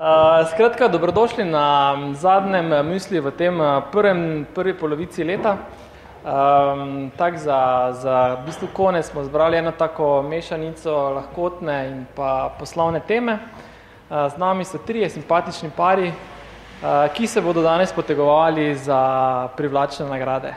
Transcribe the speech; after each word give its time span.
Uh, 0.00 0.48
skratka, 0.50 0.88
dobrodošli 0.88 1.44
na 1.44 1.92
zadnjem 2.16 2.72
misli 2.88 3.20
v 3.20 3.30
tem 3.36 3.52
prvem, 3.92 4.46
prvi 4.54 4.72
polovici 4.72 5.20
leta. 5.24 5.58
Um, 6.24 7.12
tak 7.16 7.36
za, 7.36 7.92
za 7.92 8.40
v 8.40 8.48
bistvu 8.48 8.68
konec 8.72 9.04
smo 9.04 9.24
zbrali 9.24 9.60
eno 9.60 9.76
tako 9.76 10.22
mešanico 10.24 11.20
lahkotne 11.20 11.76
in 11.88 12.06
pa 12.16 12.48
poslovne 12.58 13.04
teme. 13.04 13.36
Uh, 14.08 14.32
z 14.32 14.40
nami 14.40 14.64
so 14.64 14.80
trije 14.80 15.10
simpatični 15.10 15.68
pari, 15.76 16.08
uh, 16.08 17.12
ki 17.12 17.26
se 17.26 17.44
bodo 17.44 17.60
danes 17.60 17.92
potegovali 17.92 18.74
za 18.80 19.52
privlačne 19.56 20.08
nagrade. 20.08 20.56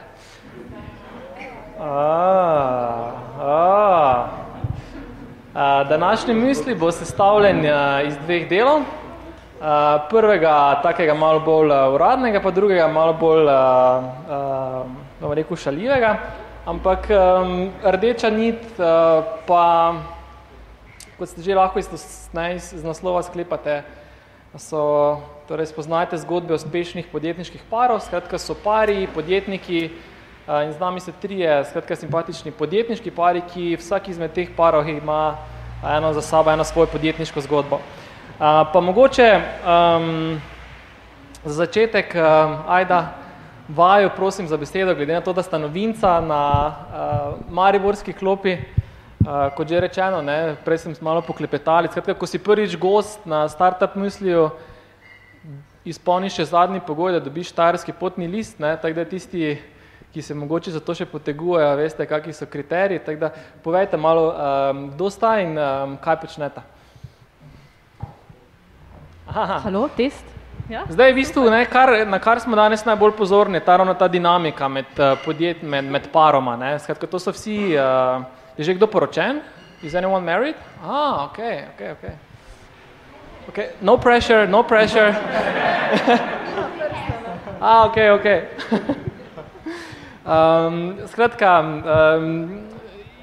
A, 1.84 3.12
a. 3.44 4.28
A, 5.54 5.84
današnji 5.84 6.34
misli 6.34 6.76
bo 6.76 6.92
sestavljen 6.92 7.66
iz 8.08 8.16
dveh 8.24 8.50
delov. 8.50 9.03
Prvega, 10.10 10.82
takega 10.84 11.14
malo 11.16 11.40
bolj 11.40 11.72
uradnega, 11.96 12.42
pa 12.44 12.52
drugega 12.52 12.84
malo 12.92 13.14
bolj, 13.16 13.48
bomo 15.22 15.36
rekel, 15.40 15.56
šaljivega. 15.56 16.10
Ampak 16.68 17.08
rdeča 17.96 18.28
nit 18.28 18.60
pa, 19.48 19.64
kot 21.16 21.32
ste 21.32 21.46
že 21.48 21.56
lahko 21.56 21.80
iz, 21.80 21.88
iz 22.76 22.84
naslova 22.84 23.24
sklepate, 23.24 23.86
so, 24.60 25.24
torej 25.48 25.72
spoznajte 25.72 26.20
zgodbe 26.28 26.60
uspešnih 26.60 27.08
podjetniških 27.08 27.64
parov, 27.72 28.04
skratka 28.04 28.36
so 28.36 28.60
pari, 28.60 29.08
podjetniki, 29.16 29.82
in 30.44 30.76
z 30.76 30.80
nami 30.80 31.00
so 31.00 31.16
trije 31.16 31.64
skratka 31.72 31.96
simpatični 31.96 32.52
podjetniški 32.52 33.16
pari, 33.16 33.48
ki 33.48 33.78
vsak 33.80 34.12
izmed 34.12 34.36
teh 34.36 34.52
parov 34.52 34.92
ima 34.92 35.38
eno 35.88 36.12
za 36.12 36.22
sabo, 36.22 36.52
eno 36.52 36.68
svojo 36.68 36.92
podjetniško 36.92 37.48
zgodbo. 37.48 37.80
Pa 38.38 38.80
mogoče 38.82 39.28
um, 39.36 40.42
za 41.46 41.54
začetek, 41.54 42.16
um, 42.16 42.56
ajda, 42.68 43.14
vaju 43.68 44.10
prosim 44.16 44.48
za 44.48 44.58
besedo, 44.58 44.96
glede 44.96 45.14
na 45.14 45.22
to, 45.22 45.34
da 45.34 45.44
sta 45.44 45.58
novinca 45.58 46.22
na 46.22 46.68
uh, 46.68 47.54
Mariborski 47.54 48.14
klopi, 48.14 48.58
uh, 48.58 49.54
kot 49.56 49.68
že 49.68 49.80
rečeno, 49.80 50.22
ne, 50.22 50.56
prej 50.66 50.78
sem 50.78 50.96
malo 51.02 51.22
poklepetali, 51.22 51.88
skratka, 51.88 52.14
ko 52.14 52.26
si 52.26 52.40
prvič 52.40 52.78
gost 52.78 53.26
na 53.26 53.46
startup 53.50 53.96
misliju, 53.96 54.50
izpolniš 55.86 56.40
še 56.42 56.46
zadnji 56.56 56.82
pogoj, 56.88 57.14
da 57.14 57.20
dobiš 57.20 57.54
štajerski 57.54 57.94
potni 57.94 58.28
list, 58.28 58.60
ne, 58.60 58.74
tako 58.82 58.98
da 58.98 59.06
tisti 59.06 59.58
ki 60.14 60.22
se 60.22 60.34
mogoče 60.34 60.72
za 60.72 60.80
to 60.80 60.94
še 60.94 61.08
potegujejo, 61.10 61.74
veste, 61.80 62.06
kakšni 62.06 62.34
so 62.38 62.46
kriteriji, 62.46 63.02
tako 63.02 63.20
da 63.20 63.30
povejte 63.64 63.98
malo, 63.98 64.28
um, 64.30 64.84
kdo 64.94 65.10
sta 65.10 65.40
in 65.42 65.58
um, 65.58 65.96
kaj 65.98 66.20
počnete. 66.22 66.62
Halo, 69.34 69.90
test. 69.98 70.26
Ja? 70.70 70.86
Zdaj, 70.90 71.10
v 71.10 71.16
bistvu, 71.16 71.50
ne, 71.50 71.66
kar, 71.66 71.90
na 72.06 72.20
kar 72.22 72.38
smo 72.38 72.54
danes 72.54 72.84
najbolj 72.86 73.16
pozorni, 73.18 73.58
ta 73.66 73.80
ravno 73.82 73.96
ta 73.98 74.06
dinamika 74.08 74.68
med, 74.70 74.86
uh, 75.02 75.18
podjet, 75.26 75.64
med, 75.66 75.90
med 75.90 76.06
paroma. 76.14 76.54
Ne. 76.54 76.76
Skratka, 76.80 77.10
to 77.10 77.18
so 77.18 77.34
vsi, 77.34 77.74
uh, 77.74 78.22
je 78.58 78.70
že 78.70 78.78
kdo 78.78 78.86
poročen? 78.86 79.42
Is 79.82 79.98
anyone 79.98 80.22
married? 80.22 80.56
Ah, 80.86 81.26
ok, 81.26 81.40
ok, 81.74 81.82
ok. 81.98 82.04
okay. 83.50 83.68
No 83.82 83.98
pressure, 83.98 84.46
no 84.48 84.62
pressure. 84.64 85.10
ah, 87.62 87.90
ok, 87.90 87.98
ok. 88.14 88.28
Um, 90.24 91.04
skratka, 91.12 91.60
um, 91.60 92.64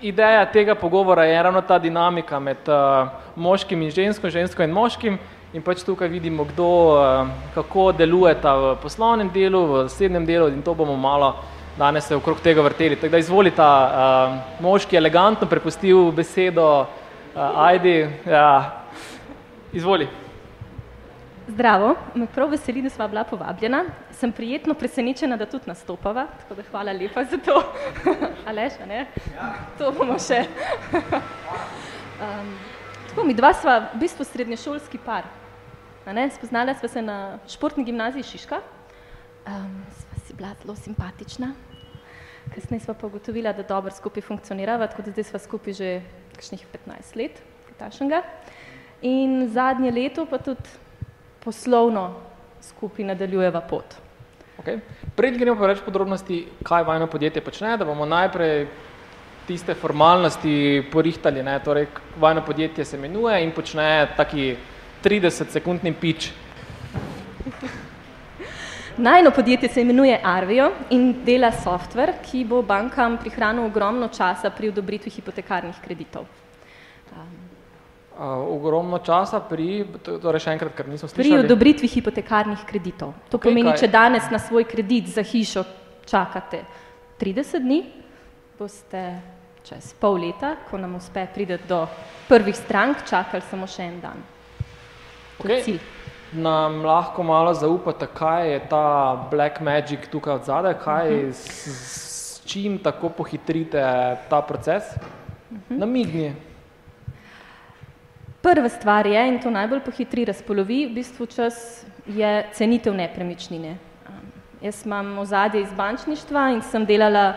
ideja 0.04 0.44
tega 0.52 0.74
pogovora 0.74 1.24
je 1.24 1.42
ravno 1.42 1.62
ta 1.64 1.78
dinamika 1.78 2.36
med 2.40 2.68
uh, 2.68 3.08
moškim 3.36 3.82
in 3.82 3.90
žensko, 3.90 4.28
žensko 4.28 4.62
in 4.62 4.74
moškim 4.76 5.16
in 5.52 5.62
pač 5.62 5.82
tukaj 5.82 6.08
vidimo, 6.08 6.44
kdo, 6.44 6.68
uh, 6.94 7.30
kako 7.54 7.92
delujeta 7.92 8.54
v 8.56 8.76
poslovnem 8.82 9.30
delu, 9.34 9.66
v 9.66 9.88
zasebnem 9.88 10.26
delu 10.26 10.48
in 10.48 10.62
to 10.62 10.74
bomo 10.74 10.96
malo 10.96 11.34
danes 11.80 12.04
se 12.04 12.16
okrog 12.16 12.40
tega 12.40 12.62
vrteli. 12.62 12.96
Tako 12.96 13.10
da 13.10 13.18
izvolita, 13.18 13.68
uh, 13.90 14.62
moški 14.62 14.96
elegantno 14.96 15.48
prepustil 15.48 16.10
besedo 16.12 16.66
uh, 16.80 17.64
Ajdi, 17.66 18.08
ja, 18.26 18.82
izvoli. 19.72 20.08
Zdravo, 21.48 21.94
me 22.14 22.26
prav 22.26 22.52
veseli, 22.52 22.82
da 22.82 22.90
sva 22.90 23.08
bila 23.08 23.24
povabljena. 23.24 23.84
Sem 24.12 24.32
prijetno 24.32 24.74
presenečena, 24.74 25.36
da 25.36 25.46
tudi 25.46 25.66
nastopava, 25.66 26.26
tako 26.42 26.54
da 26.54 26.68
hvala 26.70 26.92
lepa 26.92 27.24
za 27.24 27.38
to. 27.38 27.62
Aleš, 28.48 28.78
a 28.82 28.86
ne? 28.86 29.06
Ja. 29.34 29.50
To 29.78 29.90
bomo 29.96 30.18
še. 30.18 30.44
um, 32.20 32.54
tako, 33.08 33.24
mi 33.24 33.34
dva 33.34 33.54
sva 33.54 33.80
v 33.94 34.04
bistvu 34.04 34.28
srednješolski 34.28 35.00
par. 35.06 35.39
Spoznala 36.30 36.74
sva 36.74 36.88
se 36.88 37.02
na 37.02 37.38
športni 37.48 37.84
gimnaziji 37.84 38.22
Šiška. 38.22 38.60
Um, 39.46 39.84
sva 39.92 40.16
si 40.26 40.34
bila 40.34 40.54
zelo 40.62 40.76
simpatična. 40.76 41.52
Kasneje 42.54 42.80
sva 42.80 42.94
pa 42.94 43.06
ugotovila, 43.06 43.52
da 43.52 43.62
dobro 43.62 43.92
skupaj 43.92 44.22
funkcionirava, 44.22 44.86
tako 44.86 45.02
da 45.02 45.10
zdaj 45.10 45.24
sva 45.24 45.38
skupaj 45.38 45.72
že 45.72 45.90
kakšnih 46.34 46.64
15 46.86 47.16
let, 47.16 47.42
katašnega. 47.68 48.22
In 49.02 49.48
zadnje 49.52 49.90
leto 49.90 50.26
pa 50.26 50.38
tudi 50.38 50.72
poslovno 51.44 52.14
skupaj 52.60 53.04
nadaljujeva 53.04 53.60
pot. 53.60 53.94
Okay. 54.60 54.80
Prej 55.16 55.36
gremo 55.36 55.56
pa 55.60 55.68
več 55.68 55.84
podrobnosti, 55.84 56.42
kaj 56.64 56.84
vajno 56.84 57.06
podjetje 57.06 57.44
počne, 57.44 57.76
da 57.76 57.84
bomo 57.84 58.08
najprej 58.08 58.66
tiste 59.46 59.74
formalnosti 59.74 60.84
porihtali. 60.92 61.42
Ne? 61.42 61.60
Torej, 61.64 61.86
vajno 62.20 62.44
podjetje 62.44 62.84
se 62.84 62.96
imenuje 62.96 63.44
in 63.44 63.52
počne 63.52 64.08
taki 64.16 64.56
30-sekundni 65.04 65.94
pič. 66.00 66.30
Najno 69.00 69.30
podjetje 69.30 69.68
se 69.68 69.80
imenuje 69.80 70.20
Arvio 70.24 70.70
in 70.90 71.24
dela 71.24 71.52
software, 71.52 72.18
ki 72.22 72.44
bo 72.44 72.62
bankam 72.62 73.16
prihranil 73.18 73.64
ogromno 73.64 74.08
časa 74.08 74.50
pri 74.50 74.68
odobritvi 74.68 75.10
hipotekarnih 75.10 75.80
kreditov 75.84 76.26
ogromno 78.26 78.98
časa 79.00 79.40
pri, 79.40 79.86
torej 80.04 80.44
še 80.44 80.52
enkrat, 80.52 80.74
ker 80.76 80.88
nismo 80.90 81.08
slišali. 81.08 81.24
Pri 81.24 81.44
odobritvi 81.46 81.88
hipotekarnih 81.88 82.64
kreditov. 82.68 83.14
To 83.32 83.38
okay, 83.38 83.48
pomeni, 83.48 83.72
kaj? 83.72 83.80
če 83.80 83.88
danes 83.88 84.26
na 84.32 84.40
svoj 84.42 84.66
kredit 84.68 85.08
za 85.08 85.24
hišo 85.24 85.64
čakate 86.04 86.60
30 87.20 87.64
dni, 87.64 87.80
boste 88.58 89.04
čez 89.64 89.94
pol 90.00 90.20
leta, 90.20 90.56
ko 90.68 90.80
nam 90.80 90.98
uspe 91.00 91.24
priti 91.32 91.56
do 91.68 91.86
prvih 92.28 92.56
strank, 92.56 93.06
čakali 93.08 93.44
samo 93.48 93.68
še 93.70 93.88
en 93.88 93.98
dan. 94.04 94.20
Okay. 95.44 95.78
Nam 96.32 96.84
lahko 96.84 97.22
malo 97.22 97.54
zaupate, 97.54 98.06
kaj 98.14 98.52
je 98.52 98.60
ta 98.70 99.16
black 99.30 99.60
magic 99.60 100.06
tukaj 100.12 100.34
od 100.34 100.44
zadaj, 100.44 100.74
kaj 100.84 101.08
uh 101.08 101.16
mhm. 101.16 101.28
-huh. 101.28 101.32
s, 101.32 102.40
s 102.40 102.44
čim 102.46 102.78
tako 102.78 103.08
pohitrite 103.08 103.82
ta 104.28 104.42
proces? 104.42 104.84
Uh 104.96 105.56
mhm. 105.56 105.74
-huh. 105.74 105.78
Namigni. 105.78 106.34
Prva 108.42 108.68
stvar 108.68 109.06
je, 109.06 109.28
in 109.28 109.40
to 109.40 109.50
najbolj 109.50 109.80
pohitri 109.80 110.24
razpolovi, 110.24 110.86
v 110.86 110.94
bistvu 110.94 111.26
čas 111.26 111.84
je 112.06 112.46
cenitev 112.52 112.94
nepremičnine. 112.94 113.76
Jaz 114.62 114.86
imam 114.86 115.18
ozadje 115.18 115.62
iz 115.62 115.72
bančništva 115.76 116.50
in 116.50 116.62
sem 116.62 116.86
delala 116.86 117.34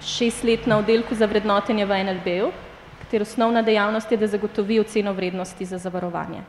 šest 0.00 0.44
let 0.44 0.66
na 0.66 0.78
oddelku 0.78 1.14
za 1.14 1.26
vrednotenje 1.26 1.86
v 1.86 2.04
NLB-u, 2.04 2.52
katero 3.02 3.22
osnovna 3.22 3.62
dejavnost 3.62 4.12
je, 4.12 4.18
da 4.18 4.26
zagotovi 4.26 4.80
oceno 4.80 5.12
vrednosti 5.12 5.64
za 5.64 5.78
zavarovanje. 5.78 6.42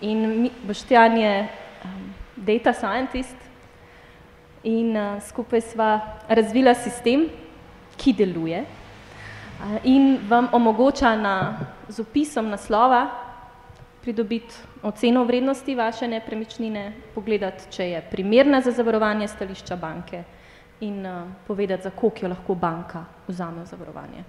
In 0.00 0.50
Boštjan 0.62 1.16
je 1.18 1.48
um, 1.84 2.14
data 2.36 2.72
scientist 2.72 3.36
in 4.62 4.96
uh, 4.96 5.22
skupaj 5.22 5.60
sva 5.60 6.00
razvila 6.28 6.74
sistem, 6.74 7.26
ki 7.98 8.12
deluje 8.14 8.62
uh, 8.62 9.78
in 9.82 10.18
vam 10.28 10.48
omogoča 10.52 11.16
na 11.16 11.34
z 11.88 12.00
opisom 12.00 12.48
naslova 12.48 13.08
pridobiti 14.02 14.54
oceno 14.82 15.24
vrednosti 15.24 15.74
vaše 15.74 16.08
nepremičnine, 16.08 16.92
pogledati, 17.14 17.66
če 17.70 17.90
je 17.90 18.02
primerna 18.10 18.60
za 18.60 18.70
zavarovanje 18.70 19.28
stališča 19.28 19.76
banke 19.76 20.22
in 20.80 21.06
uh, 21.06 21.26
povedati, 21.46 21.82
za 21.82 21.90
koliko 21.90 22.22
jo 22.22 22.28
lahko 22.28 22.54
banka 22.54 23.04
vzame 23.26 23.62
v 23.62 23.66
zavarovanje. 23.66 24.24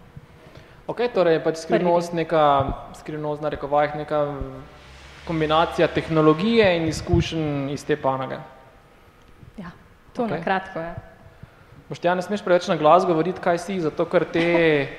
Ok, 0.88 1.06
torej 1.14 1.38
je 1.38 1.44
pač 1.44 1.62
skrivnost 1.62 2.14
neka, 2.18 2.44
skrivnost 2.98 3.42
na 3.46 3.50
rekovajih, 3.54 3.96
neka 4.02 4.24
kombinacija 5.30 5.88
tehnologije 5.94 6.72
in 6.78 6.90
izkušenj 6.90 7.70
iz 7.76 7.86
te 7.86 7.96
panoge. 7.96 8.42
Ja, 9.58 9.72
to 10.14 10.26
okay. 10.26 10.36
na 10.36 10.42
kratko 10.44 10.82
je. 10.82 10.90
Ja. 10.90 11.06
Boštjan, 11.90 12.18
ne 12.18 12.26
smeš 12.26 12.42
preveč 12.46 12.68
na 12.70 12.76
glas 12.78 13.06
govoriti, 13.06 13.42
kaj 13.42 13.62
si, 13.62 13.80
zato 13.82 14.06
ker 14.10 14.26
te 14.26 14.50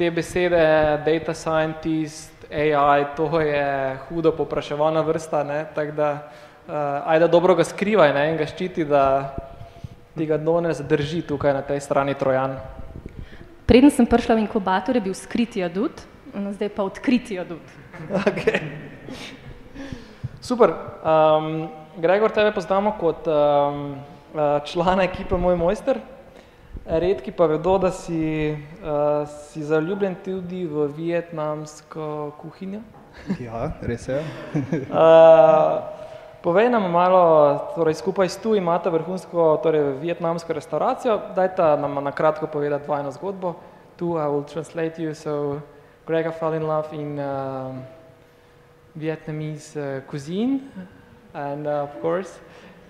te 0.00 0.08
besede, 0.10 0.56
data 1.04 1.34
scientist, 1.34 2.32
AI, 2.50 3.04
to 3.16 3.40
je 3.40 3.98
hudo 4.08 4.32
popraševana 4.32 5.00
vrsta, 5.04 5.42
ne, 5.44 5.66
tako 5.74 5.92
da, 5.92 6.08
uh, 6.66 6.72
ajde 7.04 7.28
dobro 7.28 7.54
ga 7.54 7.64
skrivaj, 7.68 8.14
ne, 8.16 8.22
in 8.30 8.38
ga 8.40 8.46
ščiti, 8.48 8.86
da 8.88 9.02
ti 10.16 10.24
ga 10.26 10.38
dno 10.40 10.56
ne 10.64 10.72
zadrži 10.72 11.20
tukaj 11.28 11.52
na 11.52 11.60
tej 11.60 11.82
strani 11.84 12.16
Trojan. 12.16 12.56
Preden 13.68 13.92
sem 13.92 14.08
prišla 14.08 14.38
v 14.38 14.46
inkubator, 14.46 14.96
je 14.96 15.04
bil 15.04 15.14
skriti 15.14 15.60
adut, 15.62 16.00
zdaj 16.32 16.72
pa 16.72 16.88
odkriti 16.88 17.36
adut. 17.38 17.60
Okay. 18.00 18.56
Super. 20.40 20.72
Um, 21.04 21.68
Gregor, 21.96 22.30
tebe 22.30 22.52
poznamo 22.52 22.94
kot 23.00 23.26
um, 23.28 23.96
člana 24.64 25.04
ekipe 25.04 25.36
Moj 25.36 25.56
mojster. 25.56 26.00
Redki 26.86 27.30
pa 27.30 27.46
vedo, 27.46 27.78
da 27.78 27.90
si, 27.92 28.56
uh, 28.80 29.28
si 29.28 29.62
zaljubljen 29.62 30.16
tudi 30.24 30.64
v 30.66 30.86
vietnamsko 30.96 32.32
kuhinjo. 32.40 32.80
Ja, 33.40 33.72
res 33.84 34.08
je. 34.08 34.22
uh, 34.88 35.84
povej 36.46 36.70
nam 36.72 36.88
malo, 36.90 37.20
torej 37.76 38.00
skupaj 38.00 38.32
s 38.32 38.40
tu 38.40 38.56
imate 38.56 38.90
vrhunsko, 38.90 39.60
torej 39.62 40.00
vietnamsko 40.00 40.56
restauracijo. 40.56 41.20
Dajte 41.36 41.76
nam 41.76 42.00
na 42.04 42.16
kratko 42.16 42.46
povedati 42.46 42.88
vajno 42.88 43.12
zgodbo. 43.12 43.54
Tu 44.00 44.16
I 44.16 44.24
will 44.32 44.48
translate 44.48 45.02
you. 45.02 45.14
So 45.14 45.60
Gregor 46.06 46.32
fell 46.32 46.56
in 46.56 46.64
love 46.64 46.96
in 46.96 47.18
uh, 47.18 47.76
Vietnamese 48.98 49.76
uh, 49.76 50.00
cuisine 50.02 50.70
and 51.34 51.66
uh, 51.66 51.82
of 51.82 52.00
course 52.00 52.40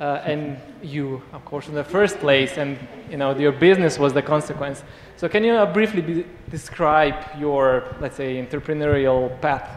uh, 0.00 0.22
and 0.24 0.56
you, 0.82 1.22
of 1.32 1.44
course, 1.44 1.68
in 1.68 1.74
the 1.74 1.84
first 1.84 2.18
place, 2.20 2.56
and 2.56 2.78
you 3.10 3.18
know 3.18 3.36
your 3.36 3.52
business 3.52 3.98
was 3.98 4.14
the 4.14 4.22
consequence. 4.22 4.82
So, 5.16 5.28
can 5.28 5.44
you 5.44 5.52
uh, 5.52 5.70
briefly 5.70 6.00
be, 6.00 6.24
describe 6.48 7.14
your, 7.38 7.84
let's 8.00 8.16
say, 8.16 8.42
entrepreneurial 8.42 9.38
path? 9.42 9.68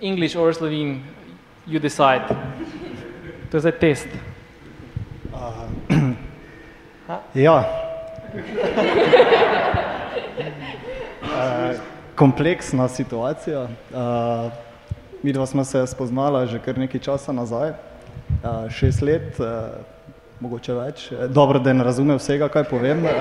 English 0.00 0.36
or 0.36 0.52
Slovene, 0.52 1.04
you 1.66 1.80
decide. 1.80 2.28
To 3.50 3.60
je 3.60 3.72
test. 3.72 4.06
Uh, 5.34 6.14
ja. 7.34 7.64
kompleksna 12.20 12.88
situacija. 12.88 13.62
Uh, 13.62 14.52
Mi 15.22 15.32
dva 15.32 15.46
smo 15.46 15.64
se 15.64 15.86
spoznala 15.86 16.46
že 16.46 16.58
kar 16.64 16.78
nekaj 16.78 17.00
časa 17.00 17.32
nazaj, 17.32 17.70
uh, 17.70 18.68
šest 18.72 19.02
let, 19.02 19.36
uh, 19.40 19.80
mogoče 20.40 20.74
več. 20.76 21.12
Dobro, 21.28 21.60
da 21.60 21.72
ne 21.72 21.84
razume 21.84 22.16
vsega, 22.16 22.48
kaj 22.48 22.64
povem. 22.68 23.04
Uh, 23.04 23.12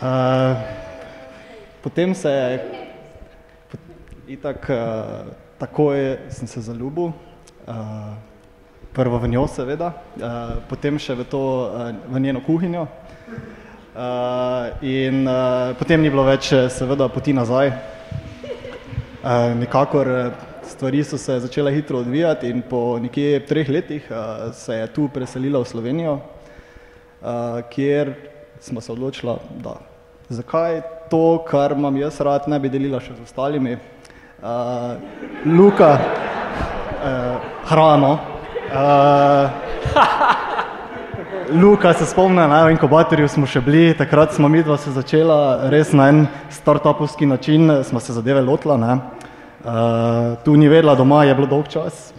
uh, 0.00 0.56
potem 1.84 2.14
se 2.16 2.32
je, 2.32 2.60
itak, 4.36 4.68
uh, 4.72 5.32
takoj 5.60 6.16
sem 6.32 6.48
se 6.48 6.64
zaljubil, 6.64 7.12
uh, 7.12 8.12
prvo 8.92 9.20
v 9.20 9.32
njo 9.36 9.44
seveda, 9.52 9.92
uh, 10.16 10.64
potem 10.68 11.00
še 11.00 11.16
v, 11.16 11.28
to, 11.28 11.44
uh, 11.68 11.92
v 12.12 12.24
njeno 12.24 12.40
kuhinjo. 12.44 12.86
Uh, 13.92 14.72
in 14.80 15.26
uh, 15.28 15.76
potem 15.76 16.00
ni 16.00 16.08
bilo 16.08 16.22
več 16.24 16.46
seveda 16.72 17.10
poti 17.12 17.34
nazaj. 17.36 17.68
Uh, 19.20 19.52
nikakor 19.52 20.08
stvari 20.64 21.02
so 21.04 21.18
se 21.20 21.36
začele 21.44 21.74
hitro 21.74 21.98
odvijati 22.00 22.48
in 22.48 22.62
po 22.64 22.96
nekje 22.96 23.42
treh 23.44 23.68
letih 23.68 24.06
uh, 24.08 24.48
se 24.56 24.78
je 24.78 24.86
tu 24.96 25.10
preselila 25.12 25.60
v 25.60 25.68
Slovenijo, 25.68 26.14
uh, 26.14 27.60
kjer 27.68 28.14
smo 28.64 28.80
se 28.80 28.92
odločila, 28.92 29.36
da 29.60 29.76
zakaj 30.28 30.80
to, 31.12 31.44
kar 31.44 31.76
imam 31.76 31.96
jaz 32.00 32.20
rad, 32.24 32.48
ne 32.48 32.56
bi 32.58 32.72
delila 32.72 33.00
še 33.00 33.12
z 33.18 33.26
ostalimi. 33.26 33.76
Uh, 34.40 34.96
Luka, 35.44 35.92
uh, 36.96 37.44
hrano. 37.68 38.14
Uh, 38.72 40.48
Luka 41.54 41.92
se 41.92 42.06
spomne, 42.06 42.48
na 42.48 42.70
inkubatorju 42.70 43.28
smo 43.28 43.46
še 43.46 43.60
bili, 43.60 43.92
takrat 43.96 44.32
smo 44.32 44.48
mi 44.48 44.62
dva 44.64 44.78
se 44.80 44.88
začela 44.94 45.68
res 45.68 45.90
na 45.92 46.06
en 46.08 46.20
startupovski 46.50 47.26
način, 47.28 47.68
smo 47.84 48.00
se 48.00 48.14
zadeve 48.16 48.40
lotila. 48.40 48.76
Uh, 48.76 50.38
tu 50.44 50.56
ni 50.56 50.68
vedela 50.68 50.94
doma, 50.96 51.24
je 51.28 51.34
bilo 51.34 51.50
dolg 51.50 51.68
čas. 51.68 52.14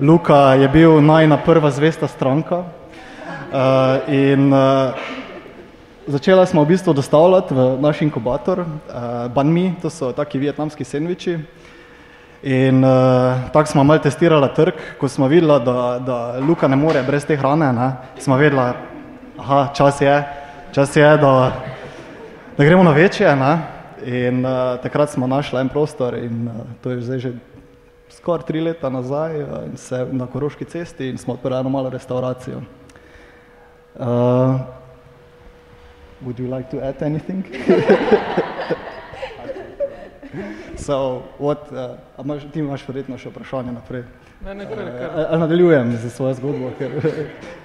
Luka 0.00 0.58
je 0.60 0.68
bil 0.68 1.00
najna 1.00 1.38
prva 1.40 1.70
zvesta 1.70 2.08
stranka 2.08 2.58
uh, 2.58 4.12
in 4.12 4.52
uh, 4.52 4.92
začela 6.06 6.46
smo 6.46 6.66
v 6.66 6.74
bistvu 6.74 6.92
dostavljati 6.92 7.54
v 7.54 7.68
naš 7.80 8.02
inkubator 8.04 8.60
uh, 8.60 8.68
banmi, 9.32 9.72
to 9.82 9.90
so 9.90 10.12
taki 10.12 10.38
vietnamski 10.38 10.84
sendviči. 10.84 11.38
In 12.42 12.84
uh, 12.84 13.50
tako 13.52 13.66
smo 13.66 13.84
malo 13.84 13.98
testirali 13.98 14.48
trg, 14.56 14.74
ko 15.00 15.08
smo 15.08 15.26
videli, 15.26 15.64
da, 15.64 15.98
da 16.06 16.38
Luka 16.38 16.68
ne 16.68 16.76
more 16.76 17.02
brez 17.02 17.26
te 17.26 17.36
hrane, 17.36 17.72
ne, 17.72 17.92
smo 18.18 18.36
vedeli, 18.36 18.72
da 19.36 19.72
čas 19.74 20.00
je, 20.00 20.22
čas 20.72 20.96
je 20.96 21.16
da, 21.16 21.52
da 22.58 22.64
gremo 22.64 22.82
na 22.82 22.92
večje. 22.92 23.36
Ne. 23.36 23.58
In 24.06 24.44
uh, 24.46 24.78
takrat 24.82 25.10
smo 25.10 25.26
našli 25.26 25.60
en 25.60 25.68
prostor 25.68 26.14
in 26.14 26.48
uh, 26.48 26.54
to 26.82 26.90
je 26.90 27.00
zdaj 27.02 27.18
že 27.18 27.32
skoraj 28.14 28.46
tri 28.46 28.60
leta 28.60 28.88
nazaj 28.90 29.42
uh, 29.42 29.48
in 29.66 29.76
se 29.76 30.06
na 30.12 30.26
Koroški 30.26 30.64
cesti 30.64 31.08
in 31.08 31.18
smo 31.18 31.34
odprli 31.34 31.58
eno 31.58 31.68
malo 31.68 31.90
restauracijo. 31.90 32.62
Uh, 33.98 34.06
would 36.22 36.38
you 36.38 36.56
like 36.56 36.70
to 36.70 36.78
add 36.78 37.02
anything? 37.02 37.42
So, 40.86 41.22
what, 41.38 41.58
uh, 41.72 41.98
imaš, 42.24 42.42
ti 42.52 42.58
imaš 42.60 42.84
verjetno 42.88 43.18
še 43.18 43.30
vprašanje 43.30 43.72
naprej. 43.72 44.04
Ne, 44.44 44.54
ne, 44.54 44.66
kar, 44.66 44.78
kar. 44.78 45.14
Uh, 45.34 45.38
nadaljujem 45.40 45.96
za 45.96 46.10
svojo 46.10 46.34
zgodbo. 46.34 46.70
Ker... 46.78 46.90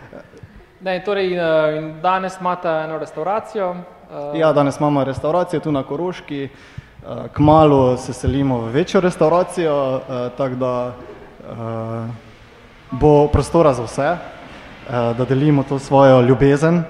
ne, 0.87 0.97
torej, 1.05 1.35
uh, 1.37 1.79
danes 2.01 2.39
imate 2.41 2.69
eno 2.83 2.97
restauracijo. 2.97 3.69
Uh... 3.71 4.39
Ja, 4.39 4.53
danes 4.53 4.79
imamo 4.79 5.03
restauracijo 5.03 5.59
tu 5.59 5.71
na 5.71 5.83
Koroški. 5.83 6.47
Uh, 6.49 7.27
kmalo 7.33 7.97
se 7.97 8.13
selimo 8.13 8.61
v 8.61 8.71
večjo 8.71 9.01
restauracijo, 9.01 9.75
uh, 9.95 10.01
tako 10.37 10.55
da 10.55 10.75
uh, 10.87 12.07
bo 12.91 13.27
prostora 13.27 13.73
za 13.73 13.83
vse, 13.83 14.07
uh, 14.07 15.17
da 15.17 15.25
delimo 15.25 15.63
to 15.63 15.79
svojo 15.79 16.21
ljubezen 16.21 16.77
uh, 16.77 16.85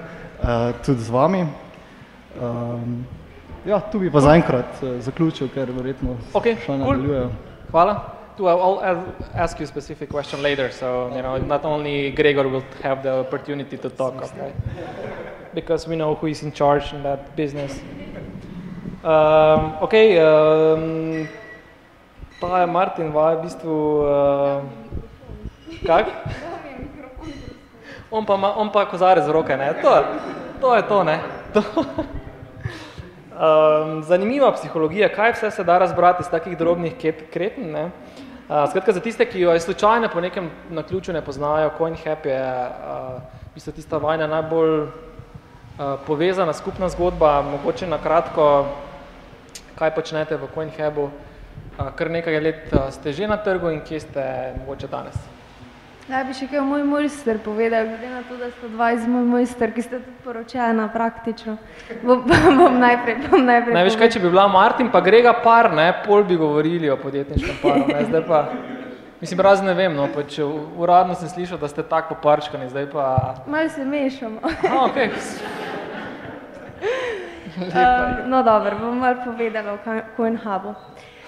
tudi 0.86 1.02
z 1.02 1.10
vami. 1.10 1.46
Um, 2.40 3.06
Ja, 3.64 3.80
tu 3.80 3.98
bi 3.98 4.10
pa 4.12 4.20
zaenkrat 4.20 4.82
uh, 4.82 4.98
zaključil, 5.00 5.48
ker 5.54 5.70
verjetno 5.72 6.18
okay, 6.36 6.58
še 6.60 6.76
nadaljujejo. 6.76 7.30
Cool. 7.30 7.70
Hvala. 7.72 7.94
To 8.36 8.48
I'll 8.50 8.82
ask 9.32 9.60
you 9.60 9.64
a 9.64 9.66
specific 9.68 10.10
question 10.10 10.42
later, 10.42 10.68
so 10.72 11.08
you 11.14 11.22
know 11.22 11.38
not 11.38 11.64
only 11.64 12.10
Gregor 12.10 12.48
will 12.48 12.64
have 12.82 13.04
the 13.04 13.20
opportunity 13.20 13.76
to 13.76 13.88
talk, 13.88 14.20
okay? 14.26 14.52
Because 15.54 15.86
we 15.86 15.94
know 15.94 16.16
who 16.16 16.26
is 16.26 16.42
in 16.42 16.50
charge 16.50 16.92
in 16.92 17.04
that 17.04 17.36
business. 17.36 17.78
Um, 19.04 19.78
ok, 19.80 19.94
um, 20.18 21.28
ta 22.40 22.60
je 22.60 22.66
Martin, 22.66 23.12
va 23.12 23.30
je 23.30 23.36
v 23.36 23.42
bistvu, 23.42 23.76
uh, 24.02 24.62
kak? 25.86 26.10
On 28.10 28.26
pa, 28.26 28.36
ma, 28.36 28.50
on 28.58 28.70
pa 28.70 28.84
kozarec 28.90 29.24
z 29.24 29.30
roke, 29.30 29.56
ne? 29.56 29.74
To, 29.78 30.04
to 30.60 30.74
je 30.74 30.82
to, 30.82 31.04
ne? 31.04 31.20
To. 31.54 31.62
Um, 33.34 34.02
zanimiva 34.06 34.52
psihologija, 34.52 35.08
kaj 35.10 35.32
vse 35.32 35.50
se 35.50 35.64
da 35.64 35.78
razbrati 35.78 36.22
iz 36.22 36.28
takih 36.30 36.58
drobnih 36.58 36.94
kreten. 37.32 37.72
Ne? 37.72 37.84
Uh, 37.84 38.70
skratka, 38.70 38.92
za 38.92 39.00
tiste, 39.00 39.26
ki 39.26 39.40
jo 39.40 39.58
slučajno 39.60 40.08
po 40.12 40.20
nekem 40.20 40.50
naključju 40.70 41.14
ne 41.14 41.24
poznajo, 41.24 41.70
CoinHap 41.78 42.26
je 42.26 42.38
uh, 42.38 43.18
v 43.50 43.54
bistvu 43.54 43.72
tista 43.72 43.98
vajna 43.98 44.26
najbolj 44.26 44.80
uh, 44.80 44.88
povezana 46.06 46.52
skupna 46.52 46.88
zgodba. 46.88 47.42
Mogoče 47.42 47.86
na 47.86 47.98
kratko, 47.98 48.66
kaj 49.74 49.94
počnete 49.94 50.36
v 50.36 50.54
CoinHabu, 50.54 51.10
uh, 51.10 51.90
kar 51.96 52.10
nekaj 52.10 52.40
let 52.40 52.70
uh, 52.72 52.86
ste 52.90 53.12
že 53.12 53.26
na 53.26 53.36
trgu 53.36 53.74
in 53.74 53.80
kje 53.80 54.00
ste 54.00 54.52
mogoče 54.62 54.86
danes? 54.86 55.33
Ja, 56.04 56.18
bi 56.20 56.34
še 56.36 56.44
kaj 56.50 56.60
moj 56.60 56.82
mojster 56.84 57.38
povedal, 57.40 57.86
glede 57.88 58.10
na 58.12 58.18
to, 58.28 58.36
da 58.36 58.50
ste 58.52 58.68
dva 58.68 58.90
iz 58.92 59.06
moj 59.08 59.22
mojster, 59.24 59.70
ki 59.72 59.84
ste 59.86 60.00
tudi 60.02 60.18
poročena 60.20 60.84
praktično. 60.92 61.56
Bom, 62.02 62.26
bom 62.58 62.76
najprej, 62.76 63.22
bom 63.30 63.40
najprej 63.40 63.72
Največ 63.78 63.96
kaj, 63.96 64.10
če 64.12 64.20
bi 64.20 64.32
bila 64.34 64.44
Martin 64.52 64.90
pa 64.92 65.00
Grega 65.04 65.32
par, 65.40 65.70
ne, 65.72 65.86
pol 66.04 66.26
bi 66.28 66.36
govorili 66.36 66.90
o 66.92 66.98
podjetniškem 67.00 67.56
paru, 67.62 67.86
ne, 67.88 68.02
zdaj 68.10 68.24
pa, 68.28 68.42
mislim, 69.22 69.40
raz 69.48 69.64
ne 69.64 69.72
vem, 69.78 69.96
no, 69.96 70.04
pa 70.12 70.26
če 70.28 70.44
uradno 70.44 71.16
sem 71.16 71.32
slišal, 71.32 71.62
da 71.62 71.72
ste 71.72 71.86
tako 71.88 72.18
poparčkani, 72.18 72.68
zdaj 72.68 72.90
pa... 72.92 73.08
Malo 73.48 73.72
se 73.72 73.88
mešamo. 73.88 74.44
A. 74.44 74.84
Okay. 74.90 75.08
um, 77.64 78.28
no, 78.28 78.44
dobro, 78.44 78.76
bom 78.76 79.00
malo 79.00 79.24
povedala 79.24 79.78
o 79.78 80.00
CoinHubu. 80.20 80.76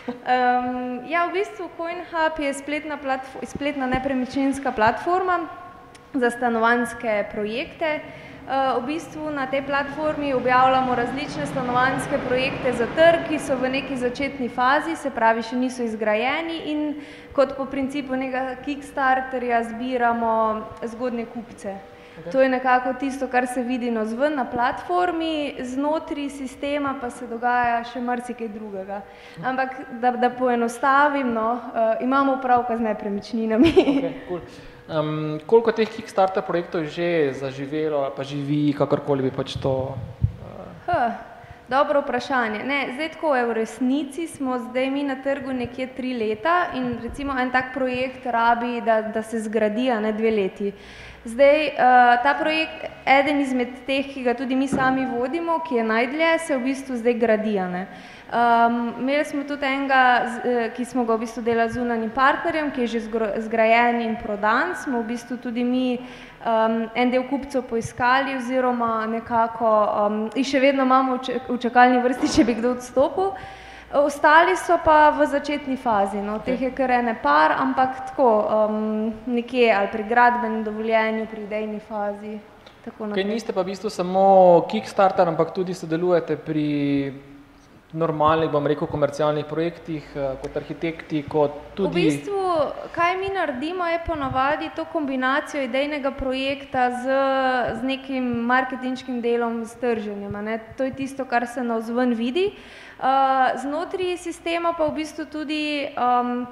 Um, 0.06 1.02
ja, 1.10 1.26
v 1.26 1.42
bistvu 1.42 1.66
CoinHub 1.74 2.38
je 2.38 2.54
spletna, 2.54 2.98
spletna 3.42 3.86
nepremičninska 3.86 4.70
platforma 4.72 5.50
za 6.14 6.30
stanovanske 6.30 7.26
projekte. 7.34 8.00
Uh, 8.46 8.78
v 8.82 8.94
bistvu 8.94 9.30
na 9.34 9.50
tej 9.50 9.66
platformi 9.66 10.30
objavljamo 10.34 10.94
različne 10.94 11.46
stanovanske 11.46 12.18
projekte 12.28 12.72
za 12.72 12.86
trg, 12.86 13.26
ki 13.26 13.38
so 13.42 13.58
v 13.58 13.68
neki 13.68 13.98
začetni 13.98 14.46
fazi, 14.48 14.94
se 14.94 15.10
pravi, 15.10 15.42
še 15.42 15.58
niso 15.58 15.82
izgrajeni 15.82 16.70
in 16.70 17.02
kot 17.34 17.56
po 17.58 17.66
principu 17.66 18.14
nekega 18.14 18.62
Kickstarterja 18.62 19.64
zbiramo 19.74 20.62
zgodne 20.86 21.26
kupce. 21.26 21.74
Okay. 22.16 22.32
To 22.32 22.40
je 22.40 22.48
nekako 22.48 22.94
tisto, 23.00 23.28
kar 23.28 23.46
se 23.46 23.62
vidi 23.62 23.90
na 23.90 24.04
zven 24.04 24.34
na 24.34 24.44
platformi, 24.44 25.54
znotraj 25.60 26.30
sistema 26.30 26.94
pa 27.00 27.10
se 27.10 27.26
dogaja 27.26 27.82
še 27.84 28.00
marsikaj 28.00 28.48
drugega. 28.48 29.02
Ampak 29.44 29.76
da, 30.00 30.14
da 30.16 30.30
poenostavim, 30.30 31.34
no, 31.36 31.50
uh, 31.52 32.00
imamo 32.00 32.38
pravka 32.42 32.76
z 32.76 32.88
nepremičninami. 32.88 33.74
Okay, 33.76 34.14
cool. 34.28 34.40
um, 34.88 35.38
koliko 35.46 35.76
teh 35.76 35.92
Kickstarter 35.92 36.42
projektov 36.42 36.88
je 36.88 36.90
že 36.96 37.32
zaživelo 37.44 38.00
ali 38.00 38.16
pa 38.16 38.24
živi, 38.24 38.72
kakorkoli 38.72 39.28
bi 39.28 39.36
pač 39.36 39.60
to? 39.60 39.92
Uh... 40.40 40.68
Huh. 40.88 41.36
Dobro 41.68 42.00
vprašanje. 42.00 42.64
Ne, 42.64 42.92
zdaj 42.94 43.08
tako 43.08 43.32
je, 43.36 43.46
v 43.46 43.52
resnici 43.52 44.26
smo 44.30 44.58
zdaj 44.58 44.90
mi 44.90 45.02
na 45.02 45.16
trgu 45.22 45.52
nekje 45.52 45.88
tri 45.96 46.12
leta 46.14 46.70
in 46.78 46.98
recimo 47.02 47.34
en 47.34 47.50
tak 47.50 47.74
projekt 47.74 48.26
rabi, 48.26 48.80
da, 48.80 49.02
da 49.02 49.22
se 49.22 49.40
zgradi, 49.40 49.90
a 49.90 49.98
ne 50.00 50.12
dve 50.12 50.30
leti. 50.30 50.72
Zdaj, 51.26 51.66
uh, 51.66 52.22
ta 52.22 52.34
projekt, 52.38 52.86
eden 53.02 53.40
izmed 53.42 53.72
teh, 53.86 54.06
ki 54.14 54.22
ga 54.22 54.36
tudi 54.38 54.54
mi 54.54 54.68
sami 54.70 55.08
vodimo, 55.10 55.58
ki 55.58 55.80
je 55.80 55.84
najdlje, 55.84 56.28
se 56.38 56.54
v 56.54 56.62
bistvu 56.62 56.98
zdaj 57.00 57.14
gradi. 57.18 57.56
Um, 57.58 58.94
imeli 59.00 59.24
smo 59.24 59.42
tudi 59.42 59.66
enega, 59.66 60.02
eh, 60.44 60.70
ki 60.76 60.84
smo 60.84 61.04
ga 61.04 61.16
v 61.16 61.24
bistvu 61.26 61.42
delali 61.42 61.72
z 61.72 61.82
unanim 61.82 62.10
partnerjem, 62.10 62.70
ki 62.70 62.80
je 62.80 62.86
že 62.86 63.00
zgrajen 63.42 64.00
in 64.06 64.16
prodan, 64.22 64.74
smo 64.78 65.02
v 65.02 65.06
bistvu 65.14 65.36
tudi 65.42 65.64
mi 65.64 65.98
um, 65.98 66.86
en 66.94 67.10
del 67.10 67.26
kupcev 67.26 67.62
poiskali 67.62 68.38
oziroma 68.38 69.06
nekako, 69.06 69.70
um, 70.06 70.30
in 70.34 70.44
še 70.44 70.62
vedno 70.62 70.86
imamo 70.86 71.18
v 71.48 71.58
čakalni 71.58 72.02
vrsti, 72.02 72.34
če 72.38 72.44
bi 72.44 72.54
kdo 72.54 72.78
odstopil. 72.78 73.34
Ostali 73.94 74.56
so 74.56 74.78
pa 74.84 75.10
v 75.14 75.26
začetni 75.30 75.76
fazi, 75.76 76.18
no, 76.18 76.40
teh 76.42 76.58
je 76.58 76.70
kar 76.74 76.90
ene 76.90 77.14
par, 77.22 77.54
ampak 77.54 78.10
tako 78.10 78.42
um, 78.42 79.14
nekje 79.30 79.70
ali 79.70 79.88
pri 79.92 80.02
gradbenem 80.02 80.64
dovoljenju, 80.64 81.26
pri 81.30 81.42
idejni 81.46 81.80
fazi. 81.80 82.34
Kaj 82.86 83.24
niste 83.26 83.54
pa 83.54 83.62
v 83.62 83.70
bistvu 83.74 83.90
samo 83.90 84.66
Kickstarter, 84.70 85.26
ampak 85.26 85.54
tudi 85.54 85.74
sodelujete 85.74 86.36
pri 86.38 86.66
normalnih, 87.94 88.50
bom 88.50 88.66
rekel, 88.66 88.86
komercialnih 88.90 89.46
projektih, 89.46 90.04
eh, 90.14 90.34
kot 90.42 90.56
arhitekti, 90.56 91.22
kot 91.26 91.74
tudi... 91.74 91.90
V 91.90 92.10
bistvu, 92.10 92.35
kaj 92.94 93.16
mi 93.16 93.28
naredimo, 93.28 93.86
je 93.86 94.00
ponovadi 94.06 94.70
to 94.76 94.84
kombinacijo 94.84 95.62
idejnega 95.62 96.10
projekta 96.10 96.90
z, 96.90 97.04
z 97.80 97.82
nekim 97.82 98.24
marketinškim 98.46 99.20
delom, 99.20 99.64
z 99.64 99.74
trženjem. 99.80 100.36
To 100.76 100.84
je 100.84 100.94
tisto, 100.94 101.24
kar 101.24 101.46
se 101.46 101.64
na 101.64 101.76
vzven 101.76 102.14
vidi. 102.14 102.50
Uh, 102.98 103.60
znotraj 103.60 104.16
sistema 104.16 104.72
pa 104.72 104.86
v 104.88 104.94
bistvu 105.02 105.26
tudi 105.28 105.84
um, 105.84 106.46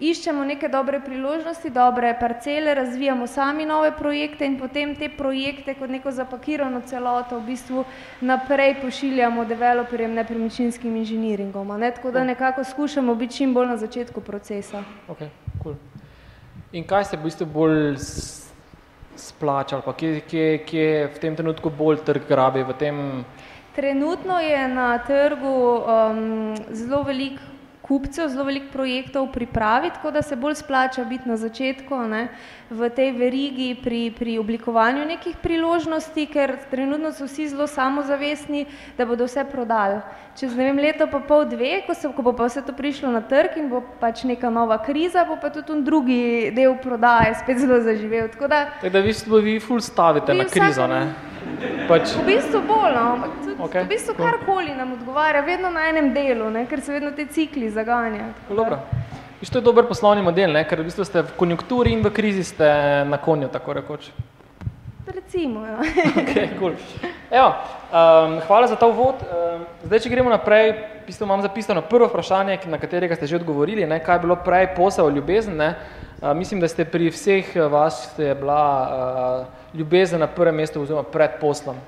iščemo 0.00 0.44
neke 0.44 0.68
dobre 0.68 1.00
priložnosti, 1.00 1.70
dobre 1.70 2.14
parcele, 2.20 2.74
razvijamo 2.74 3.26
sami 3.26 3.66
nove 3.66 3.92
projekte 3.96 4.46
in 4.46 4.58
potem 4.58 4.94
te 4.96 5.08
projekte 5.08 5.74
kot 5.74 5.90
neko 5.90 6.10
zapakirano 6.10 6.80
celoto 6.86 7.38
v 7.38 7.46
bistvu 7.46 7.84
naprej 8.20 8.76
pošiljamo 8.82 9.44
developerjem, 9.44 10.14
nepremičninskim 10.14 10.96
inženiringom. 10.96 11.74
Ne? 11.78 11.90
Tako 11.94 12.10
da 12.10 12.24
nekako 12.24 12.64
skušamo 12.64 13.14
biti 13.14 13.36
čim 13.36 13.54
bolj 13.54 13.66
na 13.66 13.76
začetku 13.76 14.20
procesa. 14.20 14.84
Okay, 15.08 15.28
cool. 15.62 15.74
In 16.72 16.86
kaj 16.86 17.04
se 17.04 17.16
v 17.16 17.24
bistvu 17.24 17.46
bolj 17.46 17.96
splača, 19.16 19.82
ali 19.84 19.94
kje, 19.96 20.20
kje, 20.30 20.48
kje 20.66 20.88
v 21.14 21.20
tem 21.20 21.36
trenutku 21.36 21.70
bolj 21.70 22.04
trg 22.06 22.28
grabi? 22.28 22.62
V 22.62 22.74
tem... 22.78 23.24
Trenutno 23.74 24.40
je 24.40 24.68
na 24.68 24.98
trgu 24.98 25.54
um, 25.78 26.54
zelo 26.74 27.02
veliko 27.06 27.57
kupcev 27.88 28.28
zelo 28.28 28.44
veliko 28.44 28.72
projektov 28.72 29.32
pripraviti, 29.32 29.96
tako 29.96 30.10
da 30.10 30.22
se 30.22 30.36
bolj 30.36 30.54
splača 30.54 31.04
biti 31.04 31.28
na 31.28 31.36
začetku 31.36 31.96
ne, 31.96 32.28
v 32.70 32.90
tej 32.92 33.12
verigi 33.16 33.72
pri, 33.74 34.12
pri 34.12 34.38
oblikovanju 34.38 35.04
nekih 35.08 35.36
priložnosti, 35.40 36.26
ker 36.28 36.58
trenutno 36.70 37.12
so 37.16 37.24
vsi 37.24 37.48
zelo 37.48 37.66
samozavestni, 37.66 38.66
da 38.98 39.06
bodo 39.08 39.24
vse 39.24 39.44
prodali. 39.48 40.00
Čez 40.36 40.52
ne 40.56 40.68
vem, 40.68 40.76
leto 40.76 41.08
pa 41.08 41.18
pol 41.24 41.48
dve, 41.48 41.80
ko, 41.86 41.96
se, 41.96 42.10
ko 42.12 42.22
bo 42.22 42.32
pa 42.36 42.46
vse 42.46 42.62
to 42.62 42.76
prišlo 42.76 43.10
na 43.10 43.24
trg 43.24 43.56
in 43.56 43.70
bo 43.72 43.80
pač 44.00 44.22
neka 44.28 44.52
nova 44.52 44.78
kriza, 44.84 45.24
bo 45.24 45.38
pa 45.40 45.48
tudi 45.50 45.80
drugi 45.82 46.52
del 46.54 46.76
prodaje 46.82 47.40
spet 47.40 47.58
zelo 47.64 47.80
zaživel. 47.80 48.28
Tako 48.28 48.52
da, 48.52 48.60
tako 48.78 48.92
da 48.92 49.00
vi, 49.00 49.16
vi 49.42 49.58
ful 49.60 49.80
stavite 49.80 50.36
na 50.36 50.44
krizo, 50.44 50.86
ne? 50.86 51.02
Pač... 51.88 52.12
V 52.20 52.26
bistvu 52.28 52.60
bolj, 52.68 52.92
no, 52.92 53.04
ampak 53.16 53.30
tudi 53.40 53.56
okay, 53.64 53.86
v 53.86 53.88
bistvu 53.96 54.14
cool. 54.14 54.26
karkoli 54.28 54.74
nam 54.76 54.92
odgovarja, 54.98 55.40
vedno 55.46 55.72
na 55.72 55.88
enem 55.88 56.12
delu, 56.12 56.50
ne, 56.52 56.66
ker 56.68 56.84
se 56.84 56.92
vedno 56.92 57.10
te 57.16 57.26
cikli 57.32 57.70
zaganjajo. 57.72 58.34
Dobro. 58.52 58.82
To 59.38 59.58
je 59.58 59.62
dober 59.62 59.86
poslovni 59.86 60.22
model, 60.22 60.50
ne, 60.50 60.64
ker 60.66 60.82
v 60.82 60.88
bistvu 60.90 61.06
ste 61.06 61.22
v 61.22 61.30
konjunkturi 61.38 61.94
in 61.94 62.02
v 62.02 62.10
krizi 62.10 62.42
ste 62.42 62.66
na 63.06 63.22
konju, 63.22 63.46
tako 63.46 63.78
rekoč. 63.78 64.10
Recimo, 65.06 65.62
ja. 65.62 65.78
okay, 66.20 66.58
cool. 66.58 66.74
Evo, 67.30 67.54
um, 67.94 68.40
hvala 68.44 68.66
za 68.66 68.74
ta 68.74 68.90
uvod. 68.90 69.22
Um, 69.22 69.62
zdaj, 69.86 70.02
če 70.04 70.10
gremo 70.10 70.28
naprej, 70.28 70.74
v 70.74 71.06
bistvu 71.06 71.24
imam 71.24 71.40
zapisano 71.40 71.86
prvo 71.86 72.10
vprašanje, 72.10 72.66
na 72.66 72.82
katerega 72.82 73.14
ste 73.14 73.30
že 73.30 73.38
odgovorili, 73.38 73.86
ne, 73.86 74.02
kaj 74.02 74.18
je 74.18 74.24
bilo 74.26 74.36
prej 74.42 74.74
posel 74.74 75.06
ljubezen. 75.14 75.54
Ne. 75.54 75.70
Uh, 76.18 76.34
mislim, 76.34 76.58
da 76.58 76.66
ste 76.66 76.82
pri 76.82 77.06
vseh 77.14 77.46
vas 77.70 78.10
je 78.18 78.34
bila 78.34 78.66
uh, 78.66 79.78
ljubezen 79.78 80.18
na 80.18 80.26
prvem 80.26 80.58
mestu 80.58 80.82
oziroma 80.82 81.06
pred 81.06 81.38
poslom? 81.38 81.78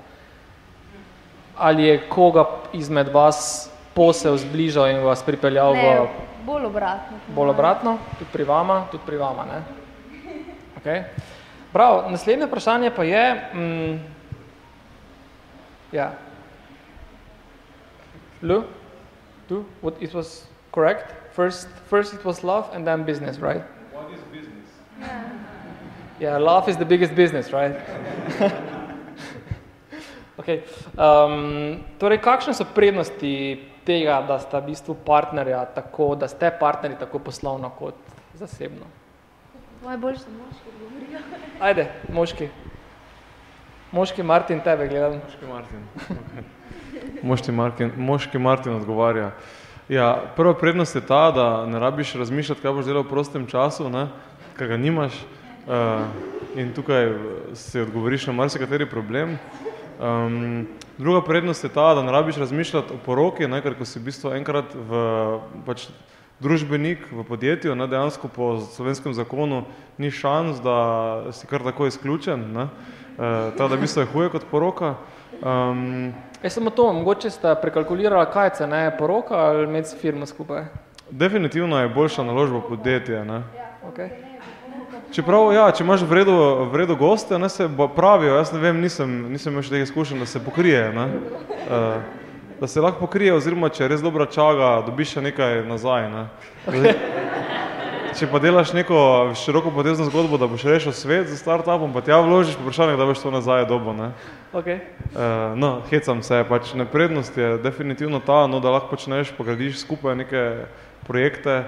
Ali 1.59 1.83
je 1.83 2.01
koga 2.07 2.47
izmed 2.73 3.11
vas 3.11 3.67
posel 3.93 4.39
zbližal 4.39 4.95
in 4.95 5.03
vas 5.03 5.19
pripeljal 5.19 5.75
ne, 5.75 5.83
v... 5.83 6.30
bolj 6.45 6.65
obratno. 6.65 7.17
Bolj 7.35 7.49
obratno, 7.49 7.97
tudi 8.19 8.31
pri 8.31 8.43
vama, 8.43 8.87
tudi 8.91 9.03
pri 9.05 9.17
vama, 9.17 9.45
ne? 9.45 9.61
Okay. 10.81 11.03
Prav, 11.71 12.11
naslednje 12.11 12.49
vprašanje 12.49 12.91
pa 12.95 13.03
je, 13.03 13.25
mm, 13.53 13.99
ja, 15.91 16.11
Lu, 18.41 18.63
tu, 19.47 19.65
what 19.81 19.93
it 20.01 20.13
was 20.13 20.47
correct? 20.71 21.13
First, 21.31 21.69
first 21.89 22.13
it 22.13 22.25
was 22.25 22.43
love 22.43 22.69
and 22.73 22.87
then 22.87 23.03
business, 23.03 23.37
right? 23.37 23.61
What 23.93 24.11
is 24.11 24.19
business? 24.33 24.67
Yeah. 24.99 25.29
Yeah, 26.21 26.37
love 26.37 26.69
is 26.69 26.77
the 26.77 26.85
biggest 26.85 27.15
business, 27.15 27.51
right? 27.51 27.81
okay. 30.39 30.61
um, 30.93 31.81
torej, 31.97 32.21
kakšne 32.21 32.53
so 32.53 32.61
prednosti 32.61 33.57
tega, 33.91 34.21
da 34.27 34.39
sta 34.39 34.59
v 34.59 34.71
bistvu 34.71 34.95
partnerja 35.05 35.65
tako, 35.75 36.13
da 36.15 36.27
ste 36.31 36.51
partnerji 36.59 36.99
tako 36.99 37.19
poslovno 37.19 37.69
kot 37.75 37.95
zasebno? 38.39 38.87
Moje 39.83 39.97
boljše 39.97 40.31
moški 40.37 40.75
govorijo. 40.79 41.19
Ajde, 41.67 41.87
moški. 42.13 42.49
Moški 43.91 44.23
Martin, 44.23 44.61
tebe 44.63 44.87
gledam. 44.87 45.19
Moški 45.25 45.45
Martin. 45.49 45.87
Okay. 45.97 46.43
Moški, 47.23 47.51
Martin 47.51 47.91
moški 47.97 48.39
Martin 48.39 48.75
odgovarja. 48.75 49.31
Ja, 49.89 50.23
prva 50.35 50.53
prednost 50.53 50.95
je 50.95 51.01
ta, 51.05 51.31
da 51.35 51.65
ne 51.65 51.79
rabiš 51.79 52.13
razmišljati, 52.21 52.61
kaj 52.61 52.71
boš 52.77 52.87
delal 52.87 53.03
v 53.03 53.09
prostem 53.09 53.47
času, 53.47 53.89
ne, 53.91 54.07
ker 54.57 54.71
ga 54.71 54.77
nimaš. 54.79 55.17
Uh, 55.67 56.07
in 56.55 56.71
tukaj 56.73 57.11
se 57.53 57.81
odgovoriš 57.81 58.29
na 58.31 58.33
marsikateri 58.33 58.87
problem. 58.89 59.35
Um, 60.01 60.67
druga 60.97 61.21
prednost 61.21 61.63
je 61.63 61.69
ta, 61.69 61.93
da 61.93 62.03
ne 62.03 62.11
rabiš 62.11 62.35
razmišljati 62.35 62.93
o 62.93 62.97
poroki, 63.05 63.47
ne, 63.47 63.61
ker 63.61 63.75
ko 63.77 63.85
si 63.85 63.99
v 63.99 64.07
bistvu 64.09 64.31
enkrat 64.33 64.73
v 64.73 65.01
pač, 65.65 65.85
družbenik 66.41 67.03
v 67.13 67.25
podjetju, 67.27 67.75
ne, 67.77 67.85
dejansko 67.87 68.31
po 68.33 68.55
slovenskem 68.73 69.13
zakonu 69.13 69.61
ni 70.01 70.09
šans, 70.11 70.57
da 70.65 71.29
si 71.37 71.45
kar 71.47 71.61
tako 71.61 71.85
izključen, 71.85 72.47
ne, 72.53 72.65
uh, 72.65 73.53
ta, 73.53 73.67
da 73.67 73.75
v 73.75 73.83
bistvu 73.85 74.01
je 74.01 74.09
huje 74.09 74.33
kot 74.33 74.49
poroka. 74.49 74.95
Um, 75.37 76.13
je 76.41 76.49
samo 76.49 76.73
to, 76.73 76.89
mogoče 76.93 77.29
ste 77.29 77.53
prekalkulirali, 77.61 78.25
kaj 78.33 78.47
je 78.47 78.55
cene 78.63 78.81
poroka 78.97 79.37
ali 79.37 79.67
med 79.67 79.85
firmo 80.01 80.25
skupaj? 80.25 80.65
Definitivno 81.11 81.77
je 81.77 81.93
boljša 81.93 82.23
naložba 82.23 82.61
podjetje. 82.61 83.25
Ne. 83.25 83.43
Okay. 83.91 84.30
Čeprav, 85.11 85.49
ja, 85.51 85.65
če 85.75 85.83
imaš 85.83 86.05
vredo, 86.07 86.33
vredo 86.71 86.95
goste, 86.95 87.35
ne, 87.39 87.49
se 87.51 87.65
pravijo, 87.95 88.37
jaz 88.37 88.53
ne 88.55 88.59
vem, 88.63 88.77
nisem, 88.79 89.15
nisem 89.33 89.51
imel 89.51 89.65
še 89.67 89.73
teh 89.73 89.83
izkušenj, 89.83 90.21
da 90.23 90.27
se 90.29 90.39
pokrije, 90.39 90.85
ne, 90.95 91.07
uh, 91.67 92.21
da 92.61 92.69
se 92.71 92.79
lahko 92.79 93.03
pokrije, 93.03 93.33
oziroma 93.35 93.67
če 93.73 93.83
je 93.83 93.89
res 93.91 94.05
dobra 94.05 94.29
čaga, 94.31 94.77
dobiš 94.87 95.17
še 95.17 95.25
nekaj 95.25 95.65
nazaj. 95.67 96.07
Ne. 96.13 96.23
Okay. 96.63 96.95
Če 98.15 98.27
pa 98.31 98.39
delaš 98.43 98.71
neko 98.75 99.01
široko 99.39 99.71
potezno 99.75 100.07
zgodbo, 100.07 100.39
da 100.39 100.47
boš 100.47 100.63
rešil 100.67 100.95
svet 100.95 101.27
za 101.27 101.35
startupom, 101.39 101.91
pa 101.91 102.03
ti 102.03 102.11
ja 102.11 102.21
vložiš 102.23 102.55
vprašanje, 102.59 102.95
da 102.99 103.07
boš 103.11 103.25
to 103.25 103.35
nazaj 103.35 103.67
dobo. 103.67 103.91
Ne. 103.97 104.13
Okay. 104.55 104.79
Uh, 105.11 105.59
no, 105.59 105.73
hecam 105.91 106.23
se, 106.23 106.39
pač 106.47 106.71
neprednost 106.79 107.35
je 107.35 107.57
definitivno 107.59 108.23
ta, 108.23 108.45
no, 108.47 108.63
da 108.63 108.77
lahko 108.77 108.95
počneš, 108.95 109.35
pogradiš 109.35 109.83
skupaj 109.83 110.15
neke 110.23 110.43
projekte, 111.07 111.65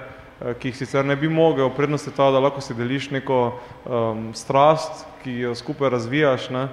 ki 0.60 0.68
jih 0.68 0.76
sicer 0.76 1.04
ne 1.04 1.16
bi 1.16 1.28
mogel, 1.28 1.70
prednost 1.72 2.06
je 2.06 2.12
ta, 2.12 2.30
da 2.30 2.40
lahko 2.42 2.60
si 2.60 2.74
deliš 2.76 3.10
neko 3.14 3.38
um, 3.48 4.26
strast, 4.36 5.06
ki 5.22 5.38
jo 5.46 5.54
skupaj 5.54 5.90
razvijaš. 5.90 6.50
Ne. 6.52 6.68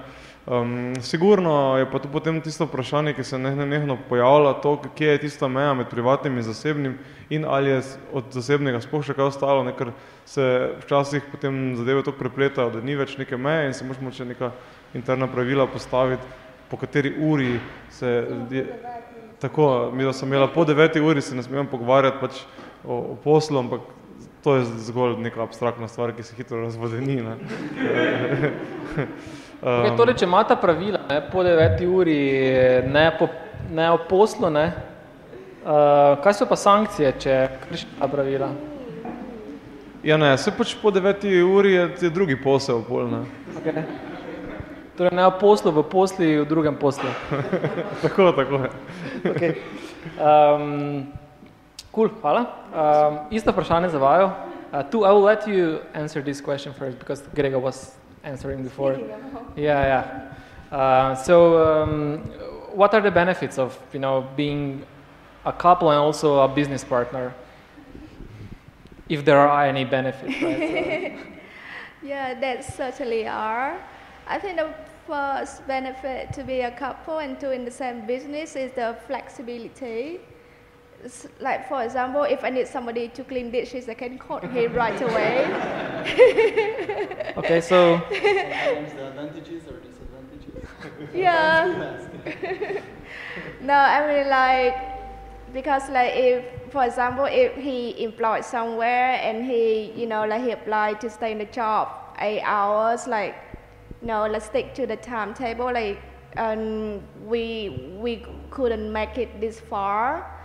Um, 0.46 0.96
sigurno 1.02 1.78
je 1.78 1.86
pa 1.92 2.00
tu 2.00 2.10
potem 2.12 2.42
tisto 2.42 2.66
vprašanje, 2.66 3.14
ki 3.14 3.24
se 3.24 3.38
nehne 3.38 3.66
nehno 3.66 3.98
pojavlja, 4.10 4.54
to, 4.64 4.76
kje 4.98 5.08
je 5.08 5.22
tista 5.28 5.48
meja 5.48 5.74
med 5.74 5.88
privatnim 5.90 6.38
in 6.38 6.44
zasebnim 6.44 6.98
in 7.30 7.46
ali 7.46 7.70
je 7.70 7.82
od 8.14 8.34
zasebnega 8.34 8.82
sploh 8.82 9.06
še 9.06 9.14
kaj 9.14 9.30
ostalo, 9.30 9.64
ne, 9.64 9.76
ker 9.78 9.94
se 10.26 10.74
včasih 10.82 11.30
potem 11.32 11.76
zadeve 11.78 12.02
tako 12.04 12.18
prepletajo, 12.18 12.74
da 12.74 12.82
ni 12.82 12.98
več 12.98 13.16
neke 13.22 13.38
meje 13.38 13.70
in 13.70 13.78
se 13.78 13.86
moš 13.86 14.02
moče 14.02 14.26
neka 14.26 14.52
interna 14.98 15.30
pravila 15.30 15.68
postaviti, 15.70 16.26
po 16.72 16.78
kateri 16.78 17.14
uri 17.22 17.60
se 17.94 18.10
je, 18.52 18.66
tako, 19.40 19.92
mi 19.94 20.04
da 20.04 20.14
sem 20.14 20.28
imela 20.28 20.48
po 20.48 20.66
deveti 20.66 21.00
uri, 21.00 21.22
se 21.22 21.36
ne 21.36 21.44
smem 21.44 21.68
pogovarjati 21.68 22.18
pač 22.20 22.44
o, 22.86 22.96
o 23.14 23.18
poslu, 23.24 23.60
ampak 23.60 23.82
to 24.44 24.56
je 24.56 24.66
zgolj 24.66 25.20
neka 25.22 25.44
abstraktna 25.44 25.88
stvar, 25.88 26.16
ki 26.18 26.24
se 26.24 26.36
hitro 26.36 26.62
razvodeni. 26.62 27.22
Ne. 27.22 27.36
Okay, 29.62 29.92
torej, 29.94 30.16
če 30.18 30.26
imata 30.26 30.56
pravila 30.58 31.04
ne, 31.06 31.20
po 31.30 31.44
deveti 31.46 31.86
uri, 31.86 32.16
ne, 32.90 33.04
po, 33.14 33.28
ne 33.70 33.92
o 33.94 34.00
poslu, 34.10 34.50
ne, 34.50 34.64
uh, 35.62 36.16
kaj 36.24 36.34
so 36.34 36.48
pa 36.50 36.58
sankcije, 36.58 37.12
če 37.22 37.36
kršite 37.68 38.00
ta 38.00 38.10
pravila? 38.10 38.48
Ja, 40.02 40.18
ne, 40.18 40.32
se 40.42 40.50
pač 40.58 40.74
po 40.82 40.90
deveti 40.90 41.44
uri 41.46 41.76
je, 41.76 41.84
je 42.08 42.10
drugi 42.10 42.40
posel 42.42 42.82
pol, 42.88 43.06
ne. 43.12 43.22
Okay. 43.62 43.86
Torej, 44.98 45.14
ne 45.20 45.30
o 45.30 45.38
poslu, 45.38 45.70
v 45.78 45.86
posli, 45.94 46.32
v 46.42 46.50
drugem 46.50 46.82
poslu. 46.82 47.14
tako, 48.04 48.32
tako 48.42 48.64
je. 48.66 48.72
okay. 49.30 49.54
um, 50.18 51.06
cool, 51.92 52.10
hvala. 52.22 52.46
Um, 52.74 53.20
isto 53.32 53.52
vprašanje 53.52 53.90
za 53.90 53.98
vaju. 53.98 54.30
Uh, 54.72 54.90
tu, 54.92 55.06
I 55.06 55.12
will 55.12 55.24
let 55.24 55.48
you 55.48 55.80
answer 55.94 56.24
this 56.24 56.42
question 56.42 56.74
first, 56.74 57.00
because 57.00 57.24
Grega 57.36 57.60
was 57.60 57.96
answering 58.24 58.64
before. 58.64 58.94
Yeah, 59.56 59.86
yeah. 59.86 60.32
Uh, 60.72 61.16
so, 61.16 61.58
um, 61.64 62.22
what 62.74 62.94
are 62.94 63.02
the 63.02 63.12
benefits 63.12 63.58
of 63.58 63.78
you 63.94 64.00
know 64.00 64.24
being 64.38 64.84
a 65.46 65.52
couple 65.52 65.90
and 65.90 66.00
also 66.00 66.40
a 66.40 66.48
business 66.48 66.84
partner? 66.84 67.34
If 69.10 69.26
there 69.26 69.40
are 69.40 69.66
any 69.66 69.84
benefits, 69.84 70.42
right? 70.42 71.18
So, 71.18 71.28
Yeah, 72.04 72.40
there 72.40 72.64
certainly 72.64 73.28
are. 73.28 73.78
I 74.28 74.40
think 74.40 74.58
the 74.58 74.74
first 75.06 75.68
benefit 75.68 76.34
to 76.34 76.44
be 76.44 76.62
a 76.62 76.72
couple 76.72 77.20
and 77.20 77.38
doing 77.38 77.64
the 77.64 77.72
same 77.72 78.08
business 78.08 78.56
is 78.56 78.72
the 78.72 78.96
flexibility. 79.06 80.20
It's 81.04 81.28
like 81.40 81.68
for 81.68 81.84
example, 81.84 82.24
if 82.24 82.44
I 82.44 82.50
need 82.50 82.68
somebody 82.68 83.08
to 83.10 83.24
clean 83.24 83.52
dishes, 83.52 83.90
I 83.90 83.96
can 83.96 84.18
call 84.18 84.40
him 84.40 84.74
right 84.74 85.02
away. 85.02 85.46
okay, 87.38 87.62
so 87.62 88.02
the 88.10 89.08
advantages 89.08 89.64
or 89.68 89.80
disadvantages? 89.80 91.14
yeah. 91.14 91.66
no, 93.62 93.74
I 93.74 94.08
mean 94.08 94.30
like 94.30 94.76
because 95.54 95.90
like 95.90 96.14
if 96.16 96.46
for 96.72 96.86
example 96.86 97.26
if 97.26 97.56
he 97.56 98.04
employed 98.04 98.46
somewhere 98.46 99.20
and 99.22 99.46
he 99.46 99.92
you 99.96 100.08
know 100.08 100.26
like 100.26 100.42
he 100.44 100.52
applied 100.52 101.02
to 101.02 101.10
stay 101.10 101.32
in 101.32 101.40
the 101.40 101.46
job 101.46 101.90
eight 102.20 102.42
hours 102.42 103.08
like 103.08 103.36
no 104.02 104.26
let's 104.28 104.46
stick 104.46 104.74
to 104.74 104.88
the 104.88 104.96
timetable 104.96 105.74
like 105.74 106.00
um, 106.38 107.02
we 107.26 107.98
we 108.00 108.26
couldn't 108.50 108.92
make 108.92 109.18
it 109.18 109.42
this 109.42 109.60
far 109.60 110.41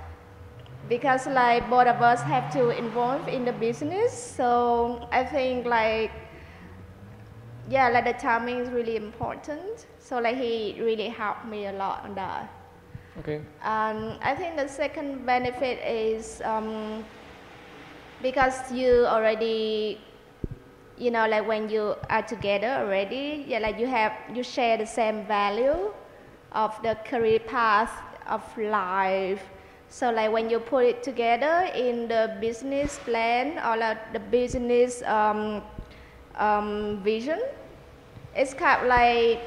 because 0.88 1.26
like 1.26 1.68
both 1.68 1.86
of 1.86 2.00
us 2.00 2.22
have 2.22 2.52
to 2.52 2.70
involve 2.70 3.26
in 3.28 3.44
the 3.44 3.52
business 3.52 4.12
so 4.12 5.08
i 5.10 5.24
think 5.24 5.66
like 5.66 6.10
yeah 7.68 7.88
like 7.88 8.04
the 8.04 8.12
timing 8.12 8.58
is 8.58 8.68
really 8.70 8.96
important 8.96 9.86
so 9.98 10.18
like 10.20 10.36
he 10.36 10.76
really 10.80 11.08
helped 11.08 11.44
me 11.46 11.66
a 11.66 11.72
lot 11.72 12.04
on 12.04 12.14
that 12.14 12.48
okay, 13.18 13.40
and 13.62 14.18
I 14.22 14.34
think 14.34 14.56
the 14.56 14.68
second 14.68 15.24
benefit 15.26 15.78
is 15.86 16.40
um, 16.44 17.04
because 18.22 18.70
you 18.72 19.06
already, 19.06 20.00
you 20.98 21.10
know, 21.10 21.26
like 21.26 21.46
when 21.46 21.68
you 21.68 21.94
are 22.10 22.22
together 22.22 22.68
already, 22.68 23.44
yeah, 23.48 23.58
like 23.58 23.78
you 23.78 23.86
have 23.86 24.12
you 24.34 24.42
share 24.42 24.76
the 24.76 24.86
same 24.86 25.26
value 25.26 25.92
of 26.52 26.80
the 26.82 26.96
career 27.04 27.40
path 27.40 27.92
of 28.26 28.42
life. 28.58 29.42
So 29.88 30.10
like 30.10 30.32
when 30.32 30.50
you 30.50 30.58
put 30.58 30.84
it 30.84 31.02
together 31.02 31.70
in 31.74 32.08
the 32.08 32.36
business 32.40 32.98
plan 33.04 33.58
or 33.58 33.76
like 33.76 34.12
the 34.12 34.20
business 34.20 35.02
um, 35.02 35.62
um, 36.36 37.00
vision, 37.02 37.40
it's 38.34 38.52
kind 38.52 38.82
of 38.82 38.88
like 38.88 39.40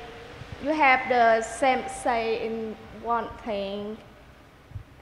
you 0.63 0.71
have 0.71 1.07
the 1.09 1.41
same 1.41 1.87
say 1.87 2.45
in 2.45 2.75
one 3.03 3.27
thing 3.45 3.97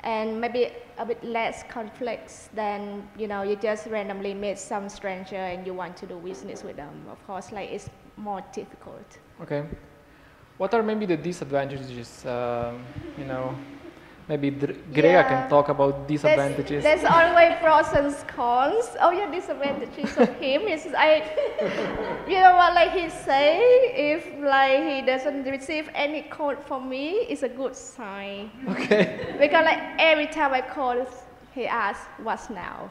and 0.04 0.40
maybe 0.40 0.70
a 0.98 1.06
bit 1.06 1.24
less 1.24 1.64
conflicts 1.70 2.50
than 2.54 3.08
you 3.18 3.28
know 3.28 3.42
you 3.42 3.56
just 3.56 3.88
randomly 3.88 4.34
meet 4.34 4.58
some 4.58 4.88
stranger 4.90 5.36
and 5.36 5.66
you 5.66 5.74
want 5.74 5.98
to 5.98 6.06
do 6.06 6.16
business 6.20 6.64
with 6.64 6.76
them 6.76 7.06
of 7.10 7.18
course 7.26 7.52
like 7.52 7.70
it's 7.72 7.90
more 8.16 8.44
difficult 8.54 9.18
okay. 9.42 9.64
What 10.58 10.74
are 10.74 10.82
maybe 10.82 11.06
the 11.06 11.18
disadvantages? 11.18 12.26
Um, 12.26 12.84
you 13.16 13.26
know, 13.26 13.56
maybe 14.30 14.50
Dr- 14.52 14.76
Grega 14.94 15.22
Yeah. 15.22 15.24
can 15.24 15.50
talk 15.50 15.70
about 15.70 16.08
disadvantages. 16.08 16.84
There's, 16.84 17.02
there's 17.02 17.12
always 17.12 17.54
pros 17.62 17.94
and 17.94 18.14
cons. 18.28 18.96
Oh 19.00 19.12
yeah, 19.12 19.32
disadvantages 19.32 20.18
of 20.18 20.30
him 20.36 20.62
is 20.64 20.88
I, 20.98 21.24
you 22.28 22.40
know 22.40 22.56
what, 22.56 22.74
like 22.74 22.92
he 22.92 23.10
say, 23.10 23.60
if 24.14 24.28
like 24.44 24.84
he 24.84 25.02
doesn't 25.02 25.44
receive 25.46 25.90
any 25.96 26.24
call 26.24 26.56
from 26.56 26.90
me, 26.90 27.12
it's 27.32 27.44
a 27.44 27.50
good 27.50 27.76
sign. 27.76 28.52
okay. 28.70 29.36
Because 29.40 29.64
like 29.66 29.82
every 30.00 30.28
time 30.28 30.54
I 30.54 30.62
call, 30.62 31.06
he 31.56 31.66
asks, 31.68 32.06
"What's 32.24 32.50
now?" 32.50 32.90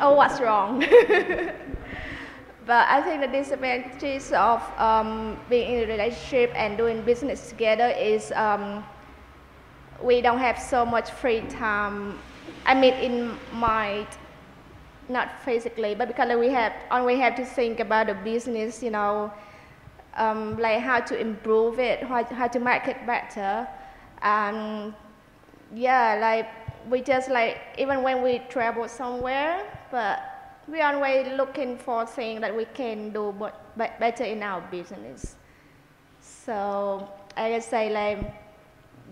Oh, 0.00 0.14
what's 0.14 0.40
wrong? 0.40 0.80
but 2.66 2.86
I 2.88 3.00
think 3.02 3.20
the 3.22 3.28
disadvantages 3.28 4.32
of 4.32 4.60
um, 4.78 5.38
being 5.48 5.72
in 5.74 5.84
a 5.84 5.86
relationship 5.92 6.52
and 6.54 6.76
doing 6.76 7.00
business 7.02 7.48
together 7.48 7.88
is 7.96 8.32
um, 8.32 8.84
we 10.02 10.20
don't 10.20 10.38
have 10.38 10.58
so 10.58 10.84
much 10.84 11.10
free 11.10 11.42
time. 11.42 12.18
I 12.64 12.74
mean, 12.74 12.94
in 12.94 13.38
mind, 13.52 14.06
not 15.08 15.40
physically, 15.44 15.94
but 15.94 16.08
because 16.08 16.36
we 16.36 16.48
have 16.50 16.72
only 16.90 17.16
have 17.16 17.34
to 17.36 17.44
think 17.44 17.80
about 17.80 18.08
the 18.08 18.14
business, 18.14 18.82
you 18.82 18.90
know, 18.90 19.32
um, 20.16 20.58
like 20.58 20.80
how 20.80 21.00
to 21.00 21.18
improve 21.18 21.78
it, 21.78 22.02
how, 22.02 22.24
how 22.24 22.48
to 22.48 22.58
make 22.58 22.88
it 22.88 23.06
better, 23.06 23.68
and 24.22 24.94
yeah, 25.74 26.18
like 26.20 26.48
we 26.90 27.00
just 27.00 27.30
like 27.30 27.58
even 27.78 28.02
when 28.02 28.22
we 28.22 28.40
travel 28.48 28.88
somewhere, 28.88 29.64
but 29.90 30.20
we 30.68 30.80
always 30.80 31.26
looking 31.36 31.78
for 31.78 32.04
things 32.06 32.40
that 32.40 32.54
we 32.54 32.64
can 32.66 33.10
do 33.10 33.34
but, 33.38 33.54
but 33.76 33.98
better 34.00 34.24
in 34.24 34.42
our 34.42 34.60
business. 34.70 35.36
So 36.20 37.08
I 37.36 37.50
just 37.52 37.70
say 37.70 37.90
like, 37.90 38.45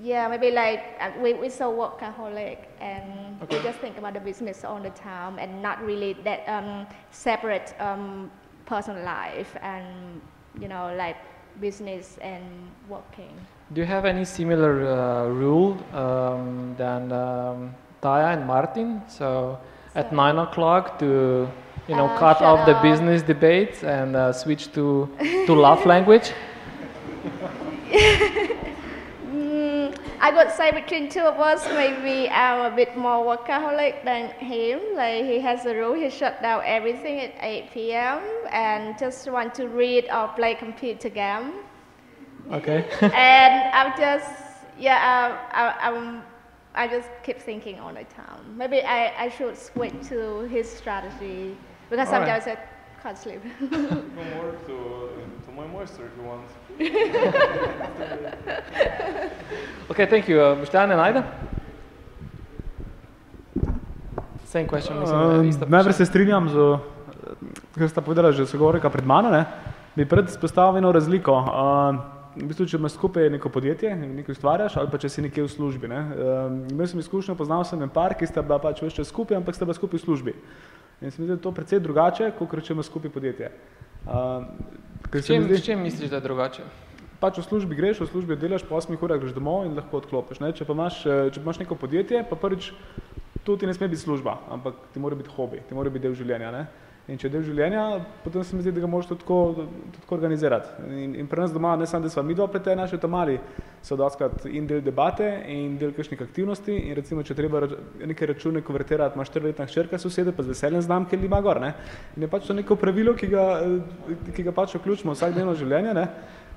yeah, 0.02 0.28
maybe 0.28 0.50
like 0.50 0.96
uh, 1.00 1.10
we 1.20 1.34
we 1.34 1.48
so 1.48 1.72
workaholic 1.72 2.58
and 2.80 3.38
we 3.48 3.62
just 3.62 3.78
think 3.78 3.96
about 3.98 4.14
the 4.14 4.20
business 4.20 4.64
all 4.64 4.80
the 4.80 4.90
time 4.90 5.38
and 5.38 5.62
not 5.62 5.82
really 5.84 6.14
that 6.24 6.42
um, 6.48 6.86
separate 7.10 7.74
um, 7.78 8.30
personal 8.66 9.04
life 9.04 9.56
and 9.62 10.20
you 10.60 10.68
know 10.68 10.94
like 10.96 11.16
business 11.60 12.18
and 12.20 12.44
working. 12.88 13.30
Do 13.72 13.80
you 13.80 13.86
have 13.86 14.04
any 14.04 14.24
similar 14.24 14.86
uh, 14.86 15.28
rule 15.28 15.78
um, 15.94 16.74
than 16.76 17.12
um, 17.12 17.74
Taya 18.02 18.34
and 18.34 18.46
Martin? 18.46 19.02
So 19.08 19.58
at 19.94 20.12
nine 20.12 20.38
o'clock 20.38 20.98
to 20.98 21.48
you 21.88 21.94
know 21.94 22.06
Uh, 22.06 22.18
cut 22.18 22.42
off 22.42 22.66
the 22.66 22.74
business 22.82 23.22
debates 23.22 23.84
and 23.84 24.16
uh, 24.16 24.32
switch 24.32 24.72
to 24.72 25.08
to 25.46 25.54
love 25.66 25.86
language. 25.86 26.32
I 30.24 30.30
would 30.30 30.50
say 30.50 30.70
between 30.72 31.10
two 31.10 31.20
of 31.20 31.38
us, 31.38 31.68
maybe 31.68 32.30
I'm 32.30 32.72
a 32.72 32.74
bit 32.74 32.96
more 32.96 33.36
workaholic 33.36 34.04
than 34.06 34.30
him. 34.40 34.80
Like 34.96 35.26
he 35.26 35.38
has 35.40 35.66
a 35.66 35.74
rule, 35.74 35.92
he 35.92 36.08
shut 36.08 36.40
down 36.40 36.62
everything 36.64 37.20
at 37.20 37.34
8 37.40 37.70
p.m. 37.74 38.22
and 38.50 38.98
just 38.98 39.30
want 39.30 39.54
to 39.56 39.68
read 39.68 40.08
or 40.10 40.28
play 40.28 40.54
computer 40.54 41.10
game. 41.10 41.52
Okay. 42.50 42.88
and 43.02 43.70
I'm 43.74 43.92
just, 43.98 44.30
yeah, 44.78 44.96
um, 45.12 45.38
I, 45.52 45.90
I'm, 45.90 46.22
I 46.74 46.88
just 46.88 47.10
keep 47.22 47.38
thinking 47.38 47.78
all 47.78 47.92
the 47.92 48.04
time. 48.04 48.56
Maybe 48.56 48.80
I, 48.80 49.24
I 49.24 49.28
should 49.28 49.58
switch 49.58 49.92
to 50.08 50.48
his 50.48 50.70
strategy 50.70 51.54
because 51.90 52.08
All 52.08 52.20
right. 52.20 52.42
sometimes 52.42 52.46
I 52.46 52.73
can't 53.04 53.18
sleep. 53.18 53.42
Go 53.60 53.66
more 54.34 54.52
to, 54.66 54.76
to 55.44 55.50
my 55.52 55.66
moisture 55.66 56.06
if 56.08 56.16
you 56.16 56.24
want. 56.24 56.48
okay, 59.90 60.06
thank 60.06 60.28
you. 60.28 60.40
Uh, 60.40 60.56
Boštjan 60.56 60.90
and 60.90 61.00
Aida? 61.00 61.24
Same 64.46 64.66
question, 64.66 65.00
mislim, 65.00 65.62
Uh, 65.62 65.68
Najprej 65.68 65.92
se 65.92 66.06
strinjam 66.06 66.48
z, 66.48 66.78
kar 67.74 67.88
sta 67.88 68.00
povedala 68.00 68.32
že 68.32 68.46
sogovornika 68.46 68.90
pred 68.90 69.06
mano, 69.06 69.30
ne? 69.30 69.44
bi 69.96 70.08
pred 70.08 70.28
izpostavil 70.28 70.78
eno 70.78 70.92
razliko. 70.92 71.32
Uh, 71.32 71.96
v 72.34 72.46
bistvu, 72.48 72.66
če 72.66 72.76
imaš 72.76 72.92
skupaj 72.96 73.30
neko 73.30 73.48
podjetje, 73.48 73.96
nekaj 73.96 74.32
ustvarjaš, 74.32 74.76
ali 74.76 74.90
pa 74.90 74.98
če 74.98 75.08
si 75.08 75.22
nekje 75.22 75.42
v 75.44 75.50
službi. 75.50 75.88
Ne? 75.88 76.00
Uh, 76.00 76.08
imel 76.72 76.86
sem 76.86 76.98
izkušnjo, 76.98 77.34
poznal 77.36 77.64
sem 77.68 77.82
en 77.82 77.88
par, 77.92 78.14
ki 78.16 78.26
sta 78.26 78.42
bila 78.42 78.58
pač 78.58 78.82
več 78.82 78.94
čas 78.96 79.08
skupaj, 79.12 79.36
ampak 79.36 79.54
sta 79.54 79.64
bila 79.68 79.74
skupaj 79.76 79.98
v 80.00 80.06
službi. 80.06 80.34
In 81.00 81.10
se 81.10 81.20
mi 81.20 81.26
zdi, 81.26 81.34
da 81.34 81.38
je 81.38 81.42
to 81.42 81.52
precej 81.52 81.80
drugače, 81.80 82.32
kot 82.38 82.62
če 82.62 82.72
imaš 82.72 82.86
skupaj 82.86 83.10
podjetje. 83.10 83.50
Uh, 84.06 84.44
S 85.14 85.26
čem, 85.26 85.44
zdi- 85.44 85.58
s 85.58 85.64
čem 85.64 85.82
misliš, 85.82 86.10
da 86.10 86.16
je 86.16 86.22
drugače? 86.22 86.62
pač 87.20 87.38
v 87.38 87.44
službi 87.46 87.72
greš, 87.72 88.00
v 88.00 88.06
službi 88.06 88.36
delaš, 88.36 88.62
po 88.68 88.76
8 88.76 89.00
urah 89.00 89.16
greš 89.16 89.32
domov 89.32 89.64
in 89.64 89.72
lahko 89.72 89.96
odklopiš. 89.96 90.40
Ne? 90.40 90.52
Če, 90.52 90.66
pa 90.68 90.76
imaš, 90.76 91.06
eh, 91.06 91.30
če 91.32 91.40
pa 91.40 91.46
imaš 91.48 91.58
neko 91.62 91.74
podjetje, 91.74 92.20
pa 92.28 92.36
prvič 92.36 92.72
to 93.44 93.56
ti 93.56 93.64
ne 93.66 93.72
sme 93.72 93.88
biti 93.88 94.02
služba, 94.02 94.38
ampak 94.50 94.74
ti 94.92 95.00
mora 95.00 95.16
biti 95.16 95.32
hobi, 95.32 95.62
ti 95.68 95.74
mora 95.74 95.88
biti 95.88 96.04
del 96.04 96.12
življenja. 96.12 96.50
Ne? 96.52 96.66
In 97.04 97.18
če 97.20 97.26
je 97.26 97.32
del 97.34 97.42
življenja, 97.44 97.82
potem 98.24 98.44
se 98.48 98.56
mi 98.56 98.62
zdi, 98.64 98.72
da 98.72 98.80
ga 98.80 98.88
moraš 98.88 99.10
tudi 99.10 99.20
tako, 99.20 99.66
tako 99.98 100.14
organizirati. 100.16 100.86
In, 100.88 101.10
in 101.20 101.26
pri 101.28 101.42
nas 101.42 101.52
doma, 101.52 101.74
ne 101.76 101.84
samo, 101.84 102.06
da 102.06 102.08
smo 102.08 102.22
mi 102.24 102.32
dva 102.32 102.46
pletena, 102.48 102.86
še 102.88 102.96
tam 102.96 103.12
mali, 103.12 103.34
so 103.84 103.98
doskrat 104.00 104.46
in 104.48 104.64
del 104.70 104.80
debate 104.80 105.26
in 105.52 105.74
del 105.76 105.92
kakšnih 105.92 106.22
aktivnosti. 106.24 106.72
In 106.72 106.96
recimo, 106.96 107.20
če 107.20 107.36
treba 107.36 107.60
rač- 107.66 107.74
neke 108.08 108.30
račune 108.30 108.62
konvertirati, 108.64 109.20
imaš 109.20 109.28
štiriletna 109.34 109.66
hčerka 109.68 110.00
sosede, 110.00 110.32
pa 110.32 110.46
z 110.46 110.54
veseljem 110.54 110.80
znam, 110.86 111.04
ker 111.10 111.20
ima 111.20 111.42
gor. 111.44 111.60
Ne? 111.60 111.74
In 112.16 112.24
je 112.24 112.30
pač 112.32 112.48
to 112.48 112.56
neko 112.56 112.80
pravilo, 112.80 113.12
ki 113.12 113.28
ga, 113.28 113.44
ki 114.32 114.46
ga 114.48 114.56
pač 114.56 114.78
vključimo 114.80 115.12
v 115.12 115.18
vsakdnevno 115.20 115.52
življenje. 115.60 115.92
Ne? 116.00 116.08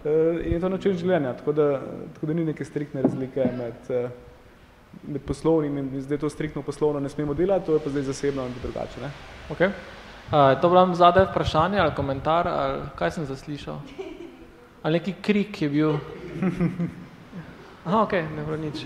Eh, 0.06 0.48
In 0.48 0.56
je 0.56 0.64
to 0.64 0.72
način 0.72 0.96
življenja, 0.96 1.36
tako 1.42 1.58
da, 1.60 1.68
tako 2.16 2.32
da 2.32 2.40
ni 2.40 2.48
neke 2.48 2.64
striktne 2.64 3.04
razlike 3.04 3.52
med, 3.58 3.92
eh, 3.92 4.10
med 5.12 5.28
poslovnim 5.28 5.78
in 5.84 5.92
zdaj 6.08 6.24
to 6.24 6.30
striktno 6.32 6.64
poslovno 6.64 7.04
ne 7.04 7.10
smemo 7.12 7.36
delati, 7.36 7.66
to 7.66 7.76
je 7.76 7.84
pa 7.84 7.90
zdaj 7.90 8.08
zasebno 8.14 8.48
in 8.48 8.60
drugače. 8.64 9.04
Ne? 9.04 9.12
Okay. 9.52 9.97
Uh, 10.28 10.60
to 10.62 10.70
bilo 10.70 10.94
zadaj 10.94 11.32
vprašanje 11.32 11.80
ali 11.80 11.96
komentar, 11.96 12.48
ali 12.48 12.82
kaj 12.96 13.12
sem 13.12 13.26
zaslišal? 13.26 13.80
Ali 14.84 15.00
neki 15.00 15.14
krik 15.22 15.62
je 15.62 15.70
bil? 15.70 15.94
Aha, 17.88 18.04
ok, 18.04 18.12
ne 18.12 18.44
bilo 18.44 18.58
nič. 18.58 18.84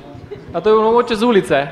A 0.53 0.61
to 0.61 0.69
je 0.69 0.75
bilo 0.77 0.83
mogoče 0.93 1.15
z 1.15 1.23
ulice? 1.23 1.67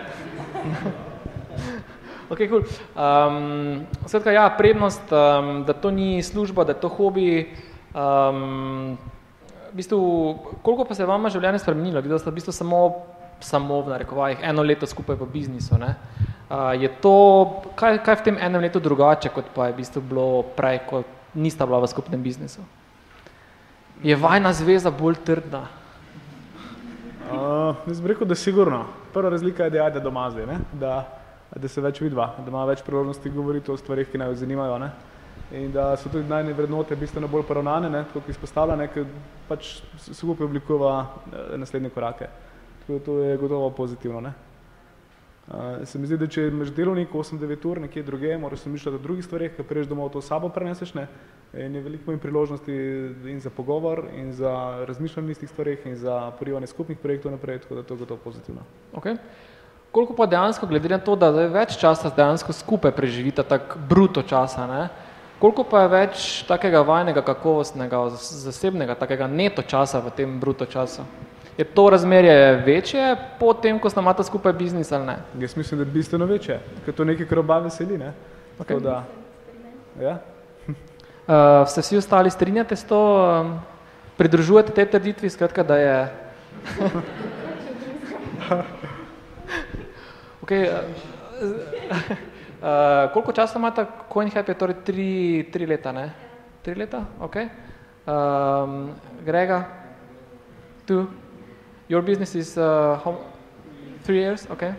ok, 2.34 2.39
cool. 2.49 2.65
Um, 2.97 3.86
skratka, 4.10 4.32
ja, 4.32 4.49
prednost, 4.49 5.05
um, 5.13 5.63
da 5.65 5.73
to 5.73 5.91
ni 5.91 6.23
služba, 6.23 6.65
da 6.65 6.73
je 6.73 6.82
to 6.82 6.89
hobi. 6.89 7.53
Um, 7.93 8.97
v 9.69 9.75
bistvu, 9.75 9.99
koliko 10.62 10.86
pa 10.86 10.97
se 10.97 11.03
je 11.05 11.08
vama 11.08 11.29
življenje 11.29 11.62
spremenilo? 11.62 12.01
Videla 12.01 12.19
ste 12.19 12.34
v 12.34 12.38
bistvu 12.41 12.53
samo, 12.53 13.05
samo 13.39 13.82
v 13.82 13.89
narekovajih, 13.89 14.43
eno 14.43 14.63
leto 14.63 14.88
skupaj 14.88 15.15
v 15.15 15.28
biznisu. 15.34 15.78
Ne? 15.78 15.95
Uh, 16.49 16.73
je 16.82 16.89
to, 17.02 17.15
kaj, 17.75 18.02
kaj 18.06 18.15
v 18.19 18.25
tem 18.25 18.38
enem 18.41 18.62
letu 18.62 18.80
drugače, 18.80 19.30
kot 19.30 19.52
pa 19.56 19.69
je 19.69 19.73
v 19.73 19.80
bistvu 19.82 20.02
bilo 20.02 20.28
prej, 20.58 20.82
ko 20.89 21.04
nista 21.36 21.65
bila 21.65 21.80
v 21.84 21.91
skupnem 21.91 22.21
biznisu? 22.23 22.65
Je 24.04 24.15
vajna 24.15 24.54
zveza 24.54 24.91
bolj 24.91 25.19
trdna? 25.28 25.67
Uh, 27.30 27.75
jaz 27.86 28.02
bi 28.02 28.10
rekel, 28.10 28.28
da 28.28 28.36
sigurno. 28.36 28.86
Prva 29.13 29.30
razlika 29.30 29.63
je, 29.63 29.69
da 29.69 29.86
je 29.93 30.02
doma 30.02 30.30
zdaj, 30.32 30.45
ne? 30.45 30.58
da, 30.73 31.06
da 31.56 31.67
se 31.67 31.82
več 31.82 32.02
vidva, 32.02 32.34
da 32.39 32.49
ima 32.49 32.65
več 32.65 32.82
priložnosti 32.86 33.30
govoriti 33.30 33.71
o 33.71 33.78
stvarih, 33.78 34.10
ki 34.10 34.17
naj 34.17 34.34
jo 34.34 34.41
zanimajo. 34.41 34.78
Ne? 34.82 34.89
In 35.54 35.71
da 35.73 35.91
so 35.97 36.10
tudi 36.10 36.30
najne 36.30 36.54
vrednote 36.54 36.95
bistveno 36.95 37.28
bolj 37.28 37.45
poravnane, 37.45 37.89
ne? 37.89 38.04
tako 38.10 38.30
izpostavljene, 38.30 38.89
ker 38.93 39.06
pač 39.47 39.80
skupaj 40.02 40.45
oblikuje 40.45 40.93
naslednje 41.62 41.93
korake. 41.93 42.30
Tako 42.89 42.99
da 42.99 43.06
to 43.06 43.19
je 43.19 43.38
gotovo 43.38 43.69
pozitivno. 43.69 44.21
Ne? 44.21 44.34
Uh, 45.47 45.56
se 45.84 45.99
mi 45.99 46.08
zdi, 46.08 46.17
da 46.17 46.28
če 46.28 46.47
imaš 46.47 46.71
delovnik 46.73 47.12
8-9 47.13 47.67
ur 47.69 47.82
nekje 47.82 48.04
druge, 48.04 48.38
moraš 48.38 48.63
se 48.65 48.69
mišljati 48.69 48.95
o 48.95 49.02
drugih 49.04 49.25
stvarih, 49.25 49.52
ker 49.54 49.65
priješ 49.65 49.88
domov 49.88 50.10
to 50.10 50.21
sabo 50.21 50.49
preneseš, 50.49 50.95
ne? 50.97 51.06
in 51.54 51.75
je 51.75 51.84
veliko 51.86 52.10
manj 52.10 52.17
priložnosti 52.21 52.73
in 53.30 53.39
za 53.39 53.49
pogovor, 53.49 54.08
in 54.17 54.34
za 54.34 54.86
razmišljanje 54.89 55.30
o 55.30 55.32
istih 55.32 55.49
stvarih, 55.49 55.86
in 55.86 55.95
za 55.95 56.32
porivanje 56.39 56.67
skupnih 56.67 56.97
projektov 56.97 57.32
naprej, 57.32 57.60
tako 57.60 57.75
da 57.75 57.84
to 57.84 57.93
je 57.93 57.99
gotovo 57.99 58.19
pozitivno. 58.23 58.65
Okay. 58.93 59.17
Koliko 59.91 60.13
pa 60.13 60.25
dejansko, 60.25 60.67
glede 60.67 60.89
na 60.89 60.97
to, 60.97 61.15
da 61.15 61.32
zdaj 61.34 61.54
več 61.54 61.78
časa 61.78 62.10
dejansko 62.10 62.54
skupaj 62.54 62.91
preživita, 62.91 63.43
tako 63.43 63.86
bruto 63.89 64.21
časa, 64.21 64.67
ne? 64.67 64.84
koliko 65.39 65.63
pa 65.63 65.86
je 65.86 65.93
več 65.93 66.30
takega 66.49 66.82
vajnega, 66.82 67.21
kakovostnega, 67.21 68.08
zasebnega, 68.17 68.97
takega 68.97 69.28
neto 69.28 69.62
časa 69.62 70.02
v 70.02 70.17
tem 70.17 70.39
bruto 70.39 70.65
času? 70.65 71.06
Je 71.60 71.65
to 71.65 71.89
razmerje 71.89 72.56
večje 72.56 73.15
po 73.39 73.54
tem, 73.54 73.80
ko 73.80 73.89
sta 73.91 74.00
imata 74.00 74.24
skupaj 74.24 74.54
biznis 74.54 74.91
ali 74.95 75.06
ne? 75.06 75.17
Jaz 75.39 75.58
mislim, 75.58 75.82
da 75.82 75.84
je 75.84 75.91
bistveno 75.91 76.26
večje, 76.26 76.60
ker 76.86 76.95
to 76.95 77.04
nekaj, 77.04 77.28
kar 77.28 77.39
oba 77.39 77.58
veseli. 77.60 77.98
Ne? 77.98 78.13
Okej. 78.60 78.78
Tako 78.78 78.80
Da, 78.80 79.04
ja? 80.00 80.17
Uh, 80.67 81.67
se 81.74 81.82
vsi 81.82 81.98
ostali 81.98 82.32
strinjate 82.32 82.76
s 82.76 82.88
to, 82.88 83.02
um, 83.43 83.60
pridružujete 84.17 84.72
tej 84.72 84.86
trditvi, 84.86 85.30
skratka, 85.30 85.63
da 85.63 85.78
je... 85.78 86.08
okay, 90.43 90.63
uh, 90.63 90.80
uh, 91.43 93.12
koliko 93.13 93.32
časa 93.36 93.60
imata 93.60 93.86
CoinHappy? 94.08 94.56
Torej 94.56 94.76
tri, 94.86 95.50
tri 95.52 95.65
leta, 95.67 95.91
ne? 95.91 96.12
Tri 96.63 96.76
leta? 96.76 97.04
Ok. 97.19 97.36
Um, 98.08 98.93
Grega, 99.26 99.65
tu? 100.88 101.08
Your 101.89 102.02
business 102.04 102.36
is 102.36 102.56
uh, 102.56 102.99
how, 103.04 103.17
three 104.04 104.19
years? 104.19 104.45
Okay. 104.52 104.75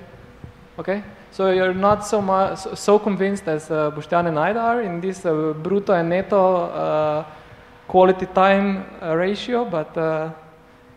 Okay. 0.78 1.02
So 1.32 1.50
you're 1.50 1.74
not 1.74 2.06
so 2.06 2.22
much 2.22 2.58
so, 2.78 2.98
convinced 3.00 3.48
as 3.48 3.68
uh, 3.68 3.90
and 4.12 4.38
I 4.38 4.52
are 4.52 4.80
in 4.80 5.00
this 5.00 5.26
uh, 5.26 5.52
brutto 5.60 5.92
and 5.92 6.08
netto 6.08 6.54
uh, 6.70 7.24
quality 7.88 8.26
time 8.26 8.84
uh, 9.02 9.16
ratio, 9.16 9.64
but 9.64 9.96
uh, 9.96 10.30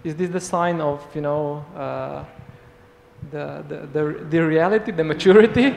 is 0.03 0.15
this 0.15 0.29
the 0.29 0.39
sign 0.39 0.81
of 0.81 1.03
you 1.15 1.21
know 1.21 1.65
uh, 1.75 2.23
the, 3.31 3.63
the 3.67 3.87
the 3.93 4.25
the 4.29 4.39
reality, 4.45 4.91
the 4.91 5.03
maturity? 5.03 5.75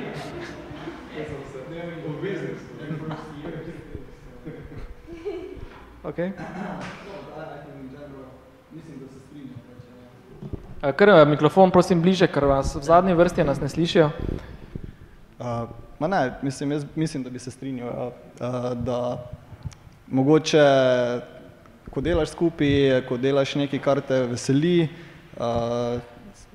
okay. 6.04 6.32
Kar 10.80 11.08
uh, 11.08 11.28
mikrofon, 11.28 11.70
prosim, 11.72 12.02
bliže, 12.04 12.26
ker 12.28 12.44
vas 12.44 12.74
v 12.76 12.82
zadnji 12.84 13.14
vrsti 13.16 13.44
nas 13.48 13.60
ne 13.62 13.68
slišijo. 13.68 14.10
Uh, 15.40 15.70
ma 15.98 16.08
ne, 16.08 16.20
mislim, 16.44 16.74
jaz 16.76 16.84
mislim, 16.94 17.22
da 17.24 17.30
bi 17.30 17.38
se 17.38 17.50
strinjal, 17.50 17.88
ja. 17.88 18.08
uh, 18.08 18.66
da 18.84 18.98
mogoče, 20.06 20.66
ko 21.90 22.04
delaš 22.04 22.34
skupaj, 22.36 23.00
ko 23.08 23.16
delaš 23.16 23.54
nekaj, 23.56 23.80
kar 23.80 24.02
te 24.04 24.20
veseli, 24.28 24.90
uh, 25.40 25.96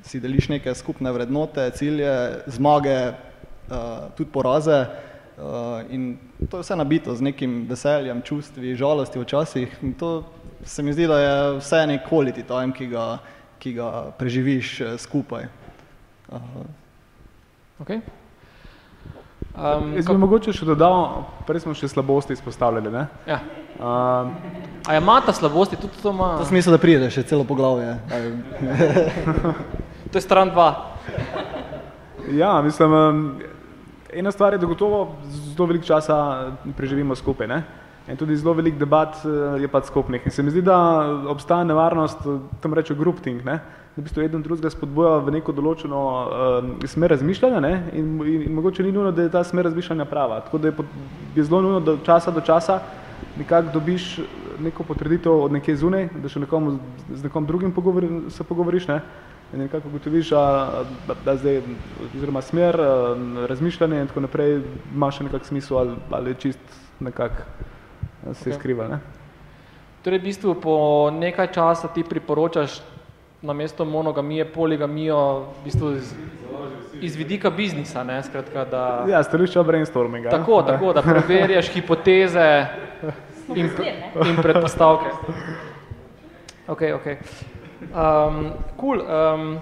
si 0.05 0.21
deliš 0.21 0.51
neke 0.53 0.75
skupne 0.77 1.11
vrednote, 1.11 1.71
cilje, 1.73 2.13
zmage, 2.45 2.99
uh, 3.09 4.13
tudi 4.17 4.29
poraze 4.29 4.83
uh, 4.85 5.81
in 5.89 6.13
to 6.45 6.61
je 6.61 6.69
vse 6.69 6.77
nabito 6.77 7.17
z 7.17 7.31
nekim 7.31 7.65
veseljem, 7.69 8.21
čustvi, 8.21 8.77
žalosti 8.77 9.19
včasih 9.19 9.77
in 9.81 9.97
to 9.97 10.19
se 10.61 10.83
mi 10.85 10.93
zdi, 10.93 11.09
da 11.09 11.19
je 11.19 11.37
vse 11.57 11.85
nek 11.89 12.05
quality 12.05 12.45
time, 12.45 12.73
ki 12.77 12.93
ga, 12.93 13.17
ki 13.61 13.75
ga 13.77 14.11
preživiš 14.17 14.81
eh, 14.81 14.97
skupaj. 14.97 15.49
Uh, 16.31 16.39
Okay. 17.81 18.01
Um, 19.57 19.95
Jaz 19.97 20.05
bi 20.05 20.13
mogoče 20.21 20.53
še 20.53 20.67
dodal, 20.69 21.23
prej 21.47 21.63
smo 21.63 21.73
še 21.73 21.89
slabosti 21.89 22.35
izpostavljali. 22.37 22.91
Ne? 22.93 23.07
ja. 23.25 23.39
Uh, 23.81 24.29
A 24.85 24.93
je 24.93 25.01
mata 25.01 25.33
slabosti, 25.33 25.79
tudi 25.81 25.97
to 25.97 26.13
ima? 26.13 26.35
To 26.37 26.45
smisel, 26.45 26.75
da 26.75 26.79
pride 26.81 27.09
še 27.09 27.23
celo 27.25 27.41
poglavje. 27.47 27.95
To 30.11 30.19
je 30.19 30.21
stran 30.21 30.53
dva. 30.53 30.67
Ja, 32.37 32.61
mislim, 32.61 32.93
ena 34.13 34.31
stvar 34.31 34.53
je, 34.53 34.61
da 34.61 34.69
gotovo 34.69 35.15
zelo 35.25 35.69
veliko 35.71 35.87
časa 35.89 36.17
preživimo 36.77 37.15
skupaj. 37.17 37.49
Ne? 37.49 37.63
In 38.07 38.17
tudi 38.17 38.35
zelo 38.35 38.53
veliko 38.53 38.79
debat 38.81 39.13
eh, 39.25 39.61
je 39.61 39.67
pač 39.69 39.85
skupnih. 39.91 40.25
In 40.25 40.33
se 40.33 40.43
mi 40.43 40.49
zdi, 40.49 40.63
da 40.65 40.77
obstaja 41.29 41.63
nevarnost, 41.63 42.25
eh, 42.25 42.39
tam 42.61 42.73
reče 42.73 42.95
groupthink, 42.97 43.43
ne? 43.45 43.59
da 43.91 43.99
v 43.99 44.05
bistvu 44.07 44.23
eden 44.23 44.41
drugega 44.41 44.69
spodbuja 44.71 45.17
v 45.19 45.33
neko 45.35 45.51
določeno 45.51 45.99
uh, 45.99 46.85
smer 46.87 47.11
razmišljanja 47.11 47.59
ne? 47.59 47.71
in, 47.99 48.13
in, 48.23 48.45
in 48.47 48.53
mogoče 48.55 48.85
ni 48.85 48.91
nujno, 48.95 49.11
da 49.11 49.25
je 49.25 49.31
ta 49.33 49.41
smer 49.43 49.67
razmišljanja 49.67 50.05
prava. 50.07 50.37
Tako 50.45 50.61
da 50.63 50.69
je, 50.69 50.75
pot- 50.77 50.93
je 51.35 51.43
zelo 51.43 51.59
nujno, 51.61 51.81
da 51.83 51.97
od 51.97 52.05
časa 52.07 52.31
do 52.31 52.39
časa 52.41 52.77
nekako 53.37 53.73
dobiš 53.73 54.05
neko 54.63 54.85
potrditev 54.87 55.35
od 55.43 55.51
nekje 55.51 55.75
zunaj, 55.75 56.07
da 56.23 56.31
še 56.31 56.39
nekomu, 56.39 56.77
z 57.11 57.27
nekom 57.27 57.45
drugim 57.45 57.75
pogovori, 57.75 58.09
se 58.31 58.47
pogovoriš. 58.47 58.87
Ne? 58.87 59.01
In 59.51 59.65
nekako 59.65 59.91
ugotoviš, 59.91 60.31
da, 60.31 60.85
da 61.25 61.35
zdaj, 61.35 61.59
oziroma 62.07 62.41
smer, 62.41 62.79
razmišljanje 63.51 63.99
in 63.99 64.07
tako 64.07 64.23
naprej 64.23 64.61
ima 64.93 65.11
še 65.11 65.27
nekak 65.27 65.45
smisel 65.45 65.81
ali, 65.83 65.99
ali 66.15 66.31
je 66.31 66.39
čist 66.47 66.79
nekako 67.03 67.43
a, 67.43 67.80
se 68.23 68.29
Ok. 68.29 68.35
okay. 68.37 68.53
skriva. 68.53 68.87
Ne? 68.87 68.99
Torej, 70.01 70.19
v 70.19 70.23
bistvu 70.23 70.55
po 70.57 70.75
nekaj 71.13 71.53
časa 71.53 71.87
ti 71.87 72.03
priporočaš 72.03 72.81
na 73.41 73.53
mesto 73.53 73.85
monogamijo, 73.85 74.45
poligamijo, 74.53 75.39
v 75.61 75.63
bistvu 75.63 75.91
iz, 75.91 76.13
iz 77.01 77.15
vidika 77.15 77.49
biznisa, 77.49 78.03
ne, 78.03 78.23
skratka, 78.23 78.65
da... 78.65 79.05
Ja, 79.09 79.23
stališča 79.23 79.63
brainstorminga. 79.63 80.29
ne? 80.29 80.37
Tako, 80.37 80.61
tako, 80.63 80.93
da 80.93 81.01
preverjaš 81.01 81.69
hipoteze 81.73 82.65
in, 83.55 83.69
in 84.29 84.41
predpostavke. 84.41 85.09
Ok, 86.67 86.81
ok. 86.95 87.07
Um, 87.81 88.51
cool. 88.79 89.01
Um, 89.01 89.59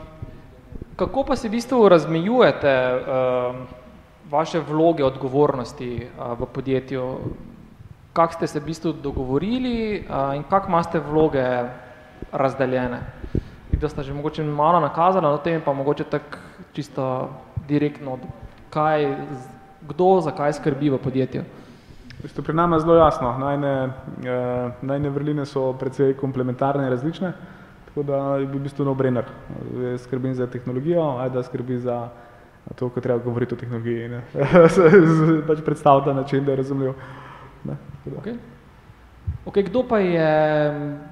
kako 0.96 1.24
pa 1.24 1.36
se 1.36 1.48
v 1.48 1.52
bistvu 1.52 1.90
razmejujete 1.90 2.74
um, 2.92 3.68
vaše 4.30 4.60
vloge, 4.60 5.04
odgovornosti 5.04 6.08
uh, 6.08 6.40
v 6.40 6.46
podjetju. 6.46 7.20
Kako 8.20 8.34
ste 8.34 8.48
se 8.48 8.60
v 8.60 8.66
bistvu 8.66 8.92
dogovorili 8.92 10.04
in 10.36 10.44
kako 10.50 10.68
imate 10.68 11.00
vloge 11.00 11.44
razdeljene? 12.32 13.00
Da 13.72 13.90
ste 13.90 14.04
že 14.04 14.14
mogoče 14.14 14.44
malo 14.44 14.80
nakazali 14.80 15.24
na 15.24 15.38
tem, 15.38 15.62
pa 15.66 15.74
mogoče 15.74 16.04
tako 16.04 16.38
čisto 16.74 17.30
direktno, 17.68 18.18
kaj, 18.70 19.16
kdo 19.88 20.20
za 20.22 20.32
kaj 20.36 20.54
skrbi 20.54 20.90
v 20.90 20.98
podjetju. 21.00 21.44
Visto, 22.24 22.44
pri 22.44 22.54
nama 22.54 22.76
je 22.76 22.80
zelo 22.84 22.96
jasno. 22.96 23.38
Najne, 23.40 23.72
eh, 24.28 24.72
najne 24.82 25.10
vrline 25.10 25.46
so 25.46 25.72
precej 25.74 26.12
komplementarne 26.20 26.84
in 26.84 26.92
različne, 26.92 27.32
tako 27.86 28.04
da 28.04 28.18
je 28.36 28.46
v 28.46 28.60
bistvu 28.60 28.86
no-brainer. 28.86 29.32
Skrbim 29.98 30.36
za 30.36 30.48
tehnologijo, 30.48 31.16
ajda 31.24 31.44
skrbi 31.44 31.78
za 31.78 32.10
to, 32.76 32.90
ko 32.90 33.00
treba 33.00 33.24
govoriti 33.24 33.56
o 33.56 33.58
tehnologiji. 33.58 34.20
Pač 35.48 35.64
predstavlja 35.66 36.14
način, 36.14 36.44
da 36.46 36.52
je 36.52 36.58
razumljiv. 36.58 36.94
Ne? 37.64 37.78
Okay. 38.08 38.36
Okay, 39.46 39.64
kdo, 39.64 39.84
pa 39.84 40.00
je, 40.00 40.32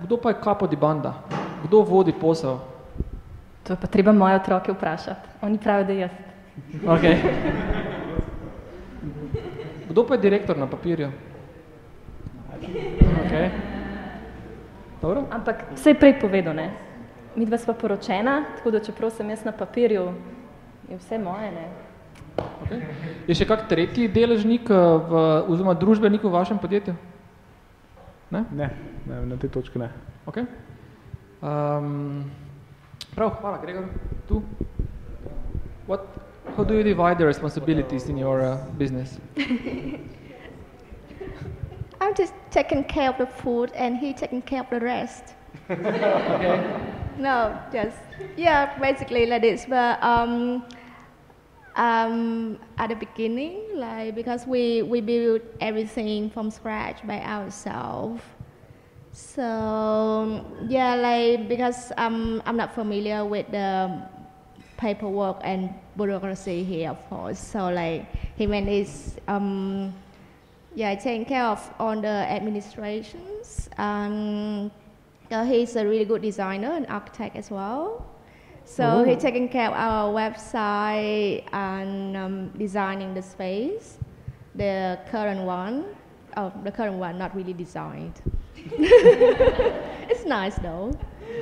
kdo 0.04 0.18
pa 0.18 0.30
je 0.30 0.42
kapo 0.42 0.68
di 0.68 0.76
banda? 0.76 1.14
Kdo 1.64 1.82
vodi 1.82 2.14
posel? 2.14 2.60
To 3.64 3.74
je 3.74 3.78
pa 3.78 3.88
treba 3.88 4.12
moje 4.12 4.36
otroke 4.36 4.72
vprašati. 4.72 5.30
Oni 5.42 5.58
pravijo, 5.58 5.88
da 5.88 5.94
jaz. 5.94 6.12
Okay. 6.86 7.16
Kdo 9.90 10.08
pa 10.08 10.14
je 10.14 10.22
direktor 10.22 10.58
na 10.58 10.68
papirju? 10.68 11.12
Okay. 13.28 13.50
Dobro. 15.02 15.24
Ampak 15.32 15.64
vse 15.76 15.90
je 15.90 16.00
prej 16.00 16.20
povedal, 16.20 16.56
ne? 16.56 16.72
Mi 17.36 17.46
dva 17.46 17.58
sva 17.58 17.74
poročena, 17.74 18.44
tako 18.58 18.72
da 18.72 18.80
čeprav 18.80 19.12
sem 19.14 19.30
jaz 19.30 19.46
na 19.46 19.52
papirju, 19.52 20.14
je 20.90 20.98
vse 20.98 21.20
moje, 21.22 21.52
ne? 21.52 21.68
Okay. 22.66 22.82
Je 23.28 23.36
še 23.38 23.46
kak 23.48 23.68
tretji 23.70 24.08
deležnik 24.12 24.70
eh, 24.72 24.76
v, 24.78 25.12
oziroma 25.52 25.76
družbenik 25.78 26.24
v 26.24 26.32
vašem 26.34 26.60
podjetju? 26.60 26.96
Ne? 28.32 28.44
Ne, 28.52 28.70
ne 29.08 29.22
na 29.30 29.38
tej 29.40 29.50
točki 29.54 29.80
ne. 29.80 29.90
Okay. 30.28 30.44
Um, 31.40 32.26
prav, 33.16 33.38
hvala, 33.40 33.58
Gregor. 33.64 33.88
Tu? 34.28 34.44
What, 35.88 36.02
how 36.58 36.64
do 36.64 36.74
you 36.76 36.84
divide 36.84 37.18
the 37.18 37.26
responsibilities 37.26 38.10
in 38.10 38.18
your 38.18 38.42
uh, 38.42 38.58
business? 38.78 39.18
I'm 42.02 42.14
just 42.16 42.34
taking 42.52 42.84
care 42.84 43.10
of 43.10 43.18
the 43.18 43.28
food 43.28 43.72
and 43.76 43.98
he 43.98 44.14
taking 44.14 44.42
care 44.42 44.62
of 44.62 44.70
the 44.70 44.80
rest. 44.80 45.36
okay. 45.70 46.60
No, 47.18 47.58
just, 47.72 47.98
yeah, 48.36 48.78
basically 48.80 49.26
like 49.26 49.42
this. 49.42 49.66
But 49.66 50.04
um, 50.04 50.64
um, 51.78 52.60
at 52.78 52.90
the 52.90 52.96
beginning, 52.96 53.62
like 53.76 54.16
because 54.16 54.46
we, 54.46 54.82
we 54.82 55.00
build 55.00 55.42
everything 55.62 56.30
from 56.30 56.52
scratch 56.52 57.06
by 57.06 57.22
ourselves. 57.22 58.22
So 59.14 60.46
yeah, 60.68 60.96
like 60.96 61.48
because 61.48 61.92
I'm 61.98 62.42
I'm 62.46 62.58
not 62.58 62.76
familiar 62.76 63.26
with 63.26 63.50
the 63.50 64.02
paperwork 64.78 65.42
and 65.44 65.74
bureaucracy 65.96 66.64
here, 66.64 66.92
of 66.92 67.10
course. 67.10 67.40
So 67.40 67.70
like 67.70 68.06
him 68.36 68.54
and 68.54 68.68
his 68.68 69.18
um, 69.28 69.94
yeah, 70.76 70.94
taking 70.96 71.26
care 71.26 71.46
of 71.46 71.74
all 71.80 72.00
the 72.00 72.08
administrations. 72.08 73.70
Um, 73.78 74.70
uh, 75.32 75.44
he's 75.46 75.76
a 75.76 75.86
really 75.86 76.06
good 76.06 76.22
designer 76.22 76.72
and 76.72 76.86
architect 76.88 77.36
as 77.36 77.50
well. 77.50 78.06
So 78.68 79.00
Ooh. 79.00 79.04
he's 79.06 79.22
taking 79.22 79.48
care 79.48 79.70
of 79.70 79.74
our 79.74 80.14
website 80.14 81.48
and 81.54 82.18
um, 82.18 82.50
designing 82.50 83.14
the 83.14 83.22
space. 83.22 83.98
The 84.56 85.00
current 85.10 85.42
one, 85.42 85.86
oh, 86.36 86.52
the 86.66 86.72
current 86.72 86.98
one, 86.98 87.18
not 87.18 87.34
really 87.34 87.54
designed. 87.54 88.22
it's 88.56 90.26
nice 90.26 90.56
though. 90.56 90.92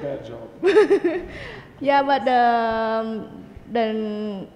Bad 0.03 0.23
job. 0.23 0.47
yeah, 1.79 2.03
but 2.03 2.25
the 2.25 2.43
um, 2.45 3.43
the 3.71 4.47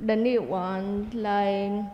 the 0.00 0.16
new 0.16 0.42
one, 0.42 1.10
like 1.14 1.84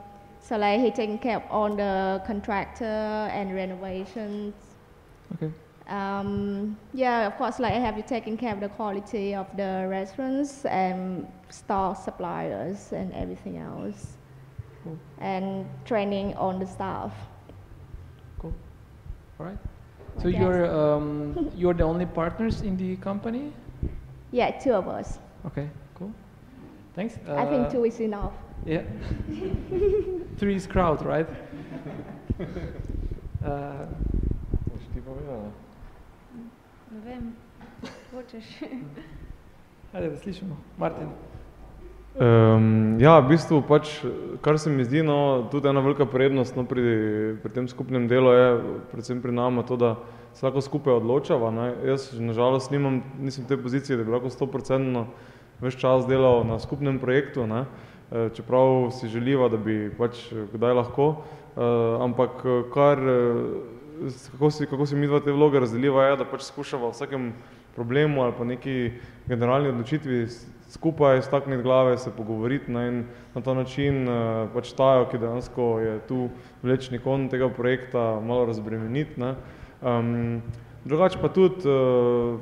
so, 0.40 0.56
like 0.56 0.80
he 0.80 0.90
taking 0.90 1.18
care 1.18 1.36
of 1.36 1.42
all 1.50 1.76
the 1.76 2.22
contractor 2.26 3.28
and 3.30 3.54
renovations. 3.54 4.54
Okay. 5.34 5.52
Um, 5.88 6.78
yeah, 6.94 7.26
of 7.26 7.36
course, 7.36 7.58
like 7.60 7.72
I 7.74 7.78
have 7.78 7.96
to 7.96 8.02
taking 8.02 8.36
care 8.38 8.54
of 8.54 8.60
the 8.60 8.68
quality 8.70 9.34
of 9.34 9.46
the 9.56 9.86
restaurants 9.88 10.64
and 10.64 11.26
store 11.50 11.94
suppliers 11.94 12.92
and 12.92 13.12
everything 13.12 13.58
else, 13.58 14.16
Cool. 14.82 14.96
and 15.18 15.66
training 15.84 16.34
on 16.36 16.58
the 16.58 16.66
staff. 16.66 17.12
Cool. 18.38 18.54
All 19.38 19.46
right. 19.46 19.58
So 20.22 20.28
you're 20.28 20.64
um, 20.72 21.50
you're 21.56 21.74
the 21.74 21.84
only 21.84 22.06
partners 22.06 22.62
in 22.62 22.76
the 22.76 22.96
company? 22.96 23.52
Yeah, 24.32 24.52
two 24.58 24.72
of 24.72 24.88
us. 24.88 25.18
Okay. 25.46 25.68
Cool. 25.94 26.12
Thanks. 26.94 27.18
I 27.28 27.44
think 27.44 27.66
Uh, 27.66 27.70
two 27.70 27.84
is 27.84 28.00
enough. 28.00 28.32
Yeah. 28.64 28.82
Three 30.38 30.54
is 30.56 30.66
crowd, 30.66 31.04
right? 31.04 31.28
uh, 33.44 33.84
Boš 34.70 34.82
ti 34.94 35.00
povedala? 35.04 35.52
Ne 36.94 37.00
vem, 37.02 37.32
hočeš. 38.12 38.44
ajde, 39.94 40.10
da 40.10 40.16
slišimo. 40.16 40.56
Martin. 40.78 41.08
Um, 42.14 43.00
ja, 43.02 43.16
v 43.18 43.32
bistvu 43.32 43.58
pač, 43.66 43.96
kar 44.46 44.60
se 44.62 44.70
mi 44.70 44.84
zdi, 44.86 45.02
no, 45.02 45.48
tudi 45.50 45.66
ena 45.66 45.82
velika 45.82 46.06
prednost 46.06 46.54
no, 46.54 46.62
pri, 46.62 47.34
pri 47.42 47.50
tem 47.50 47.66
skupnem 47.66 48.06
delu 48.06 48.30
je, 48.30 48.44
predvsem 48.92 49.18
pri 49.18 49.34
nama, 49.34 49.66
to, 49.66 49.74
da 49.74 49.96
se 50.38 50.46
lahko 50.46 50.62
skupaj 50.62 51.00
odločava. 51.00 51.50
Ne. 51.50 51.66
Jaz 51.90 52.12
nažalost 52.14 52.70
nimam, 52.70 53.02
nisem 53.18 53.42
v 53.42 53.50
tej 53.50 53.62
poziciji, 53.66 53.98
da 53.98 54.06
bi 54.06 54.14
lahko 54.14 54.30
100% 54.30 55.02
več 55.66 55.80
čas 55.82 56.06
delal 56.06 56.46
na 56.46 56.60
skupnem 56.62 57.02
projektu, 57.02 57.48
ne. 57.50 57.64
Eh, 58.14 58.30
čeprav 58.38 58.92
si 58.94 59.10
želiva, 59.10 59.50
da 59.50 59.58
bi 59.58 59.90
pač 59.98 60.28
kdaj 60.30 60.78
lahko, 60.78 61.06
uh, 61.58 62.02
ampak 62.06 62.46
kar, 62.70 63.02
s- 63.02 63.73
kako 64.32 64.50
si, 64.50 64.66
kako 64.66 64.86
si 64.86 64.96
mi 64.96 65.06
dva 65.06 65.20
te 65.20 65.32
vloge 65.32 65.60
razdeliva, 65.60 66.04
je, 66.04 66.16
da 66.16 66.24
pač 66.24 66.48
skušava 66.48 66.90
vsakem 66.90 67.32
problemu 67.74 68.22
ali 68.22 68.32
pa 68.38 68.44
neki 68.44 68.92
generalni 69.26 69.68
odločitvi 69.68 70.26
skupaj 70.70 71.22
stakniti 71.22 71.62
glave, 71.62 71.98
se 71.98 72.10
pogovoriti 72.10 72.72
ne, 72.72 72.88
in 72.88 73.04
na 73.34 73.40
ta 73.40 73.54
način 73.54 74.08
uh, 74.08 74.48
pač 74.54 74.72
tajo, 74.72 75.06
ki 75.10 75.18
dejansko 75.18 75.68
je 75.80 75.98
tu 76.08 76.28
vlečni 76.62 76.98
kon 76.98 77.28
tega 77.28 77.48
projekta, 77.48 78.20
malo 78.20 78.46
razbremeniti. 78.46 79.20
Ne. 79.20 79.34
Um, 79.82 80.42
drugače 80.84 81.18
pa 81.22 81.28
tudi 81.28 81.68
uh, 81.68 82.40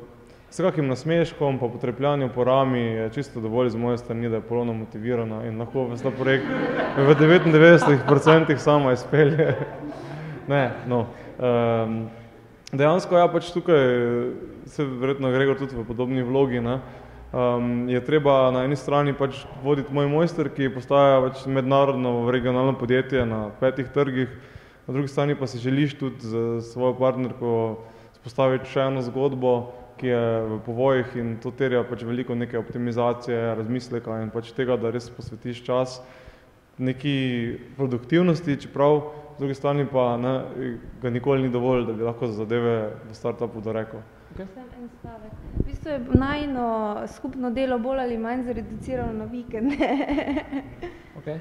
s 0.51 0.61
kakim 0.61 0.89
nasmeškom, 0.89 1.59
pa 1.59 1.69
potrepljanjem 1.69 2.31
po 2.35 2.45
rami 2.45 2.81
je 2.81 3.11
čisto 3.13 3.41
dovolj 3.41 3.71
z 3.71 3.77
moje 3.77 3.99
strani, 3.99 4.29
da 4.29 4.41
je 4.41 4.49
polovno 4.49 4.73
motivirana 4.73 5.45
in 5.49 5.59
lahko 5.61 5.87
ves 5.89 6.03
ta 6.03 6.11
projekt 6.11 6.47
v 6.97 7.15
99% 7.15 8.57
sama 8.57 8.93
izpelje. 8.93 9.55
ne, 10.53 10.71
no. 10.87 11.07
Um, 11.43 11.95
dejansko 12.71 13.19
ja, 13.19 13.27
pač 13.27 13.49
tukaj 13.51 13.81
se 14.71 14.85
verjetno 14.87 15.33
Gregor 15.35 15.57
tudi 15.59 15.75
v 15.75 15.83
podobni 15.83 16.23
vlogi, 16.23 16.61
ne, 16.63 16.77
um, 17.35 17.89
je 17.91 17.99
treba 18.07 18.53
na 18.55 18.63
eni 18.63 18.79
strani 18.79 19.11
pač 19.11 19.41
voditi 19.65 19.91
moj 19.91 20.07
mojster, 20.07 20.53
ki 20.55 20.71
postaja 20.71 21.19
pač 21.25 21.43
mednarodno 21.51 22.31
regionalno 22.31 22.77
podjetje 22.79 23.25
na 23.27 23.49
petih 23.59 23.91
trgih, 23.91 24.31
na 24.87 24.95
drugi 24.95 25.11
strani 25.11 25.35
pa 25.35 25.51
si 25.51 25.59
želiš 25.59 25.97
tudi 25.99 26.31
z 26.31 26.63
svojo 26.71 26.95
partnerko 27.01 27.57
spostaviti 28.21 28.71
še 28.71 28.87
eno 28.93 29.03
zgodbo, 29.03 29.57
ki 29.99 30.13
je 30.13 30.23
v 30.47 30.61
povojih 30.63 31.19
in 31.19 31.35
to 31.43 31.51
terja 31.51 31.83
pač 31.83 32.07
veliko 32.07 32.39
neke 32.39 32.55
optimizacije, 32.61 33.57
razmisleka 33.59 34.23
in 34.23 34.31
pač 34.31 34.55
tega, 34.55 34.79
da 34.79 34.95
res 34.95 35.11
posvetiš 35.11 35.67
čas 35.67 35.99
neki 36.79 37.19
produktivnosti, 37.75 38.61
čeprav 38.63 39.22
druge 39.43 39.55
strani 39.55 39.87
pa 39.93 40.17
ne, 40.17 40.33
ga 41.03 41.11
nikoli 41.11 41.43
ni 41.43 41.51
dovolj, 41.51 41.87
da 41.87 41.93
bi 41.93 42.07
lahko 42.07 42.27
za 42.31 42.45
zadeve 42.45 42.77
v 43.11 43.15
startupu 43.15 43.61
dorekel. 43.61 44.01
Sem 44.37 44.49
en 44.79 44.89
stavek. 44.99 45.33
V 45.59 45.65
bistvu 45.67 45.91
je 45.91 46.01
najno 46.15 46.67
skupno 47.07 47.51
delo 47.51 47.79
bolj 47.79 48.01
ali 48.01 48.19
manj 48.19 48.47
zreducirano 48.49 49.13
na 49.13 49.25
vikende. 49.25 49.77
Okay. 51.23 51.39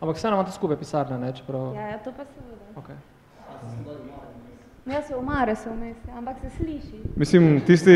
Ampak 0.00 0.16
vseeno 0.16 0.36
imate 0.36 0.52
skupaj 0.52 0.78
pisarne, 0.80 1.18
ne? 1.18 1.32
Čeprav... 1.36 1.74
ja, 1.74 1.88
ja, 1.88 1.98
to 2.00 2.12
pa 2.16 2.24
seveda. 2.24 2.80
Okay. 2.80 2.96
Jaz 4.86 5.08
se 5.08 5.16
umare 5.16 5.54
se 5.54 5.70
vmes, 5.70 5.96
ampak 6.16 6.36
se 6.40 6.50
sliši. 6.56 7.00
Mislim, 7.16 7.60
tisti 7.66 7.92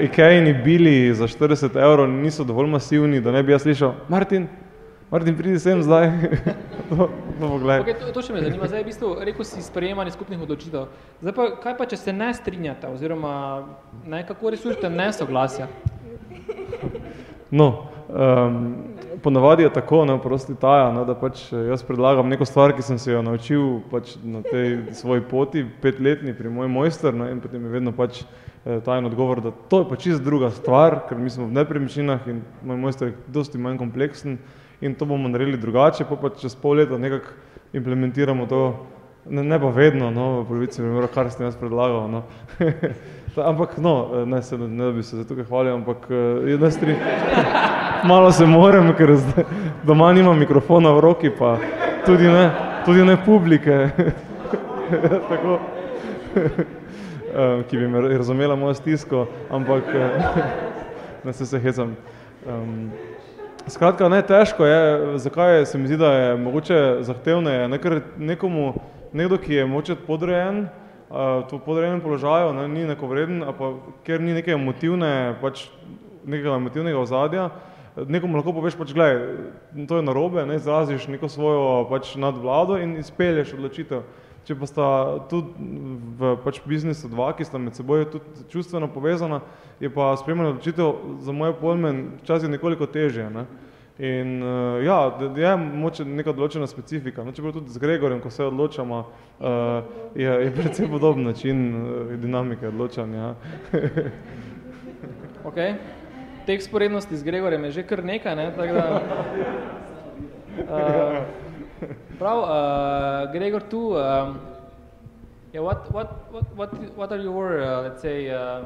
Ikejni 0.00 0.52
bili 0.64 1.14
za 1.14 1.26
40 1.26 1.76
evrov 1.82 2.08
niso 2.08 2.44
dovolj 2.44 2.70
masivni, 2.70 3.20
da 3.20 3.32
ne 3.32 3.42
bi 3.42 3.52
jaz 3.52 3.62
slišal, 3.62 3.94
Martin, 4.08 4.46
Martin, 5.14 5.36
pridi 5.36 5.58
sem 5.58 5.82
zdaj. 5.82 6.10
to, 6.90 6.96
to. 7.40 7.46
Okay, 7.46 7.94
to, 7.94 8.10
to 8.10 8.22
še 8.26 8.34
me 8.34 8.40
zanima. 8.42 8.66
Zdaj, 8.66 8.82
v 8.82 8.88
bistvu, 8.88 9.08
rekel 9.22 9.46
si 9.46 9.60
sprejemanje 9.62 10.10
skupnih 10.16 10.40
odločitev. 10.42 10.88
Zdaj 11.22 11.34
pa, 11.36 11.44
kaj 11.62 11.74
pa, 11.78 11.86
če 11.86 11.98
se 12.00 12.10
ne 12.10 12.32
strinjate, 12.34 12.90
oziroma 12.90 13.34
ne, 14.10 14.24
kako 14.26 14.50
rešujete 14.50 14.90
nesoglasja? 14.90 15.68
No, 17.54 17.68
um, 18.10 18.56
ponavadi 19.22 19.62
je 19.62 19.70
tako, 19.76 20.00
ne, 20.10 20.16
prosti 20.18 20.56
taja, 20.58 20.90
ne, 20.96 21.06
da 21.06 21.14
pač 21.14 21.44
eh, 21.52 21.62
jaz 21.68 21.86
predlagam 21.86 22.26
neko 22.34 22.50
stvar, 22.50 22.74
ki 22.74 22.82
sem 22.82 22.98
se 22.98 23.14
jo 23.14 23.22
naučil 23.22 23.84
pač 23.94 24.16
na 24.18 24.42
tej 24.42 24.96
svoji 24.98 25.22
poti, 25.30 25.62
petletni 25.62 26.34
pri 26.34 26.50
moj 26.50 26.72
mojster, 26.74 27.14
ne, 27.14 27.30
in 27.36 27.38
potem 27.38 27.62
je 27.62 27.76
vedno 27.76 27.94
pač 27.94 28.24
eh, 28.24 28.82
tajen 28.82 29.06
odgovor, 29.06 29.46
da 29.46 29.54
to 29.70 29.84
je 29.84 29.88
pa 29.94 30.02
čist 30.08 30.26
druga 30.26 30.50
stvar, 30.58 31.04
ker 31.06 31.22
mi 31.22 31.30
smo 31.30 31.46
v 31.46 31.54
nepremičninah 31.62 32.26
in 32.34 32.42
moj 32.66 32.82
mojster 32.88 33.14
je 33.14 33.38
dosti 33.38 33.62
manj 33.62 33.78
kompleksen 33.78 34.42
in 34.80 34.94
to 34.94 35.04
bomo 35.04 35.28
naredili 35.28 35.58
drugače, 35.58 36.04
pa 36.04 36.16
pa 36.16 36.30
čez 36.30 36.54
pol 36.54 36.76
leta 36.76 36.98
nekako 36.98 37.26
implementiramo 37.72 38.46
to, 38.46 38.86
ne, 39.30 39.44
ne 39.44 39.60
pa 39.60 39.68
vedno, 39.68 40.10
no, 40.10 40.42
v 40.42 40.48
polovici 40.48 40.82
primera, 40.82 41.08
kar 41.10 41.30
sem 41.30 41.46
jaz 41.46 41.56
predlagal, 41.56 42.08
no. 42.10 42.22
Ampak 43.50 43.78
no, 43.82 44.22
eh, 44.22 44.26
ne, 44.26 44.42
se, 44.42 44.58
ne, 44.58 44.68
ne 44.68 44.92
bi 44.92 45.02
se 45.02 45.16
za 45.16 45.24
tukaj 45.24 45.44
hvalil, 45.44 45.74
ampak 45.74 46.06
je 46.46 46.58
ne 46.58 46.70
stri, 46.70 46.94
malo 48.10 48.32
se 48.32 48.46
morem, 48.46 48.92
ker 48.94 49.16
zdaj, 49.16 49.44
doma 49.82 50.12
nimam 50.12 50.38
mikrofona 50.38 50.92
v 50.94 51.00
roki, 51.02 51.32
pa 51.34 51.56
tudi 52.06 52.30
ne, 52.30 52.50
tudi 52.86 53.04
ne 53.04 53.16
publike, 53.24 53.88
tako, 55.30 55.58
ki 57.70 57.76
bi 57.76 57.88
me 57.88 58.04
razumela 58.14 58.56
mojo 58.56 58.74
stisko, 58.74 59.26
ampak 59.50 59.90
ne 61.24 61.32
se 61.32 61.58
hecam. 61.58 61.96
Um, 62.46 62.90
skratka, 63.68 64.08
ne, 64.08 64.22
težko 64.22 64.66
je, 64.66 65.18
zakaj 65.18 65.66
se 65.66 65.78
mi 65.78 65.86
zdi, 65.86 65.96
da 65.96 66.12
je 66.12 66.36
mogoče 66.36 66.80
zahtevneje, 67.00 67.68
ne, 67.68 67.78
ker 67.78 68.00
nekomu, 68.18 68.74
nekdo, 69.12 69.38
ki 69.38 69.54
je 69.54 69.66
mogoče 69.66 69.96
podrejen, 70.06 70.66
uh, 71.10 71.44
to 71.50 71.58
podrejenem 71.58 72.00
položaju, 72.04 72.52
ne, 72.52 72.68
ni 72.68 72.84
nekovreden, 72.88 73.42
a 73.42 73.54
pa 73.56 73.72
ker 74.04 74.20
ni 74.20 74.34
neke 74.36 74.52
emotivne, 74.52 75.36
pač 75.40 75.68
nekega 76.24 76.58
emotivnega 76.58 77.00
ozadja, 77.00 77.48
nekomu 77.96 78.36
lahko 78.40 78.52
poveš, 78.56 78.76
pač 78.76 78.92
gledaj, 78.96 79.22
to 79.88 80.00
je 80.00 80.08
narobe, 80.08 80.44
ne, 80.46 80.58
izraziš 80.60 81.08
neko 81.08 81.28
svojo 81.28 81.64
pač 81.90 82.14
nadvlado 82.20 82.78
in 82.82 82.98
izpelješ 83.00 83.54
odločitev. 83.56 84.04
Če 84.44 84.54
pa 84.60 84.66
sta 84.68 84.86
tudi 85.30 85.56
v 86.20 86.34
pač 86.44 86.58
biznisu 86.68 87.08
dva, 87.08 87.30
ki 87.32 87.46
sta 87.48 87.56
med 87.56 87.76
seboj 87.76 88.04
tudi 88.12 88.44
čustveno 88.52 88.90
povezana, 88.92 89.40
je 89.80 89.88
pa 89.88 90.10
sprejemanje 90.20 90.52
odločitev 90.52 90.90
za 91.24 91.32
moje 91.32 91.54
pojme 91.56 91.92
včasih 92.20 92.52
nekoliko 92.52 92.84
težje. 92.84 93.30
Ne. 93.32 93.46
In 93.98 94.42
uh, 94.42 94.82
ja, 94.84 94.98
je 95.38 95.52
moče 95.56 96.04
neka 96.04 96.34
določena 96.34 96.66
specifika. 96.68 97.24
No, 97.24 97.32
čeprav 97.32 97.54
tudi 97.56 97.72
z 97.72 97.80
Gregorjem, 97.80 98.18
ko 98.20 98.32
se 98.34 98.44
odločamo, 98.44 98.98
uh, 99.06 99.46
je, 100.18 100.28
je 100.28 100.50
predvsem 100.56 100.90
podoben 100.90 101.24
način 101.24 101.62
uh, 101.78 102.12
dinamike 102.18 102.68
odločanja. 102.68 103.32
ok, 105.48 105.62
teh 106.44 106.60
sporednosti 106.60 107.16
z 107.16 107.30
Gregorjem 107.30 107.70
je 107.70 107.78
že 107.78 107.86
kar 107.86 108.04
nekaj, 108.04 108.36
ne, 108.36 108.50
tako 108.58 108.74
da... 108.76 108.84
Uh, 110.68 111.40
Prav, 112.18 112.44
uh, 112.48 113.32
Gregor, 113.32 113.60
Too. 113.60 113.98
um, 113.98 114.40
yeah, 115.52 115.60
what, 115.60 115.90
what, 115.92 116.32
what, 116.32 116.56
what, 116.56 116.96
what 116.96 117.12
are 117.12 117.20
your, 117.20 117.62
uh, 117.62 117.82
let's 117.82 118.02
say, 118.02 118.30
uh, 118.30 118.64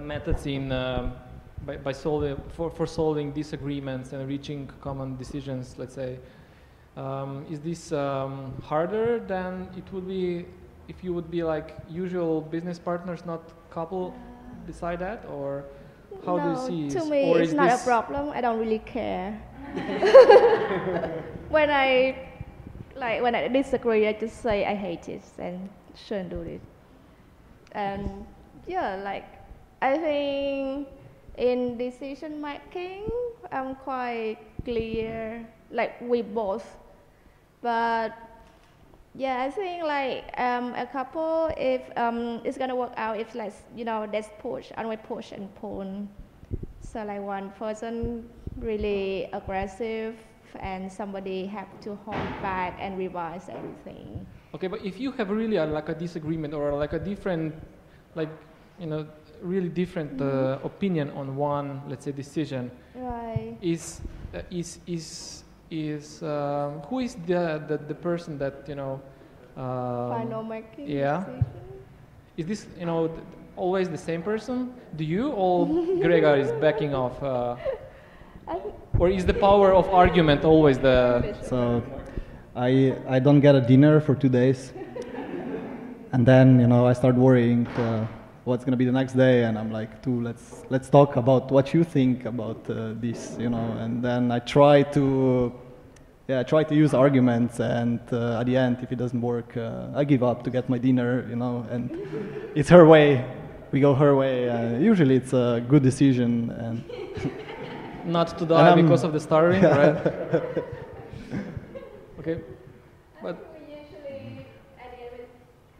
methods 0.00 0.46
in, 0.46 0.70
uh, 0.70 1.10
by, 1.64 1.76
by 1.76 1.92
solving, 1.92 2.36
for, 2.48 2.70
for 2.70 2.86
solving 2.86 3.32
disagreements 3.32 4.12
and 4.12 4.28
reaching 4.28 4.70
common 4.80 5.16
decisions, 5.16 5.74
let's 5.78 5.94
say? 5.94 6.18
Um, 6.96 7.44
is 7.50 7.60
this 7.60 7.92
um, 7.92 8.54
harder 8.62 9.18
than 9.18 9.68
it 9.76 9.84
would 9.92 10.08
be 10.08 10.46
if 10.88 11.02
you 11.02 11.12
would 11.12 11.30
be 11.30 11.42
like 11.42 11.76
usual 11.90 12.40
business 12.40 12.78
partners, 12.78 13.26
not 13.26 13.42
couple 13.70 14.14
beside 14.66 15.00
that, 15.00 15.24
or 15.28 15.64
how 16.24 16.36
no, 16.36 16.66
do 16.66 16.74
you 16.74 16.90
see? 16.90 16.98
To 16.98 17.04
me, 17.04 17.30
or 17.30 17.40
it's 17.40 17.52
not 17.52 17.72
a 17.72 17.84
problem. 17.84 18.30
I 18.30 18.40
don't 18.40 18.58
really 18.58 18.78
care. 18.78 19.38
when 21.48 21.70
I 21.70 22.28
like 22.96 23.22
when 23.22 23.34
I 23.34 23.48
disagree, 23.48 24.06
I 24.06 24.12
just 24.12 24.42
say 24.42 24.64
I 24.64 24.74
hate 24.74 25.08
it 25.08 25.22
and 25.38 25.68
shouldn't 25.94 26.30
do 26.30 26.40
it. 26.42 26.60
And 27.72 28.26
yeah, 28.66 28.96
like 28.96 29.26
I 29.82 29.98
think 29.98 30.88
in 31.36 31.76
decision 31.78 32.40
making, 32.40 33.04
I'm 33.52 33.74
quite 33.76 34.38
clear. 34.64 35.46
Like 35.70 36.00
we 36.00 36.22
both, 36.22 36.64
but 37.60 38.14
yeah, 39.14 39.42
I 39.42 39.50
think 39.50 39.82
like 39.82 40.24
um, 40.38 40.74
a 40.74 40.86
couple, 40.86 41.50
if 41.56 41.82
um, 41.96 42.40
it's 42.44 42.56
gonna 42.56 42.76
work 42.76 42.92
out, 42.96 43.18
if 43.18 43.34
like 43.34 43.52
you 43.74 43.84
know, 43.84 44.06
there's 44.10 44.28
push 44.38 44.70
and 44.76 44.88
we 44.88 44.96
push 44.96 45.32
and 45.32 45.52
pull. 45.56 46.08
So 46.80 47.04
like 47.04 47.20
one 47.20 47.50
person 47.58 48.28
really 48.56 49.28
aggressive 49.32 50.16
and 50.60 50.90
somebody 50.90 51.46
have 51.46 51.68
to 51.80 51.94
hold 52.04 52.16
back 52.42 52.76
and 52.80 52.98
revise 52.98 53.48
everything. 53.48 54.26
Okay, 54.54 54.66
but 54.68 54.84
if 54.84 54.98
you 55.00 55.12
have 55.12 55.30
really 55.30 55.56
a, 55.56 55.66
like 55.66 55.88
a 55.88 55.94
disagreement 55.94 56.54
or 56.54 56.72
like 56.74 56.92
a 56.92 56.98
different, 56.98 57.54
like, 58.14 58.30
you 58.78 58.86
know, 58.86 59.06
really 59.42 59.68
different 59.68 60.20
uh, 60.20 60.58
opinion 60.64 61.10
on 61.10 61.36
one, 61.36 61.82
let's 61.88 62.04
say, 62.04 62.12
decision, 62.12 62.70
Right. 62.94 63.56
is 63.60 64.00
uh, 64.34 64.40
is 64.50 64.78
is 64.86 65.44
is 65.70 66.22
um, 66.22 66.80
who 66.88 67.00
is 67.00 67.14
the, 67.26 67.62
the 67.68 67.76
the 67.76 67.94
person 67.94 68.38
that 68.38 68.64
you 68.68 68.74
know? 68.74 69.00
Um, 69.56 70.10
Final 70.12 70.42
making 70.42 70.88
yeah. 70.88 71.18
decision. 71.24 71.44
Is 72.36 72.46
this 72.46 72.66
you 72.78 72.86
know 72.86 73.08
th- 73.08 73.20
always 73.56 73.88
the 73.88 73.98
same 73.98 74.22
person? 74.22 74.72
Do 74.96 75.04
you 75.04 75.30
or 75.32 75.66
Gregor 76.00 76.36
is 76.36 76.52
backing 76.60 76.94
off? 76.94 77.22
Uh, 77.22 77.56
or 78.98 79.08
is 79.08 79.26
the 79.26 79.34
power 79.34 79.72
of 79.72 79.88
argument 79.90 80.44
always 80.44 80.78
the? 80.78 81.36
So 81.42 81.82
I, 82.54 82.96
I 83.08 83.18
don't 83.18 83.40
get 83.40 83.54
a 83.54 83.60
dinner 83.60 84.00
for 84.00 84.14
two 84.14 84.28
days. 84.28 84.72
And 86.12 86.24
then, 86.24 86.60
you 86.60 86.66
know, 86.66 86.86
I 86.86 86.94
start 86.94 87.14
worrying 87.14 87.66
uh, 87.66 88.06
what's 88.44 88.64
going 88.64 88.70
to 88.72 88.76
be 88.78 88.86
the 88.86 88.92
next 88.92 89.12
day. 89.12 89.44
And 89.44 89.58
I'm 89.58 89.70
like, 89.70 90.02
"Two, 90.02 90.22
let's, 90.22 90.64
let's 90.70 90.88
talk 90.88 91.16
about 91.16 91.50
what 91.50 91.74
you 91.74 91.84
think 91.84 92.24
about 92.24 92.70
uh, 92.70 92.94
this, 92.94 93.36
you 93.38 93.50
know. 93.50 93.76
And 93.80 94.02
then 94.02 94.30
I 94.30 94.38
try 94.38 94.82
to, 94.94 95.52
yeah, 96.28 96.40
I 96.40 96.42
try 96.44 96.64
to 96.64 96.74
use 96.74 96.94
arguments. 96.94 97.60
And 97.60 98.00
uh, 98.10 98.40
at 98.40 98.46
the 98.46 98.56
end, 98.56 98.78
if 98.82 98.90
it 98.92 98.96
doesn't 98.96 99.20
work, 99.20 99.56
uh, 99.56 99.88
I 99.94 100.04
give 100.04 100.22
up 100.22 100.42
to 100.44 100.50
get 100.50 100.70
my 100.70 100.78
dinner, 100.78 101.26
you 101.28 101.36
know. 101.36 101.66
And 101.70 101.90
it's 102.54 102.70
her 102.70 102.86
way. 102.86 103.22
We 103.72 103.80
go 103.80 103.92
her 103.94 104.16
way. 104.16 104.48
Uh, 104.48 104.78
usually 104.78 105.16
it's 105.16 105.34
a 105.34 105.62
good 105.68 105.82
decision. 105.82 106.50
And 106.52 106.84
Not 108.06 108.38
to 108.38 108.44
die 108.46 108.68
I'm- 108.70 108.82
because 108.82 109.04
of 109.04 109.12
the 109.12 109.20
starving, 109.20 109.62
right? 109.80 109.96
okay, 112.20 112.40
but 113.22 113.36
we 113.54 113.74
usually 113.74 114.46
at 114.78 114.90
the 114.92 115.02
end 115.02 115.12
we 115.18 115.24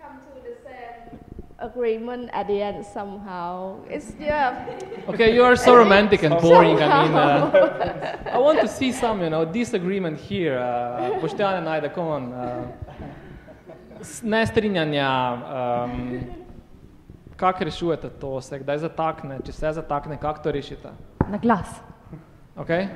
come 0.01 0.19
to 0.27 0.41
the 0.43 0.55
same 0.65 1.19
agreement 1.59 2.31
at 2.33 2.47
the 2.47 2.61
end 2.63 2.85
somehow. 2.85 3.77
It's 3.89 4.13
yeah. 4.21 4.67
Okay, 5.09 5.35
you 5.35 5.45
are 5.45 5.57
so 5.57 5.77
romantic 5.77 6.23
and 6.25 6.35
boring. 6.41 6.83
I 6.83 7.03
mean, 7.05 7.15
uh, 7.15 8.33
I 8.33 8.39
want 8.39 8.61
to 8.61 8.69
see 8.69 8.93
some, 8.93 9.23
you 9.23 9.31
know, 9.31 9.45
disagreement 9.45 10.19
here. 10.19 10.59
Uh, 10.59 11.21
Boštjane 11.21 11.61
najde, 11.63 11.95
come 11.95 12.09
on. 12.09 12.33
Uh, 12.33 12.65
nestrinjanja, 14.23 15.11
um, 15.85 16.21
kako 17.37 17.65
rešujete 17.65 18.09
to, 18.11 18.41
se 18.41 18.59
kdaj 18.59 18.79
zatakne, 18.79 19.39
če 19.47 19.53
se 19.53 19.73
zatakne, 19.73 20.17
kako 20.21 20.43
to 20.43 20.53
rešite? 20.53 20.89
Na 21.29 21.39
glas. 21.39 21.67
Okay? 22.57 22.89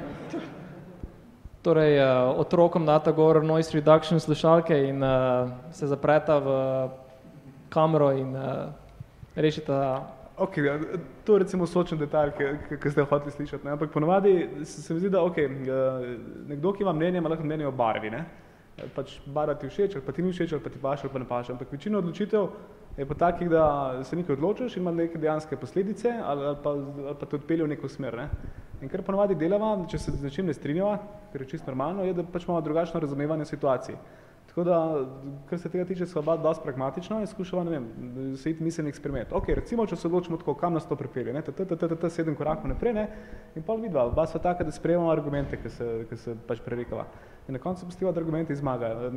Torej, 1.63 2.01
uh, 2.01 2.41
otrokom 2.41 2.87
data 2.87 3.13
gor 3.13 3.45
noise 3.45 3.75
reduction 3.77 4.21
slušalke 4.21 4.89
in 4.89 5.03
uh, 5.03 5.51
se 5.71 5.87
zapreta 5.87 6.39
v 6.39 6.49
kamero 7.69 8.13
in 8.17 8.37
uh, 8.37 8.73
rešita 9.37 10.07
Ok, 10.41 10.57
ja, 10.57 10.79
to 11.25 11.35
je 11.35 11.39
recimo 11.39 11.67
sočen 11.67 11.99
detalj, 12.01 12.31
ki, 12.33 12.91
ste 12.91 13.03
ga 13.03 13.05
hoteli 13.11 13.31
slišati. 13.31 13.65
Ne? 13.65 13.75
Ampak 13.77 13.91
ponovadi 13.93 14.49
se, 14.65 14.81
se 14.83 14.95
mi 14.95 15.01
zdi, 15.01 15.11
da 15.13 15.21
okay, 15.21 15.45
nekdo, 16.49 16.73
ki 16.73 16.81
ima 16.83 16.95
mnenje, 16.97 17.21
ima 17.21 17.29
lahko 17.29 17.45
mnenje 17.45 17.67
o 17.69 17.73
barvi. 17.77 18.09
Ne? 18.11 18.23
Pač 18.97 19.19
barva 19.27 19.55
ti 19.61 19.69
všeč, 19.69 19.99
ali 19.99 20.07
pa 20.07 20.15
ti 20.17 20.25
ni 20.25 20.33
všeč, 20.33 20.55
ali 20.57 20.65
pa 20.65 20.73
ti 20.73 20.81
paše, 20.81 21.05
ali 21.05 21.13
pa 21.13 21.21
ne 21.21 21.29
paše. 21.29 21.53
Ampak 21.53 21.73
večina 21.77 22.01
odločitev 22.01 22.49
je 23.01 23.07
pa 23.09 23.15
takih, 23.15 23.49
da 23.51 24.05
se 24.05 24.17
nekaj 24.17 24.37
odločiš 24.37 24.77
in 24.77 24.83
ima 24.83 24.93
neke 24.93 25.19
dejanske 25.19 25.57
posledice 25.57 26.13
ali, 26.25 26.45
ali, 26.47 26.57
pa, 26.63 26.71
ali 26.71 27.15
pa 27.21 27.27
te 27.27 27.37
odpelje 27.37 27.65
v 27.65 27.73
neko 27.73 27.89
smer. 27.89 28.17
Ne? 28.17 28.29
In 28.81 28.89
kar 28.93 29.03
ponovadi 29.05 29.37
delava, 29.41 29.75
če 29.89 29.99
se 29.99 30.13
z 30.13 30.25
nečim 30.25 30.49
ne 30.49 30.57
strinjava, 30.57 30.99
kar 31.33 31.41
je 31.41 31.49
čisto 31.55 31.73
normalno, 31.73 32.05
je, 32.05 32.17
da 32.17 32.25
pač 32.25 32.45
imamo 32.45 32.61
drugačno 32.65 33.01
razumevanje 33.01 33.49
situacij. 33.49 33.97
Tako 34.51 34.65
da, 34.67 34.77
kar 35.49 35.61
se 35.63 35.69
tega 35.71 35.85
tiče, 35.87 36.07
sva 36.11 36.21
oba 36.25 36.35
dosti 36.43 36.65
pragmatična 36.65 37.21
in 37.23 37.29
skušava, 37.31 37.65
ne 37.65 37.71
vem, 37.71 38.37
se 38.37 38.51
iti 38.51 38.65
miselni 38.65 38.91
eksperiment. 38.91 39.33
Ok, 39.33 39.53
recimo, 39.55 39.87
če 39.87 39.97
se 39.97 40.09
odločimo 40.09 40.41
tako, 40.41 40.57
kam 40.59 40.75
nas 40.75 40.89
to 40.89 40.97
pripelje, 40.99 41.33
ne, 41.33 41.43
t, 41.47 41.53
t, 41.55 41.65
t, 41.65 41.77
t, 41.79 41.97
t, 42.03 42.11
sedem 42.11 42.35
korakov 42.37 42.73
naprej, 42.73 42.97
ne, 42.97 43.05
in 43.55 43.63
pol 43.63 43.79
vidva, 43.85 44.09
oba 44.11 44.27
sva 44.27 44.41
taka, 44.43 44.67
da 44.67 44.75
sprejemamo 44.75 45.13
argumente, 45.13 45.61
ki 45.61 45.71
se, 45.71 45.91
ki 46.11 46.19
se 46.19 46.35
pač 46.49 46.65
prerekava. 46.67 47.07
In 47.47 47.55
na 47.57 47.63
koncu 47.63 47.87
postiva, 47.87 48.11
da 48.13 48.21
argumenti 48.25 48.57
zmagajo, 48.59 49.13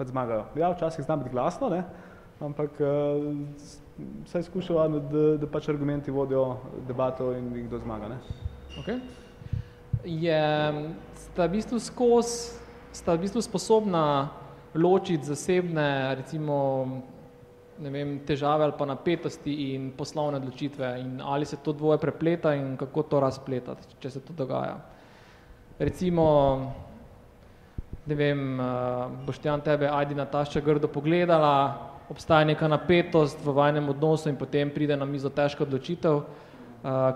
pač 0.00 0.10
zmagajo. 0.10 0.48
Ja, 0.58 0.72
včasih 0.74 1.06
zna 1.06 1.20
biti 1.20 1.30
glasno, 1.36 1.70
ne, 1.70 1.84
ampak 2.40 2.80
eh, 2.80 2.86
s- 3.58 3.80
vsaj 4.24 4.42
skušava, 4.42 4.88
da, 4.88 5.36
da 5.36 5.46
pač 5.46 5.68
argumenti 5.68 6.10
vodijo 6.10 6.56
debato 6.88 7.32
in 7.32 7.52
kdo 7.66 7.78
zmaga, 7.78 8.08
ne. 8.08 8.18
Okay. 8.80 9.00
je, 10.04 10.42
sta 11.14 11.46
v 11.46 11.50
bistvu 11.52 11.78
skozi, 11.78 12.56
sta 12.92 13.14
v 13.14 13.26
bistvu 13.26 13.42
sposobna 13.42 14.30
ločiti 14.74 15.28
zasebne, 15.28 16.14
recimo, 16.16 16.56
ne 17.78 17.90
vem, 17.90 18.18
težave 18.26 18.64
ali 18.64 18.74
pa 18.78 18.86
napetosti 18.86 19.74
in 19.74 19.90
poslovne 19.96 20.40
odločitve 20.40 21.00
in 21.00 21.20
ali 21.20 21.44
se 21.44 21.56
to 21.56 21.72
dvoje 21.72 21.98
prepleta 21.98 22.54
in 22.54 22.76
kako 22.76 23.02
to 23.02 23.20
razpletati, 23.20 23.96
če 24.00 24.10
se 24.10 24.20
to 24.20 24.32
dogaja. 24.32 24.78
Recimo, 25.78 26.24
ne 28.06 28.14
vem, 28.14 28.60
Boštjan 29.26 29.60
tebe 29.60 29.88
ajdi 29.88 30.14
Nataša 30.14 30.60
grdo 30.60 30.88
pogledala, 30.88 31.91
obstaja 32.10 32.44
neka 32.44 32.68
napetost 32.68 33.38
v 33.44 33.52
vajinem 33.52 33.88
odnosu 33.88 34.28
in 34.28 34.36
potem 34.36 34.70
pride 34.70 34.96
na 34.96 35.04
mizo 35.04 35.30
težka 35.30 35.64
odločitev, 35.64 36.22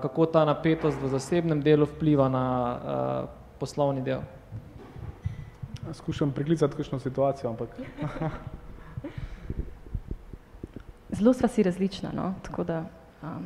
kako 0.03 0.26
ta 0.26 0.45
napetost 0.45 0.99
v 1.03 1.09
zasebnem 1.09 1.62
delu 1.62 1.87
vpliva 1.87 2.28
na 2.28 2.45
poslovni 3.59 4.03
del? 4.03 4.22
Skušam 5.93 6.32
priklicati 6.32 6.76
kakšno 6.76 6.99
situacijo, 6.99 7.51
ampak 7.51 7.68
Zelo 11.16 11.32
sva 11.32 11.49
si 11.49 11.62
različna, 11.62 12.11
no, 12.12 12.34
tako 12.43 12.64
da 12.64 12.84
um, 13.22 13.45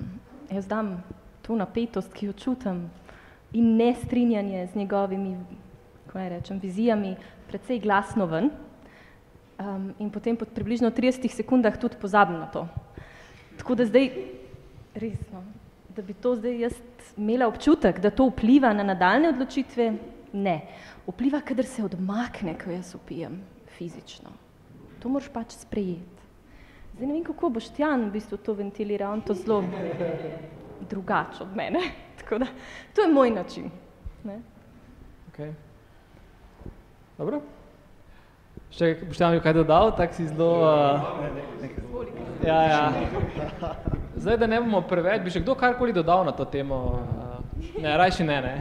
jaz 0.50 0.66
dam 0.66 1.02
to 1.42 1.56
napetost, 1.56 2.12
ki 2.12 2.26
jo 2.26 2.32
čutim 2.32 2.90
in 3.52 3.76
nestrinjanje 3.76 4.66
z 4.72 4.74
njegovimi, 4.74 5.36
kako 6.06 6.18
naj 6.18 6.28
rečem, 6.28 6.58
vizijami, 6.58 7.16
precej 7.48 7.80
glasno 7.80 8.26
ven. 8.26 8.50
Um, 9.60 9.92
in 9.98 10.08
potem 10.08 10.36
po 10.40 10.48
približno 10.48 10.88
30 10.88 11.28
sekundah 11.28 11.76
tudi 11.76 12.00
pozabim 12.00 12.40
na 12.40 12.46
to. 12.48 12.64
Tako 13.60 13.74
da 13.76 13.84
zdaj, 13.84 14.08
resno, 14.96 15.42
da 15.92 16.02
bi 16.02 16.14
to 16.16 16.32
zdaj 16.36 16.54
jaz 16.60 16.78
imela 17.16 17.48
občutek, 17.48 18.00
da 18.00 18.10
to 18.10 18.30
vpliva 18.30 18.72
na 18.72 18.86
nadaljne 18.88 19.28
odločitve, 19.28 19.90
ne. 20.32 20.56
Vpliva, 21.04 21.42
kadar 21.44 21.68
se 21.68 21.84
odmakne, 21.84 22.56
ko 22.56 22.72
jaz 22.72 22.94
upijem 22.96 23.36
fizično. 23.76 24.32
To 25.02 25.12
moraš 25.12 25.28
pač 25.28 25.58
sprejeti. 25.60 26.24
Zdaj 26.96 27.06
ne 27.06 27.12
vem, 27.18 27.24
kako 27.28 27.52
boš 27.52 27.68
Tjan 27.76 28.08
v 28.08 28.16
bistvu 28.16 28.40
to 28.40 28.56
ventiliral, 28.56 29.12
on 29.12 29.20
to 29.20 29.36
zelo 29.36 29.60
drugače 30.88 31.44
od 31.44 31.56
mene. 31.56 31.84
Tako 32.24 32.38
da, 32.38 32.46
to 32.96 33.04
je 33.04 33.12
moj 33.12 33.30
način. 33.30 33.70
Ne? 34.24 34.40
Okay. 35.32 35.52
Dobro. 37.18 37.59
Še 38.70 38.92
Boštjan 39.02 39.34
bi 39.34 39.42
kaj 39.42 39.56
dodal, 39.56 39.90
tako 39.98 40.14
si 40.14 40.28
zelo 40.30 40.50
uh... 40.62 41.02
Ja, 42.46 42.58
ja. 42.70 42.82
Zdaj, 44.14 44.36
da 44.38 44.46
ne 44.46 44.60
bomo 44.62 44.78
preveč, 44.86 45.24
bi 45.24 45.32
še 45.34 45.42
kdo 45.42 45.56
karkoli 45.58 45.92
dodal 45.92 46.22
na 46.24 46.32
to 46.36 46.46
temo? 46.46 46.78
Uh, 47.02 47.64
ne, 47.82 47.96
rajši 47.98 48.24
ne, 48.28 48.36
ne. 48.44 48.52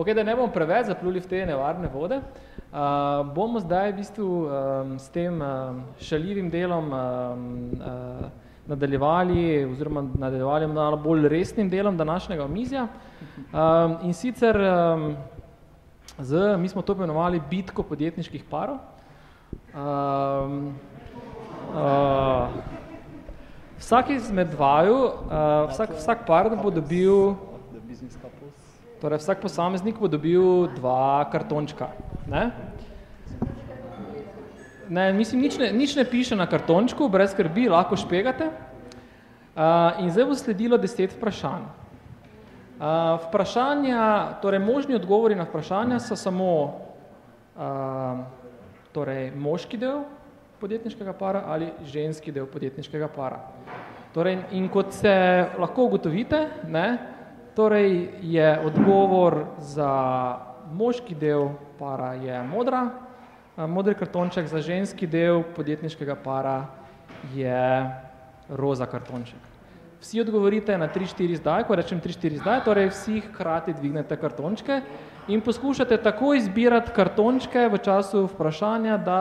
Ok, 0.00 0.14
da 0.16 0.24
ne 0.24 0.32
bomo 0.38 0.48
preveč 0.54 0.88
zapluli 0.88 1.20
v 1.20 1.28
te 1.28 1.42
nevarne 1.46 1.90
vode, 1.92 2.22
uh, 2.24 3.20
bomo 3.36 3.60
zdaj 3.60 3.92
v 3.92 3.98
bistvu 4.00 4.28
um, 4.48 4.94
s 4.96 5.12
tem 5.12 5.36
um, 5.44 5.82
šaljivim 6.00 6.48
delom 6.50 6.88
um, 6.88 7.44
uh, 7.76 8.24
nadaljevali 8.72 9.66
oziroma 9.66 10.06
nadaljevali 10.08 10.70
malo 10.72 10.96
bolj 11.04 11.28
resnim 11.28 11.68
delom 11.68 12.00
današnjega 12.00 12.46
omizja. 12.48 12.86
Um, 13.52 13.98
in 14.08 14.16
sicer 14.16 14.56
um, 14.56 15.12
z, 16.16 16.56
mi 16.56 16.72
smo 16.72 16.82
to 16.82 16.96
imenovali 16.96 17.42
bitko 17.50 17.84
podjetniških 17.84 18.48
parov. 18.48 18.80
Um, 19.72 20.74
uh, 21.72 22.48
vsak 23.78 24.10
izmed 24.10 24.52
vaju, 24.54 24.94
uh, 24.94 25.70
vsak, 25.72 25.96
vsak 25.96 26.26
par 26.26 26.50
bo 26.52 26.70
dobil 26.70 27.32
Torej, 29.00 29.18
vsak 29.18 29.40
posameznik 29.40 29.96
bo 29.98 30.06
dobil 30.06 30.68
dva 30.76 31.24
kartončka. 31.32 31.88
Ne? 32.28 32.52
Ne, 34.92 35.10
mislim, 35.16 35.40
nič 35.40 35.56
ne, 35.58 35.72
nič 35.72 35.96
ne 35.96 36.04
piše 36.04 36.36
na 36.36 36.46
kartončku, 36.46 37.08
brez 37.08 37.32
skrbi, 37.32 37.66
lahko 37.72 37.96
špegate. 37.96 38.52
Uh, 39.56 40.04
in 40.04 40.12
zdaj 40.12 40.28
bo 40.28 40.36
sledilo 40.36 40.76
deset 40.76 41.16
vprašanj. 41.16 41.64
Uh, 42.76 43.16
vprašanja, 43.24 44.36
torej 44.44 44.60
možni 44.60 44.94
odgovori 45.00 45.34
na 45.34 45.48
vprašanja 45.48 45.98
so 45.98 46.16
samo 46.16 46.52
uh, 47.56 48.22
torej, 48.92 49.30
moški 49.36 49.78
del 49.80 50.04
podjetniškega 50.60 51.12
para 51.18 51.44
ali 51.46 51.72
ženski 51.84 52.32
del 52.32 52.46
podjetniškega 52.46 53.08
para. 53.08 53.40
Torej, 54.14 54.38
in 54.52 54.68
kot 54.68 54.92
se 54.92 55.12
lahko 55.58 55.88
ugotovite, 55.88 56.46
ne, 56.68 57.12
Torej 57.54 58.08
je 58.22 58.60
odgovor 58.64 59.44
za 59.58 59.92
moški 60.72 61.14
del 61.14 61.50
para 61.78 62.14
je 62.16 62.42
modra, 62.48 62.86
modri 63.68 63.94
kartonček 63.94 64.46
za 64.48 64.60
ženski 64.64 65.06
del 65.06 65.42
podjetniškega 65.56 66.16
para 66.24 66.64
je 67.34 67.90
roza 68.48 68.86
kartonček. 68.86 69.36
Vsi 70.00 70.20
odgovorite 70.20 70.78
na 70.78 70.88
3-4 70.88 71.36
zdaj, 71.36 71.66
ko 71.68 71.76
rečem 71.76 72.00
3-4 72.00 72.40
zdaj, 72.40 72.64
torej 72.64 72.88
vsi 72.88 73.20
hkrati 73.20 73.76
dvignete 73.76 74.16
kartončke 74.16 74.80
in 75.28 75.40
poskušate 75.40 75.96
tako 76.02 76.34
izbirati 76.34 76.92
kartončke 76.94 77.68
v 77.68 77.78
času 77.78 78.26
vprašanja, 78.34 78.96
da, 78.98 79.18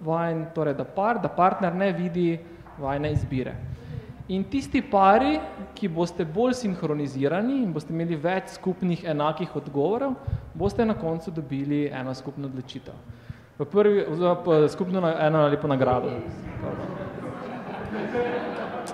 vajen, 0.00 0.46
torej 0.54 0.74
da, 0.74 0.84
par, 0.84 1.20
da 1.22 1.28
partner 1.28 1.74
ne 1.74 1.92
vidi 1.92 2.38
vajne 2.78 3.12
izbire. 3.12 3.54
In 4.28 4.44
tisti 4.44 4.82
pari, 4.84 5.38
ki 5.74 5.88
boste 5.88 6.24
bolj 6.24 6.52
sinhronizirani 6.58 7.62
in 7.62 7.70
boste 7.72 7.94
imeli 7.94 8.16
več 8.20 8.50
skupnih 8.58 9.06
enakih 9.08 9.54
odgovorov, 9.56 10.18
boste 10.54 10.84
na 10.84 10.94
koncu 10.94 11.32
dobili 11.32 11.86
eno 11.88 12.12
skupno 12.14 12.50
odločitev. 12.50 12.94
V 13.58 13.66
prvi, 13.66 14.04
oziroma 14.04 14.68
skupno 14.68 15.00
eno 15.10 15.46
lepo 15.48 15.68
nagrado. 15.68 16.12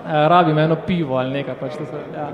Rabim 0.05 0.57
eno 0.57 0.77
pivo 0.87 1.17
ali 1.17 1.41
nekaj, 1.41 1.59
pač 1.59 1.77
to 1.77 1.85
se, 1.85 1.99
ja. 2.15 2.29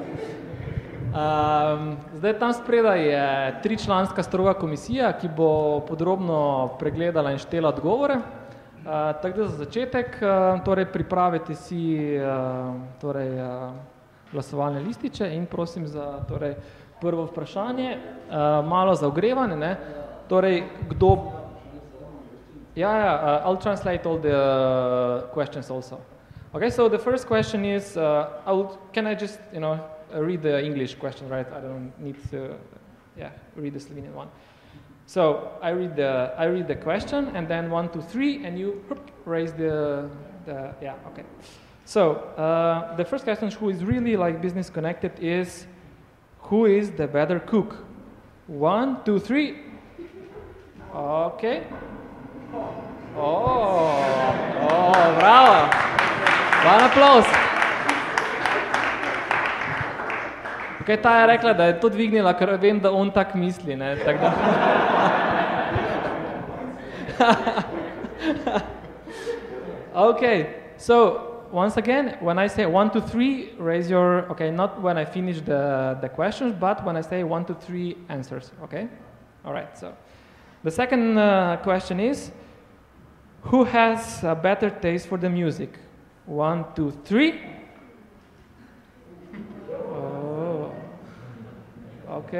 Um, 1.11 1.97
zdaj 2.13 2.39
tam 2.39 2.53
spredaj 2.53 3.01
je 3.03 3.55
tričlanska 3.63 4.23
stroga 4.23 4.53
komisija, 4.53 5.11
ki 5.19 5.27
bo 5.35 5.79
podrobno 5.83 6.69
pregledala 6.79 7.33
in 7.35 7.37
štela 7.37 7.69
odgovore. 7.69 8.15
Uh, 8.15 9.11
tako 9.21 9.37
da 9.37 9.47
za 9.47 9.57
začetek, 9.65 10.15
uh, 10.21 10.63
torej 10.63 10.85
pripravite 10.85 11.55
si 11.55 12.15
uh, 12.15 12.79
torej, 13.01 13.27
uh, 13.43 13.73
glasovalne 14.31 14.79
lističe 14.79 15.27
in 15.35 15.45
prosim 15.45 15.87
za 15.87 16.23
torej, 16.29 16.55
prvo 17.01 17.27
vprašanje, 17.27 17.97
uh, 17.97 18.65
malo 18.65 18.95
za 18.95 19.07
ogrevanje. 19.07 19.57
Ne? 19.57 19.75
Torej, 20.29 20.63
kdo... 20.89 21.17
Ja, 22.75 22.95
ja, 22.95 23.13
uh, 23.43 23.51
I'll 23.51 23.61
translate 23.61 24.09
all 24.09 24.19
the 24.21 24.31
uh, 24.31 25.33
questions 25.33 25.71
also. 25.71 25.99
Okay, 26.53 26.71
so 26.71 26.87
the 26.87 26.99
first 26.99 27.27
question 27.27 27.65
is, 27.65 27.97
uh, 27.97 28.27
I'll, 28.47 28.79
can 28.93 29.07
I 29.07 29.15
just, 29.15 29.39
you 29.51 29.59
know, 29.59 29.77
read 30.19 30.41
the 30.41 30.63
English 30.63 30.95
question, 30.95 31.29
right? 31.29 31.47
I 31.51 31.59
don't 31.59 31.93
need 31.99 32.17
to, 32.31 32.55
yeah, 33.17 33.31
read 33.55 33.73
the 33.73 33.79
Slovenian 33.79 34.13
one. 34.13 34.29
So 35.05 35.51
I 35.61 35.71
read 35.71 35.95
the 35.95 36.33
I 36.37 36.45
read 36.45 36.67
the 36.67 36.75
question 36.75 37.35
and 37.35 37.47
then 37.47 37.69
one, 37.69 37.89
two, 37.89 38.01
three, 38.01 38.45
and 38.45 38.57
you 38.57 38.83
raise 39.25 39.51
the 39.53 40.09
the 40.45 40.73
yeah 40.81 40.95
okay. 41.07 41.25
So 41.83 42.13
uh, 42.37 42.95
the 42.95 43.03
first 43.03 43.25
question, 43.25 43.51
who 43.51 43.69
is 43.69 43.83
really 43.83 44.15
like 44.15 44.41
business 44.41 44.69
connected, 44.69 45.11
is 45.19 45.67
who 46.39 46.65
is 46.65 46.91
the 46.91 47.07
better 47.07 47.39
cook? 47.39 47.83
One, 48.47 49.03
two, 49.03 49.19
three. 49.19 49.59
Okay. 50.95 51.67
Oh, 53.17 54.61
oh, 54.69 55.15
bravo! 55.19 55.75
One 56.65 56.83
applause. 56.89 57.50
Kaj 60.91 60.99
ta 61.01 61.21
je 61.21 61.27
rekla, 61.27 61.53
da 61.53 61.65
je 61.65 61.79
to 61.79 61.89
dvignila, 61.89 62.33
ker 62.35 62.49
vem, 62.59 62.79
da 62.83 62.91
on 62.91 63.11
tak 63.15 63.31
misli, 63.35 63.75
ne, 63.79 63.95
tak 63.95 64.17
da. 64.19 64.31
okay, 70.09 70.45
so 70.75 71.47
once 71.51 71.77
again, 71.77 72.17
when 72.19 72.37
I 72.37 72.47
say 72.47 72.65
one, 72.65 72.89
two, 72.91 72.99
three, 72.99 73.53
raise 73.57 73.89
your, 73.89 74.29
okay, 74.31 74.51
not 74.51 74.81
when 74.81 74.97
I 74.97 75.05
finish 75.05 75.39
the, 75.39 75.97
the 76.01 76.09
questions, 76.09 76.55
but 76.59 76.83
when 76.83 76.97
I 76.97 77.01
say 77.01 77.23
one, 77.23 77.45
two, 77.45 77.55
three 77.55 77.95
answers, 78.09 78.51
okay? 78.61 78.89
All 79.45 79.53
right, 79.53 79.77
so 79.79 79.93
the 80.61 80.71
second 80.71 81.17
uh, 81.17 81.55
question 81.63 82.01
is, 82.01 82.31
who 83.43 83.63
has 83.63 84.25
a 84.25 84.35
better 84.35 84.69
taste 84.69 85.07
for 85.07 85.17
the 85.17 85.29
music? 85.29 85.69
One, 86.25 86.65
two, 86.75 86.91
three. 87.05 87.60
Ok. 92.21 92.33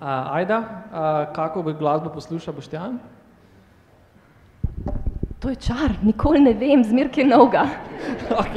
Uh, 0.00 0.34
Ajda, 0.34 0.58
uh, 0.58 1.34
kako 1.34 1.62
bi 1.62 1.72
glasbo 1.72 2.10
posluša 2.10 2.52
Boštjan? 2.52 2.98
To 5.38 5.48
je 5.48 5.56
čar, 5.56 5.94
nikoli 6.02 6.40
ne 6.40 6.52
vem, 6.52 6.84
zmer 6.84 7.08
kaj 7.14 7.24
novega. 7.24 7.62
ok. 8.42 8.56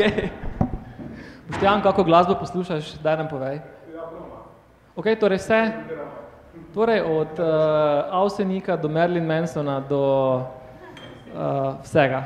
Boštjan, 1.49 1.81
kako 1.85 2.03
glasbo 2.03 2.35
poslušaš, 2.39 2.97
daj 3.03 3.17
nam 3.17 3.29
povej. 3.29 3.61
Ok, 4.95 5.13
torej 5.19 5.37
vse, 5.37 5.61
torej 6.73 7.01
od 7.05 7.39
uh, 7.39 7.47
Ausenika 8.11 8.75
do 8.75 8.89
Marilyn 8.89 9.29
Mansona 9.29 9.79
do 9.79 10.03
uh, 11.31 11.77
vsega. 11.85 12.23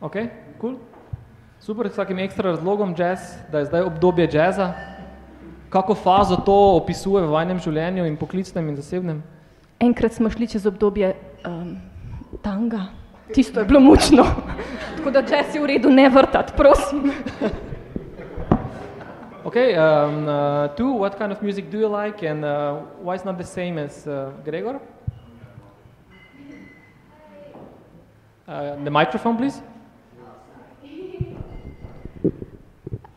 Ok, 0.00 0.16
cool. 0.60 0.89
Super, 1.60 1.90
s 1.90 1.92
vsakim 1.92 2.18
ekstra 2.18 2.50
razlogom 2.50 2.94
jazz, 2.98 3.20
da 3.52 3.58
je 3.58 3.64
zdaj 3.64 3.82
obdobje 3.82 4.28
jazza. 4.32 4.72
Kako 5.68 5.94
fazo 5.94 6.36
to 6.36 6.54
opisuje 6.76 7.20
v 7.26 7.28
vajnem 7.30 7.58
življenju 7.60 8.06
in 8.08 8.16
poklicnem 8.16 8.68
in 8.68 8.78
zasebnem? 8.78 9.18
Enkrat 9.80 10.16
smo 10.16 10.30
šli 10.32 10.48
čez 10.48 10.64
obdobje 10.66 11.12
um, 11.44 11.76
tanga. 12.40 12.86
Tisto 13.34 13.60
je 13.60 13.68
bilo 13.68 13.80
mučno. 13.80 14.24
Tako 14.96 15.12
da 15.12 15.22
če 15.22 15.42
si 15.52 15.60
v 15.60 15.68
redu 15.68 15.92
ne 15.92 16.08
vrtati, 16.08 16.56
prosim. 16.56 17.12
Okay, 19.44 19.76
um, 19.76 20.24
uh, 20.24 20.68
two, 20.80 20.96
what 20.96 21.18
kind 21.18 21.32
of 21.32 21.42
music 21.42 21.68
do 21.70 21.78
you 21.78 21.88
like 21.92 22.24
and 22.24 22.44
uh, 22.44 22.80
why 23.04 23.16
it's 23.16 23.24
not 23.24 23.36
the 23.36 23.44
same 23.44 23.76
as 23.76 24.06
uh, 24.06 24.32
Gregor? 24.44 24.80
Uh, 28.48 28.76
the 28.82 28.90
microphone, 28.90 29.36
please. 29.36 29.60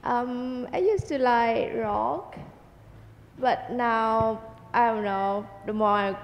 Um, 0.03 0.67
I 0.73 0.79
used 0.79 1.07
to 1.07 1.17
like 1.17 1.71
rock, 1.75 2.37
but 3.39 3.71
now 3.71 4.41
I 4.73 4.87
don't 4.87 5.03
know. 5.03 5.47
The 5.65 5.73
more 5.73 5.87
I 5.87 6.17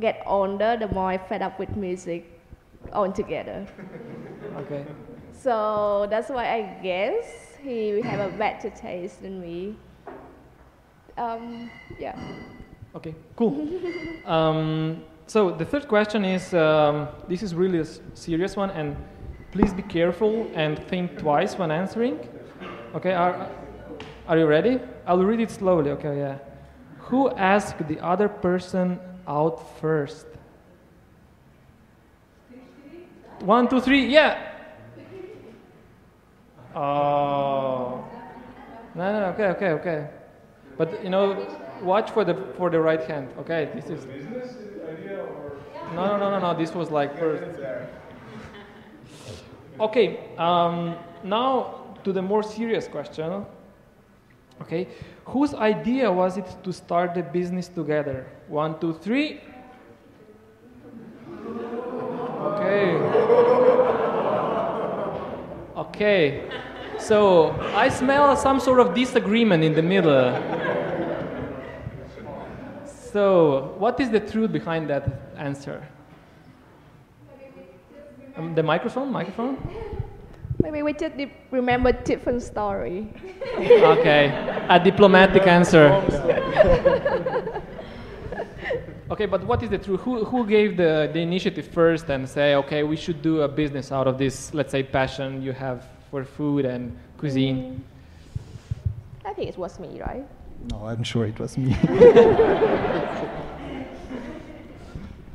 get 0.00 0.22
older, 0.26 0.76
the 0.78 0.88
more 0.88 1.10
I 1.10 1.18
fed 1.18 1.42
up 1.42 1.58
with 1.58 1.74
music 1.76 2.40
altogether. 2.92 3.66
Okay. 4.56 4.84
So 5.32 6.06
that's 6.08 6.30
why 6.30 6.54
I 6.54 6.78
guess 6.82 7.56
he 7.62 8.00
have 8.02 8.20
a 8.20 8.36
better 8.36 8.70
taste 8.70 9.22
than 9.22 9.40
me. 9.40 9.76
Um, 11.18 11.70
yeah. 11.98 12.18
Okay, 12.94 13.14
cool. 13.34 13.68
um, 14.26 15.02
so 15.26 15.50
the 15.50 15.64
third 15.64 15.88
question 15.88 16.24
is, 16.24 16.54
um, 16.54 17.08
this 17.28 17.42
is 17.42 17.54
really 17.54 17.80
a 17.80 17.86
serious 18.14 18.56
one, 18.56 18.70
and 18.70 18.96
please 19.50 19.72
be 19.72 19.82
careful 19.82 20.50
and 20.54 20.78
think 20.84 21.18
twice 21.18 21.58
when 21.58 21.70
answering. 21.70 22.18
Okay, 22.96 23.12
are, 23.12 23.50
are 24.26 24.38
you 24.38 24.46
ready? 24.46 24.80
I'll 25.06 25.22
read 25.22 25.40
it 25.40 25.50
slowly, 25.50 25.90
okay, 25.90 26.16
yeah. 26.16 26.38
Who 27.10 27.28
asked 27.28 27.86
the 27.86 28.00
other 28.00 28.26
person 28.26 28.98
out 29.28 29.78
first? 29.78 30.26
One, 33.40 33.68
two, 33.68 33.82
three, 33.82 34.06
yeah. 34.06 34.50
Oh. 36.74 38.02
No, 38.94 39.12
no, 39.12 39.20
no, 39.20 39.26
okay, 39.26 39.48
okay, 39.48 39.70
okay. 39.72 40.08
But 40.78 41.04
you 41.04 41.10
know, 41.10 41.60
watch 41.82 42.10
for 42.12 42.24
the 42.24 42.34
for 42.56 42.70
the 42.70 42.80
right 42.80 43.02
hand. 43.02 43.28
Okay, 43.40 43.70
this 43.74 43.90
is. 43.90 44.06
No, 45.94 46.06
no, 46.06 46.16
no, 46.16 46.30
no, 46.30 46.38
no. 46.38 46.58
This 46.58 46.74
was 46.74 46.90
like 46.90 47.18
first. 47.18 47.44
Okay. 49.80 50.20
Um, 50.38 50.96
now 51.22 51.75
to 52.06 52.12
the 52.12 52.22
more 52.22 52.44
serious 52.44 52.86
question. 52.86 53.44
Okay, 54.62 54.86
whose 55.24 55.54
idea 55.54 56.10
was 56.10 56.38
it 56.38 56.46
to 56.62 56.72
start 56.72 57.14
the 57.14 57.22
business 57.22 57.66
together? 57.66 58.24
One, 58.46 58.78
two, 58.78 58.94
three. 58.94 59.40
Okay. 62.54 62.94
Okay. 65.76 66.48
So 66.98 67.50
I 67.74 67.88
smell 67.88 68.36
some 68.36 68.60
sort 68.60 68.78
of 68.78 68.94
disagreement 68.94 69.64
in 69.64 69.74
the 69.74 69.82
middle. 69.82 70.30
So, 73.12 73.74
what 73.78 73.98
is 73.98 74.10
the 74.10 74.20
truth 74.20 74.52
behind 74.52 74.88
that 74.90 75.32
answer? 75.36 75.82
Um, 78.36 78.54
the 78.54 78.62
microphone, 78.62 79.10
microphone. 79.10 79.56
Maybe 80.62 80.82
we 80.82 80.92
just 80.92 81.14
remember 81.50 81.92
different 81.92 82.42
story. 82.42 83.08
Okay, 83.56 84.28
a 84.68 84.78
diplomatic 84.78 85.46
answer. 85.46 85.88
Okay, 89.08 89.26
but 89.26 89.44
what 89.44 89.62
is 89.62 89.70
the 89.70 89.78
truth? 89.78 90.00
Who, 90.00 90.24
who 90.24 90.44
gave 90.44 90.76
the, 90.76 91.08
the 91.12 91.20
initiative 91.20 91.68
first 91.68 92.10
and 92.10 92.28
say, 92.28 92.56
okay, 92.56 92.82
we 92.82 92.96
should 92.96 93.22
do 93.22 93.42
a 93.42 93.48
business 93.48 93.92
out 93.92 94.08
of 94.08 94.18
this, 94.18 94.52
let's 94.52 94.72
say, 94.72 94.82
passion 94.82 95.40
you 95.40 95.52
have 95.52 95.86
for 96.10 96.24
food 96.24 96.64
and 96.64 96.98
cuisine? 97.16 97.56
Mm. 97.56 99.30
I 99.30 99.32
think 99.32 99.48
it 99.48 99.56
was 99.56 99.78
me, 99.78 100.00
right? 100.00 100.26
No, 100.72 100.86
I'm 100.86 101.04
sure 101.04 101.24
it 101.24 101.38
was 101.38 101.56
me. 101.56 101.76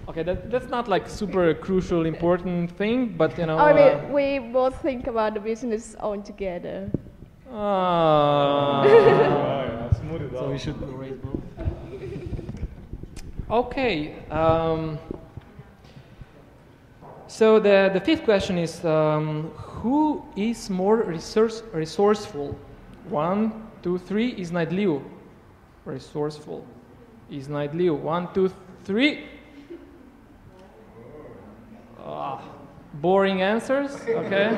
Okay, 0.07 0.23
that, 0.23 0.49
that's 0.51 0.67
not 0.67 0.87
like 0.87 1.07
super 1.07 1.53
crucial, 1.53 2.05
important 2.05 2.71
thing, 2.71 3.15
but 3.17 3.37
you 3.37 3.45
know. 3.45 3.57
I 3.57 3.71
uh, 3.71 3.75
mean, 3.75 4.11
we 4.11 4.39
both 4.51 4.81
think 4.81 5.07
about 5.07 5.33
the 5.35 5.39
business 5.39 5.95
all 5.99 6.21
together. 6.21 6.89
ah. 7.51 8.83
so 10.33 10.49
we 10.49 10.57
should 10.57 10.81
raise 10.97 11.17
both. 11.17 11.41
Okay. 13.51 14.15
Um, 14.31 14.97
so 17.27 17.59
the, 17.59 17.91
the 17.93 17.99
fifth 17.99 18.23
question 18.23 18.57
is 18.57 18.85
um, 18.85 19.51
who 19.57 20.23
is 20.37 20.69
more 20.69 21.03
resource, 21.03 21.61
resourceful? 21.73 22.57
One, 23.09 23.67
two, 23.83 23.97
three. 23.97 24.29
Is 24.37 24.53
Night 24.53 24.71
Liu 24.71 25.03
resourceful? 25.83 26.65
Is 27.29 27.49
Night 27.49 27.75
Liu? 27.75 27.93
One, 27.93 28.33
two, 28.33 28.53
three. 28.85 29.25
Ah, 32.03 32.41
boring 32.93 33.41
answers. 33.41 33.95
Okay. 34.07 34.57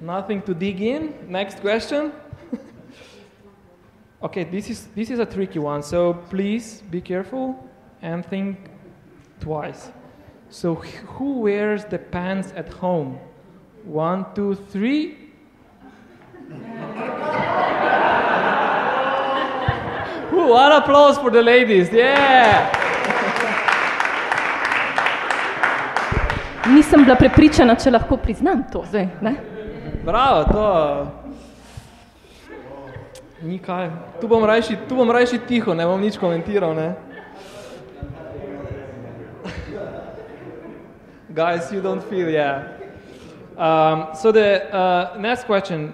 Nothing 0.00 0.42
to 0.42 0.54
dig 0.54 0.80
in. 0.80 1.14
Next 1.28 1.60
question. 1.60 2.12
Okay, 4.22 4.44
this 4.44 4.68
is 4.68 4.88
this 4.94 5.08
is 5.08 5.18
a 5.18 5.24
tricky 5.24 5.58
one, 5.58 5.82
so 5.82 6.12
please 6.28 6.82
be 6.90 7.00
careful 7.00 7.56
and 8.02 8.22
think 8.26 8.68
twice. 9.40 9.90
So 10.50 10.74
who 10.74 11.40
wears 11.40 11.86
the 11.86 11.98
pants 11.98 12.52
at 12.54 12.70
home? 12.70 13.18
One, 13.82 14.26
two, 14.34 14.56
three. 14.56 15.30
Ooh, 20.34 20.48
one 20.50 20.72
applause 20.72 21.16
for 21.16 21.30
the 21.30 21.42
ladies, 21.42 21.90
yeah! 21.90 22.79
Nisem 26.74 27.04
bila 27.04 27.16
prepričana, 27.16 27.74
če 27.74 27.90
lahko 27.90 28.16
priznam 28.16 28.62
to 28.72 28.84
zdaj. 28.88 29.08
Ne? 29.20 29.34
Bravo, 30.04 30.44
to 30.52 30.66
ni 33.42 33.58
kaj. 33.58 33.90
Tu 34.20 34.28
bom 34.28 34.44
rajši, 34.44 34.76
tu 34.88 34.96
bom 34.96 35.10
rajši 35.10 35.38
tiho, 35.48 35.74
ne 35.74 35.86
bom 35.86 36.00
nič 36.00 36.18
komentiral, 36.20 36.74
ne. 36.76 36.94
Guys, 41.34 41.72
you 41.72 41.80
don't 41.80 42.02
feel, 42.04 42.28
yeah. 42.28 42.64
Um, 43.56 44.14
so 44.14 44.32
the 44.32 44.74
uh, 44.74 45.16
next 45.18 45.44
question, 45.44 45.92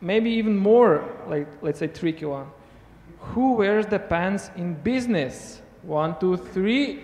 maybe 0.00 0.30
even 0.30 0.56
more, 0.56 1.04
like 1.28 1.48
let's 1.62 1.78
say 1.78 1.86
tricky 1.88 2.24
one. 2.24 2.46
Who 3.32 3.54
wears 3.54 3.86
the 3.86 3.98
pants 3.98 4.50
in 4.56 4.74
business? 4.74 5.60
One, 5.82 6.16
two, 6.20 6.36
three. 6.36 7.00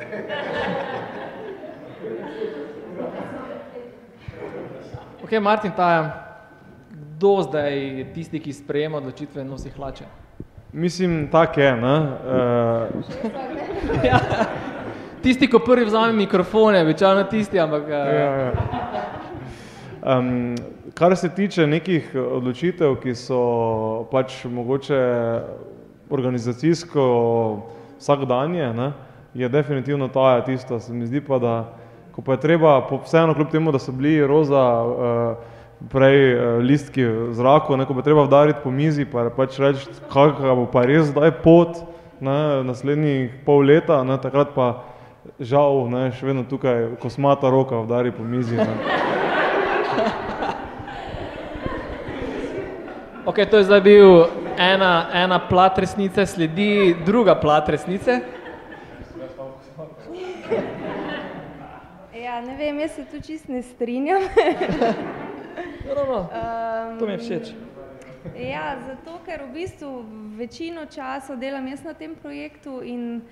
Ok, 5.30 5.38
Martin, 5.40 5.70
ta, 5.70 6.10
kdo 6.90 7.42
zdaj 7.42 7.98
je 7.98 8.04
tisti, 8.14 8.40
ki 8.40 8.52
sprejema 8.52 8.98
odločitve 8.98 9.42
in 9.42 9.48
nosi 9.48 9.70
hlače? 9.70 10.04
Mislim, 10.72 11.28
tak 11.30 11.56
je, 11.56 11.76
ne? 11.76 11.96
Uh, 12.02 12.88
Tisti, 15.22 15.46
ko 15.46 15.58
prvi 15.58 15.84
vzame 15.84 16.12
mikrofone, 16.12 16.82
običajno 16.82 17.24
tisti, 17.30 17.60
ampak. 17.60 17.82
Uh, 17.82 17.90
ja, 17.90 18.30
ja. 18.40 18.52
Um, 20.02 20.56
kar 20.94 21.16
se 21.16 21.28
tiče 21.28 21.66
nekih 21.66 22.14
odločitev, 22.16 22.96
ki 23.02 23.14
so 23.14 23.40
pač 24.10 24.44
mogoče 24.50 25.00
organizacijsko 26.10 27.04
vsakdanje, 27.98 28.72
ne, 28.74 28.92
je 29.34 29.48
definitivno 29.48 30.08
ta 30.08 30.44
tisto. 30.44 30.80
Se 30.80 30.92
mi 30.92 31.06
zdi 31.06 31.20
pa, 31.20 31.38
da 31.38 31.72
ko 32.12 32.22
pa 32.22 32.32
je 32.32 32.40
treba, 32.40 32.88
vseeno 33.04 33.34
kljub 33.34 33.50
temu, 33.50 33.72
da 33.72 33.78
so 33.78 33.92
bili 33.92 34.26
roza 34.26 34.82
uh, 34.82 35.36
prej 35.88 36.34
uh, 36.34 36.58
listki 36.62 37.04
v 37.04 37.32
zraku, 37.32 37.76
ne, 37.76 37.86
ko 37.86 37.94
pa 37.94 38.00
je 38.00 38.08
treba 38.10 38.24
vdariti 38.24 38.60
po 38.64 38.70
mizi, 38.70 39.04
pa 39.04 39.30
pač 39.36 39.58
reči, 39.58 39.86
kakšna 40.12 40.54
bo 40.54 40.66
pa 40.66 40.84
res 40.84 41.12
zdaj 41.14 41.30
pot 41.44 41.80
ne, 42.20 42.64
naslednjih 42.64 43.40
pol 43.46 43.64
leta, 43.64 44.02
ne, 44.04 44.18
takrat 44.20 44.52
pa 44.54 44.84
žal, 45.40 45.86
ne, 45.88 46.10
še 46.12 46.26
vedno 46.26 46.44
tukaj 46.48 46.96
kosmata 47.00 47.50
roka 47.50 47.78
udari 47.80 48.12
po 48.12 48.24
mizi. 48.24 48.56
Ne. 48.56 48.74
Ok, 53.30 53.36
to 53.50 53.60
je 53.60 53.64
zdaj 53.68 53.80
bil 53.84 54.26
ena, 54.58 55.06
ena 55.14 55.38
plat 55.38 55.76
resnice, 55.78 56.24
sledi 56.26 56.96
druga 57.06 57.36
plat 57.38 57.68
resnice. 57.68 58.16
Ja, 62.16 62.40
ne 62.40 62.49
vem, 62.60 62.80
jaz 62.80 62.94
se 62.98 63.04
tu 63.08 63.20
čist 63.24 63.48
ne 63.48 63.62
strinjam. 63.62 64.22
No, 65.86 65.94
no, 65.94 66.04
no. 66.06 66.20
Um, 66.20 66.98
To 66.98 67.06
mi 67.06 67.12
je 67.12 67.18
všeč. 67.18 67.46
Ja, 68.38 68.78
zato 68.86 69.18
ker 69.26 69.42
v 69.48 69.52
bistvu 69.52 69.90
večino 70.38 70.86
časa 70.86 71.34
delam 71.36 71.66
jaz 71.68 71.82
na 71.84 71.94
tem 71.96 72.14
projektu 72.14 72.78
in 72.84 73.22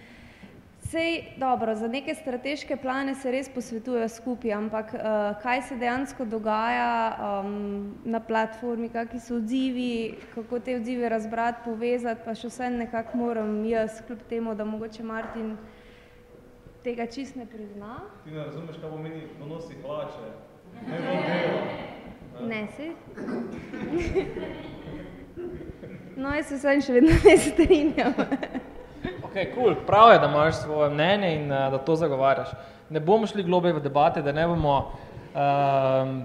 sej 0.90 1.38
dobro, 1.38 1.76
za 1.76 1.88
neke 1.88 2.14
strateške 2.14 2.76
plane 2.76 3.14
se 3.14 3.30
res 3.30 3.48
posvetujejo 3.52 4.08
skupaj, 4.08 4.52
ampak 4.52 4.94
uh, 4.96 5.00
kaj 5.42 5.62
se 5.68 5.76
dejansko 5.76 6.24
dogaja 6.24 6.90
um, 7.14 7.94
na 8.04 8.20
platformi, 8.20 8.88
kakšni 8.88 9.20
so 9.20 9.36
odzivi, 9.36 10.16
kako 10.34 10.60
te 10.60 10.76
odzive 10.80 11.08
razbrati, 11.08 11.64
povezati, 11.64 12.24
pa 12.24 12.34
še 12.34 12.48
vse 12.48 12.70
nekako 12.74 13.20
moram 13.22 13.60
jaz, 13.68 14.00
kljub 14.06 14.24
temu, 14.28 14.56
da 14.56 14.64
mogoče 14.64 15.04
Martin 15.04 15.56
tega 16.88 17.04
čist 17.06 17.36
ne 17.36 17.44
prizna. 17.46 17.98
Ti 18.24 18.30
ne 18.32 18.44
razumeš, 18.44 18.78
kaj 18.80 18.90
pomeni 18.90 19.26
ponosi 19.38 19.74
hlače. 19.82 20.28
Ne 22.48 22.62
si? 22.76 22.92
No, 26.16 26.32
jaz 26.34 26.48
se 26.48 26.56
vsem 26.56 26.80
še 26.82 26.94
vedno 26.96 27.12
ne 27.26 27.34
strinjam. 27.38 28.14
Ok, 29.26 29.36
cool. 29.54 29.76
Prav 29.86 30.14
je, 30.14 30.22
da 30.22 30.30
imaš 30.30 30.62
svoje 30.62 30.88
mnenje 30.94 31.34
in 31.36 31.52
uh, 31.52 31.68
da 31.74 31.78
to 31.78 31.96
zagovarjaš. 32.00 32.54
Ne 32.90 33.00
bomo 33.04 33.28
šli 33.28 33.44
globlje 33.44 33.74
v 33.76 33.82
debate, 33.84 34.22
da 34.24 34.32
ne 34.32 34.46
bomo 34.48 34.78
um, 34.88 36.22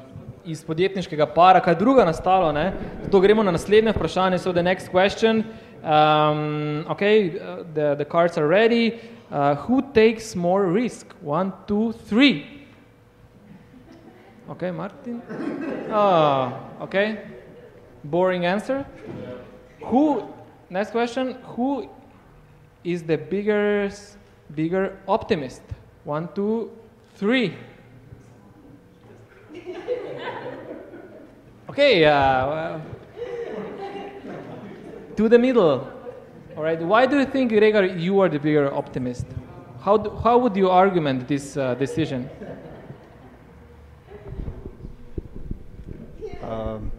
iz 0.47 0.63
podjetniškega 0.65 1.27
para 1.35 1.59
kaj 1.59 1.75
druga 1.81 2.07
nastalo. 2.07 2.53
Ne? 2.55 2.71
Zato 3.03 3.19
gremo 3.19 3.43
na 3.43 3.51
naslednje 3.51 3.91
vprašanje. 3.91 4.39
So 4.39 4.55
the 4.55 4.63
next 4.63 4.89
question. 4.95 5.43
Um, 5.83 6.85
ok, 6.87 7.03
uh, 7.03 7.67
the, 7.75 7.95
the 7.99 8.07
cards 8.07 8.39
are 8.39 8.47
ready. 8.47 8.95
Uh, 9.33 9.55
who 9.55 9.81
takes 9.93 10.35
more 10.35 10.67
risk? 10.67 11.07
One, 11.19 11.51
two, 11.65 11.93
three. 12.05 12.67
Ok, 14.47 14.69
Martin. 14.69 15.23
Oh, 15.91 16.53
ok. 16.79 17.17
Boring 18.03 18.45
answer. 18.45 18.85
Who, 19.85 20.31
next 20.69 20.91
question, 20.91 21.35
who 21.55 21.89
is 22.83 23.01
the 23.01 23.17
bigger, 23.17 23.89
bigger 24.53 24.99
optimist? 25.07 25.63
One, 26.03 26.29
two, 26.35 26.69
three. 27.15 27.57
Okay, 31.69 32.05
uh, 32.05 32.47
well, 32.47 32.81
to 35.15 35.27
the 35.27 35.39
middle. 35.39 35.92
All 36.55 36.61
right. 36.61 36.79
Why 36.79 37.07
do 37.07 37.17
you 37.17 37.25
think, 37.25 37.51
Gregor, 37.51 37.83
you 37.83 38.19
are 38.19 38.29
the 38.29 38.37
bigger 38.37 38.71
optimist? 38.71 39.25
How, 39.81 39.97
do, 39.97 40.11
how 40.23 40.37
would 40.37 40.55
you 40.55 40.69
argument 40.69 41.27
this 41.27 41.57
uh, 41.57 41.73
decision? 41.73 42.29
Um, 46.43 46.91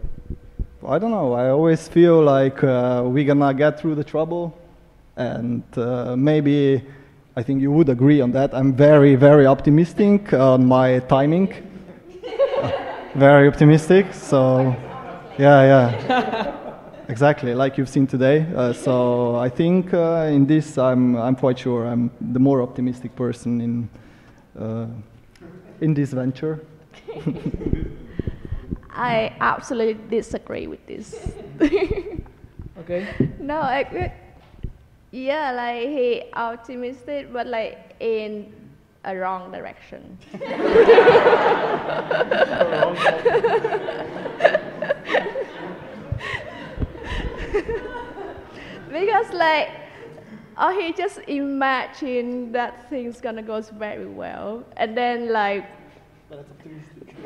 I 0.85 0.99
don't 0.99 1.11
know. 1.11 1.33
I 1.33 1.49
always 1.49 1.87
feel 1.87 2.21
like 2.21 2.63
uh, 2.65 3.03
we're 3.05 3.23
gonna 3.23 3.53
get 3.53 3.79
through 3.79 3.95
the 3.95 4.03
trouble, 4.03 4.57
and 5.15 5.63
uh, 5.77 6.17
maybe 6.17 6.83
I 7.37 7.41
think 7.41 7.61
you 7.61 7.71
would 7.71 7.87
agree 7.87 8.19
on 8.19 8.31
that. 8.31 8.53
I'm 8.53 8.75
very, 8.75 9.15
very 9.15 9.45
optimistic 9.45 10.33
on 10.33 10.65
my 10.65 10.99
timing. 10.99 11.53
Very 13.15 13.47
optimistic. 13.47 14.13
So, 14.13 14.75
yeah, 15.37 15.93
yeah. 16.09 16.57
exactly, 17.07 17.53
like 17.53 17.77
you've 17.77 17.89
seen 17.89 18.07
today. 18.07 18.45
Uh, 18.55 18.73
so 18.73 19.35
I 19.35 19.49
think 19.49 19.93
uh, 19.93 20.29
in 20.31 20.45
this, 20.45 20.77
I'm, 20.77 21.15
I'm 21.15 21.35
quite 21.35 21.59
sure 21.59 21.85
I'm 21.85 22.11
the 22.19 22.39
more 22.39 22.61
optimistic 22.61 23.15
person 23.15 23.61
in 23.61 23.89
uh, 24.59 24.87
in 25.81 25.93
this 25.93 26.13
venture. 26.13 26.65
I 28.89 29.35
absolutely 29.39 29.99
disagree 30.09 30.67
with 30.67 30.85
this. 30.87 31.15
Okay. 32.77 33.07
no, 33.39 33.61
I, 33.61 34.11
yeah, 35.11 35.51
like 35.53 35.87
he 35.87 36.23
optimistic, 36.33 37.31
but 37.31 37.47
like 37.47 37.95
in 38.01 38.51
a 39.05 39.15
wrong 39.15 39.49
direction. 39.51 40.17
because 48.91 49.31
like, 49.33 49.69
oh, 50.57 50.77
he 50.79 50.93
just 50.93 51.19
imagine 51.27 52.51
that 52.51 52.89
things 52.89 53.21
gonna 53.21 53.43
go 53.43 53.61
very 53.61 54.07
well, 54.07 54.63
and 54.77 54.97
then 54.97 55.31
like. 55.31 55.65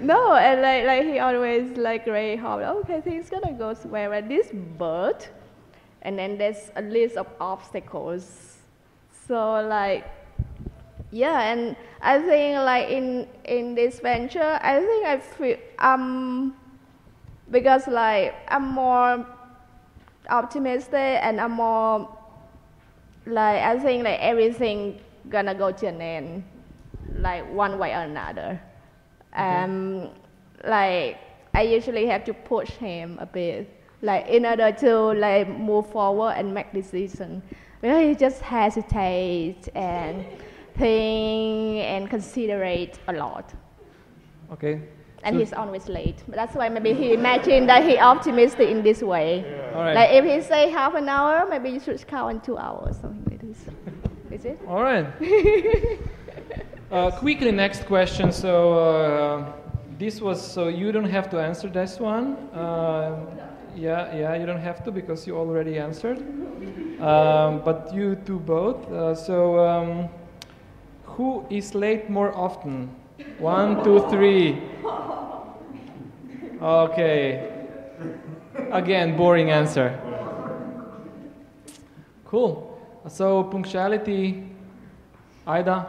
no, 0.00 0.34
and 0.34 0.60
like, 0.60 0.84
like 0.84 1.04
he 1.04 1.18
always 1.18 1.76
like 1.76 2.04
very 2.04 2.36
hard. 2.36 2.64
Okay, 2.64 3.00
things 3.00 3.30
gonna 3.30 3.52
go 3.52 3.76
well. 3.84 4.12
And 4.12 4.30
this 4.30 4.48
bird, 4.78 5.26
and 6.02 6.18
then 6.18 6.36
there's 6.36 6.70
a 6.76 6.82
list 6.82 7.16
of 7.16 7.26
obstacles. 7.40 8.58
So 9.26 9.66
like, 9.66 10.04
yeah, 11.10 11.52
and 11.52 11.76
I 12.02 12.18
think 12.18 12.56
like 12.58 12.88
in 12.88 13.28
in 13.44 13.74
this 13.74 14.00
venture, 14.00 14.58
I 14.62 14.80
think 14.80 15.06
I 15.06 15.18
feel 15.18 15.56
um 15.78 16.56
because 17.50 17.86
like 17.88 18.34
I'm 18.48 18.68
more 18.68 19.26
optimistic 20.28 21.18
and 21.22 21.40
I'm 21.40 21.52
more 21.52 22.16
like 23.26 23.62
I 23.62 23.78
think 23.78 24.04
like 24.04 24.20
everything 24.20 25.00
gonna 25.28 25.54
go 25.54 25.70
to 25.72 25.86
an 25.86 26.00
end, 26.00 26.44
like 27.16 27.50
one 27.52 27.78
way 27.78 27.92
or 27.92 28.02
another. 28.02 28.60
Um, 29.32 30.08
like 30.64 31.18
I 31.54 31.62
usually 31.62 32.06
have 32.06 32.24
to 32.24 32.34
push 32.34 32.70
him 32.70 33.18
a 33.20 33.26
bit, 33.26 33.68
like 34.02 34.28
in 34.28 34.46
order 34.46 34.72
to 34.72 35.12
like 35.12 35.48
move 35.48 35.90
forward 35.90 36.34
and 36.36 36.52
make 36.54 36.72
decision. 36.72 37.42
Because 37.80 38.06
he 38.06 38.14
just 38.14 38.42
hesitate 38.42 39.68
and 39.74 40.24
think 40.76 41.82
and 41.82 42.10
considerate 42.10 42.98
a 43.08 43.12
lot. 43.14 43.54
Okay. 44.52 44.82
And 45.22 45.36
he's 45.36 45.52
always 45.52 45.86
late. 45.88 46.22
That's 46.28 46.54
why 46.54 46.68
maybe 46.70 46.94
he 46.94 47.12
imagined 47.12 47.68
that 47.68 47.84
he 47.84 47.98
optimistic 47.98 48.70
in 48.70 48.82
this 48.82 49.02
way. 49.02 49.44
Right. 49.74 49.94
Like 49.94 50.10
if 50.12 50.24
he 50.24 50.40
say 50.40 50.70
half 50.70 50.94
an 50.94 51.08
hour, 51.08 51.46
maybe 51.48 51.68
you 51.68 51.80
should 51.80 52.04
count 52.06 52.30
in 52.30 52.40
two 52.40 52.56
hours, 52.56 52.96
something 52.96 53.24
like 53.30 53.40
this. 53.40 53.58
Is 54.30 54.44
it? 54.46 54.58
All 54.66 54.82
right. 54.82 55.06
uh, 56.90 57.10
quickly, 57.10 57.52
next 57.52 57.84
question. 57.84 58.32
So 58.32 58.78
uh, 58.78 59.52
this 59.98 60.20
was 60.20 60.40
so 60.40 60.68
you 60.68 60.92
don't 60.92 61.10
have 61.10 61.28
to 61.30 61.38
answer 61.38 61.68
this 61.68 62.00
one. 62.00 62.36
Uh, 62.54 63.26
yeah, 63.76 64.14
yeah, 64.16 64.34
you 64.36 64.46
don't 64.46 64.60
have 64.60 64.82
to 64.84 64.90
because 64.90 65.26
you 65.26 65.36
already 65.36 65.78
answered. 65.78 66.18
Um, 67.00 67.62
but 67.64 67.92
you 67.94 68.16
two 68.26 68.38
both. 68.38 68.90
Uh, 68.90 69.14
so 69.14 69.58
um, 69.58 70.08
who 71.04 71.44
is 71.50 71.74
late 71.74 72.10
more 72.10 72.36
often? 72.36 72.90
One, 73.38 73.82
two, 73.82 74.06
three. 74.08 74.60
Okay. 76.60 77.48
Again, 78.70 79.16
boring 79.16 79.50
answer. 79.50 79.98
Cool. 82.24 82.78
So 83.08 83.44
punctuality, 83.44 84.44
Ida, 85.46 85.86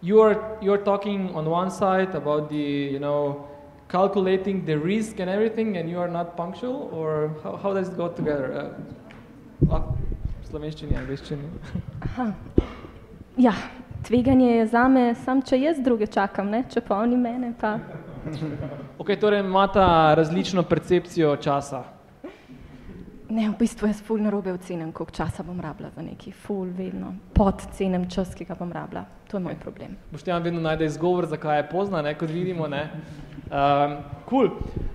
you're 0.00 0.58
you're 0.60 0.78
talking 0.78 1.34
on 1.34 1.44
one 1.48 1.70
side 1.70 2.14
about 2.14 2.48
the 2.48 2.56
you 2.56 2.98
know 2.98 3.46
calculating 3.88 4.64
the 4.64 4.78
risk 4.78 5.20
and 5.20 5.30
everything, 5.30 5.76
and 5.76 5.88
you 5.88 5.98
are 5.98 6.08
not 6.08 6.36
punctual, 6.36 6.90
or 6.92 7.36
how, 7.42 7.56
how 7.56 7.72
does 7.72 7.88
it 7.88 7.96
go 7.96 8.08
together? 8.08 8.74
Uh, 9.70 9.82
v 10.46 10.50
slovenščini, 10.50 10.96
angliščini. 10.96 11.46
Tveganje 14.02 14.50
je 14.56 14.66
zame, 14.66 15.14
sam 15.14 15.42
če 15.42 15.60
jaz 15.60 15.80
druge 15.80 16.06
čakam, 16.06 16.50
ne? 16.50 16.64
če 16.70 16.80
pa 16.80 16.98
oni 16.98 17.16
mene, 17.16 17.52
pa 17.60 17.78
Ok, 18.98 19.10
torej 19.20 19.40
imata 19.40 20.14
različno 20.14 20.62
percepcijo 20.62 21.36
časa. 21.36 21.84
ne, 23.28 23.48
v 23.50 23.54
bistvu 23.58 23.88
jaz 23.88 24.02
ful 24.02 24.22
narobe 24.22 24.52
ocenim, 24.52 24.92
koliko 24.92 25.12
časa 25.12 25.42
bom 25.42 25.60
rabila 25.60 25.90
za 25.94 26.02
neki 26.02 26.32
ful, 26.32 26.66
vedno 26.76 27.14
podcenim 27.34 28.10
čas, 28.10 28.34
ki 28.34 28.44
ga 28.44 28.54
bom 28.54 28.72
rabila. 28.72 29.04
To 29.30 29.36
je 29.36 29.42
moj 29.42 29.54
problem. 29.62 29.96
Boštjan 30.12 30.42
vedno 30.42 30.60
najde 30.60 30.84
izgovor, 30.86 31.26
zakaj 31.26 31.58
je 31.58 31.68
pozna, 31.68 32.02
ne, 32.02 32.14
kot 32.14 32.30
vidimo. 32.30 32.68
Ne. 32.68 32.90
Um, 33.46 33.96
cool. 34.28 34.48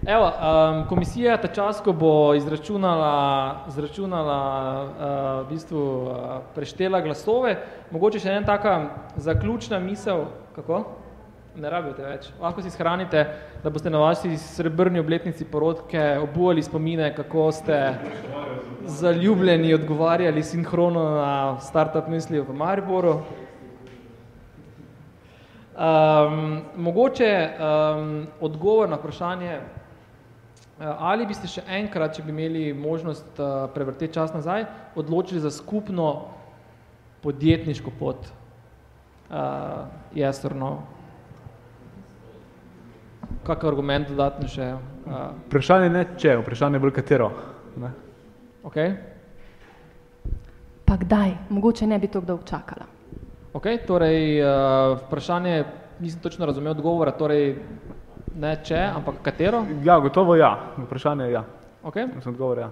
Evo, 0.05 0.25
um, 0.25 0.87
komisija 0.87 1.37
ta 1.37 1.47
čas, 1.47 1.79
ko 1.81 1.93
bo 1.93 2.33
izračunala, 2.35 3.65
izračunala 3.67 4.39
uh, 4.83 5.45
v 5.45 5.49
bistvu, 5.53 5.79
uh, 5.79 6.15
preštela 6.55 6.99
glasove, 7.01 7.55
mogoče 7.91 8.19
še 8.19 8.33
ena 8.33 8.43
taka 8.45 8.73
zaključna 9.15 9.79
misel, 9.79 10.25
kako? 10.55 10.83
Ne 11.55 11.69
rabite 11.71 12.03
več. 12.03 12.27
Lahko 12.41 12.63
si 12.63 12.71
shranite, 12.71 13.23
da 13.63 13.71
boste 13.71 13.91
na 13.91 13.99
vaši 14.03 14.37
srebrni 14.39 14.99
obletnici 14.99 15.47
porodke 15.47 16.17
obuvali 16.19 16.63
spomine, 16.63 17.13
kako 17.15 17.51
ste 17.55 17.79
zaljubljeni 18.87 19.73
odgovarjali 19.73 20.43
sinhrono 20.43 21.03
na 21.15 21.59
startup 21.59 22.07
misli 22.07 22.39
v 22.39 22.55
Mariboru. 22.55 23.21
Um, 25.81 26.61
mogoče 26.77 27.49
um, 27.49 28.27
odgovor 28.41 28.89
na 28.89 28.95
vprašanje, 28.95 29.55
uh, 29.57 30.85
ali 30.99 31.25
biste 31.25 31.49
še 31.49 31.63
enkrat, 31.65 32.13
če 32.13 32.21
bi 32.21 32.29
imeli 32.29 32.67
možnost 32.77 33.39
uh, 33.41 33.65
prevrteti 33.73 34.13
čas 34.13 34.33
nazaj, 34.33 34.67
odločili 34.95 35.41
za 35.41 35.49
skupno 35.49 36.11
podjetniško 37.25 37.95
pot? 37.99 38.29
Uh, 39.31 39.89
yes 40.13 40.45
or 40.45 40.53
no? 40.55 40.71
Kak 43.47 43.65
argument 43.65 44.13
dodatno 44.13 44.51
še? 44.51 44.69
Uh, 45.07 45.33
Vprašanje 45.47 45.89
ne 45.89 46.05
če, 46.13 46.37
vprašanje 46.43 46.77
je 46.77 46.85
bolj 46.85 46.97
katero. 47.01 47.33
Ne? 47.81 47.95
okay. 48.69 48.99
Pa 50.85 51.01
kdaj? 51.01 51.39
Mogoče 51.49 51.87
ne 51.87 51.97
bi 51.97 52.11
to 52.11 52.21
dolgo 52.21 52.45
čakala. 52.45 52.90
Ok, 53.53 53.65
torej 53.87 54.39
uh, 54.39 54.97
vprašanje, 54.97 55.63
nisem 55.99 56.19
točno 56.21 56.45
razumel 56.45 56.71
odgovora, 56.71 57.11
torej 57.11 57.57
ne 58.39 58.53
če, 58.63 58.77
ampak 58.95 59.17
katero? 59.25 59.65
Ja, 59.83 59.97
gotovo 59.99 60.37
ja. 60.39 60.53
Vprašanje 60.77 61.25
je 61.25 61.31
ja. 61.31 61.43
Ok, 61.83 61.95
Mislim, 62.15 62.33
odgovor 62.33 62.59
ja. 62.59 62.69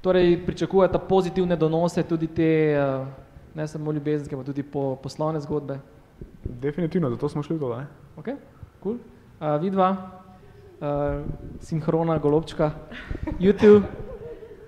torej 0.00 0.38
pričakujete 0.46 0.98
pozitivne 1.08 1.56
donose, 1.56 2.02
tudi 2.02 2.26
te, 2.26 2.48
uh, 2.80 3.06
ne 3.54 3.66
samo 3.68 3.92
ljubezenske, 3.92 4.36
pa 4.36 4.42
tudi 4.42 4.62
po, 4.62 4.96
poslovne 4.96 5.40
zgodbe. 5.40 5.78
Definitivno, 6.44 7.10
zato 7.10 7.28
smo 7.28 7.42
šli. 7.42 7.58
Ne? 7.58 7.86
Ok, 8.16 8.28
cool. 8.82 8.96
Uh, 8.96 9.60
vidva, 9.60 9.90
uh, 10.80 11.20
sinhrona 11.60 12.18
golobčka, 12.18 12.70
you 13.42 13.52
two, 13.52 13.82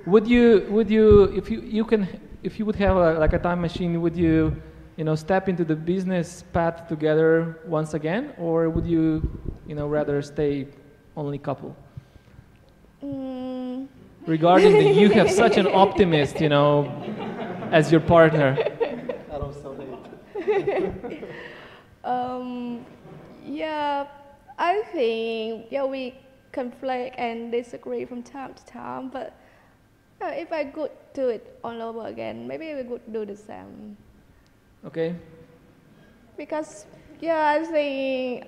would 0.06 0.28
you, 0.28 0.60
would 0.70 0.90
you, 0.90 1.32
if 1.32 1.50
you, 1.50 1.62
you 1.64 1.88
can, 1.88 2.06
if 2.42 2.60
you 2.60 2.66
would 2.66 2.76
have 2.76 2.96
a, 2.96 3.18
like 3.18 3.36
a 3.36 3.42
time 3.42 3.60
machine, 3.60 3.96
would 3.96 4.16
you, 4.16 4.52
you 4.97 5.05
know, 5.05 5.14
step 5.14 5.49
into 5.49 5.64
the 5.64 5.76
business 5.76 6.42
path 6.53 6.88
together 6.88 7.59
once 7.66 7.94
again, 7.94 8.32
or 8.38 8.70
would 8.70 8.86
you, 8.86 9.22
you 9.66 9.74
know, 9.74 9.86
rather 9.86 10.22
stay 10.22 10.66
only 11.16 11.38
couple? 11.38 11.76
Mm, 13.03 13.88
Regarding 14.26 14.72
that 14.72 14.94
you 14.94 15.11
have 15.11 15.30
such 15.42 15.57
an 15.59 15.66
optimist, 15.66 16.40
you 16.40 16.49
know, 16.49 16.90
as 17.70 17.92
your 17.92 18.01
partner. 18.01 18.57
um, 22.05 22.84
yeah, 23.44 24.07
I 24.59 24.82
think 24.92 25.66
yeah 25.70 25.84
we 25.84 26.14
conflict 26.53 27.16
and 27.18 27.53
disagree 27.53 28.05
from 28.05 28.22
time 28.22 28.55
to 28.55 28.64
time, 28.64 29.11
but 29.11 29.34
uh, 30.22 30.32
if 30.32 30.53
I 30.53 30.64
could 30.64 30.90
do 31.12 31.28
it 31.28 31.59
all 31.62 31.82
over 31.82 32.07
again, 32.07 32.47
maybe 32.47 32.74
we 32.74 32.84
could 32.84 33.12
do 33.12 33.26
the 33.26 33.36
same. 33.36 33.97
Okay. 34.87 35.14
Because 36.37 36.87
yeah, 37.20 37.49
I 37.59 37.64
think 37.64 38.45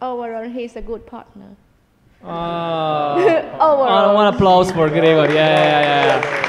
overall 0.00 0.48
he's 0.48 0.76
a 0.76 0.82
good 0.82 1.06
partner. 1.06 1.56
Uh, 2.24 3.14
Overall. 3.60 4.14
one 4.14 4.32
applause 4.34 4.70
for 4.70 4.88
Gregor. 4.88 5.26
Yeah, 5.32 5.34
yeah, 5.34 5.80
yeah, 5.82 6.06
yeah. 6.06 6.42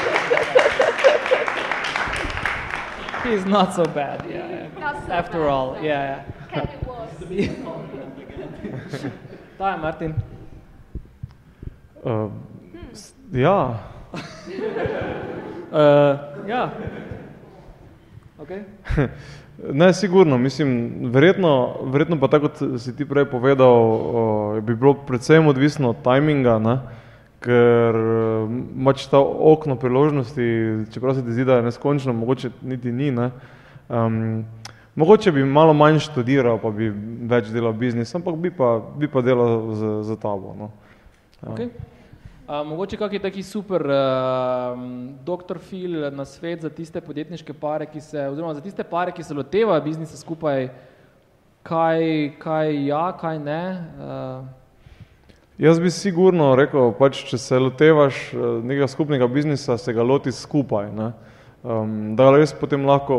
He's 3.23 3.45
not 3.45 3.73
so 3.73 3.85
bad. 3.85 4.25
Yeah. 4.29 4.49
yeah. 4.49 4.67
Not 4.79 5.05
so 5.07 5.11
After 5.13 5.39
bad. 5.39 5.47
all, 5.47 5.77
yeah. 5.81 6.23
Can 6.51 6.67
be 7.29 7.47
worse. 7.49 9.03
yeah. 9.59 9.75
Martin. 9.77 10.13
Uh, 12.05 12.27
s- 12.91 13.13
ja, 13.31 13.79
Uh, 15.71 16.17
ja. 16.45 16.69
Okay. 18.43 18.63
ne, 19.79 19.93
sigurno, 19.93 20.37
mislim, 20.37 20.93
verjetno, 21.13 21.75
verjetno 21.83 22.19
pa 22.19 22.27
tako, 22.27 22.49
kot 22.49 22.81
si 22.81 22.95
ti 22.95 23.05
prej 23.07 23.29
povedal, 23.31 23.71
uh, 23.71 24.57
bi 24.63 24.75
bilo 24.75 24.93
predvsem 25.07 25.47
odvisno 25.47 25.93
od 25.93 26.03
tajminga, 26.03 26.57
ne? 26.59 26.77
ker 27.43 27.95
imaš 28.75 29.07
ta 29.11 29.19
okno 29.19 29.75
priložnosti, 29.75 30.43
čeprav 30.93 31.15
se 31.15 31.25
ti 31.25 31.33
zdi, 31.33 31.45
da 31.45 31.57
je 31.59 31.65
neskončno, 31.67 32.13
mogoče 32.13 32.49
niti 32.61 32.91
ni. 32.91 33.11
Ne? 33.11 33.31
Um, 33.89 34.45
mogoče 34.95 35.31
bi 35.31 35.43
malo 35.43 35.73
manj 35.73 35.99
študiral, 36.05 36.59
pa 36.63 36.71
bi 36.71 36.87
več 37.27 37.51
delal 37.51 37.75
biznis, 37.75 38.15
ampak 38.15 38.39
bi 38.39 38.51
pa, 38.51 38.77
bi 38.99 39.11
pa 39.11 39.21
delal 39.21 39.73
za, 39.75 39.91
za 40.07 40.15
tabo. 40.15 40.55
No? 40.59 40.71
Ja. 41.41 41.49
Okay. 41.51 41.69
Uh, 42.53 42.67
mogoče 42.67 42.97
kakšen 43.01 43.21
taki 43.21 43.41
super 43.43 43.81
uh, 43.81 44.77
doktor 45.25 45.57
Phil 45.57 46.11
na 46.13 46.25
svet 46.25 46.61
za 46.61 46.69
tiste 46.69 47.01
podjetniške 47.01 47.53
pare, 47.53 47.85
ki 47.89 48.01
se, 48.01 48.27
oziroma 48.29 48.53
za 48.53 48.61
tiste 48.61 48.83
pare, 48.83 49.11
ki 49.11 49.23
se 49.23 49.33
lotevajo 49.33 49.81
biznisa 49.81 50.17
skupaj, 50.17 50.67
kaj, 51.63 52.03
kaj 52.37 52.85
ja, 52.85 53.07
kaj 53.17 53.39
ne. 53.39 53.63
Uh, 53.97 54.45
Jaz 55.57 55.79
bi 55.79 55.89
sigurno 55.89 56.51
rekel, 56.55 56.91
pač, 56.99 57.23
če 57.31 57.39
se 57.41 57.57
lotevaš 57.57 58.19
eh, 58.33 58.43
nekega 58.61 58.87
skupnega 58.91 59.27
biznisa, 59.27 59.77
se 59.77 59.93
ga 59.93 60.05
loti 60.05 60.31
skupaj, 60.31 60.91
ne? 60.93 61.09
um, 61.63 62.13
da 62.17 62.29
res 62.35 62.53
potem 62.53 62.85
lahko 62.85 63.17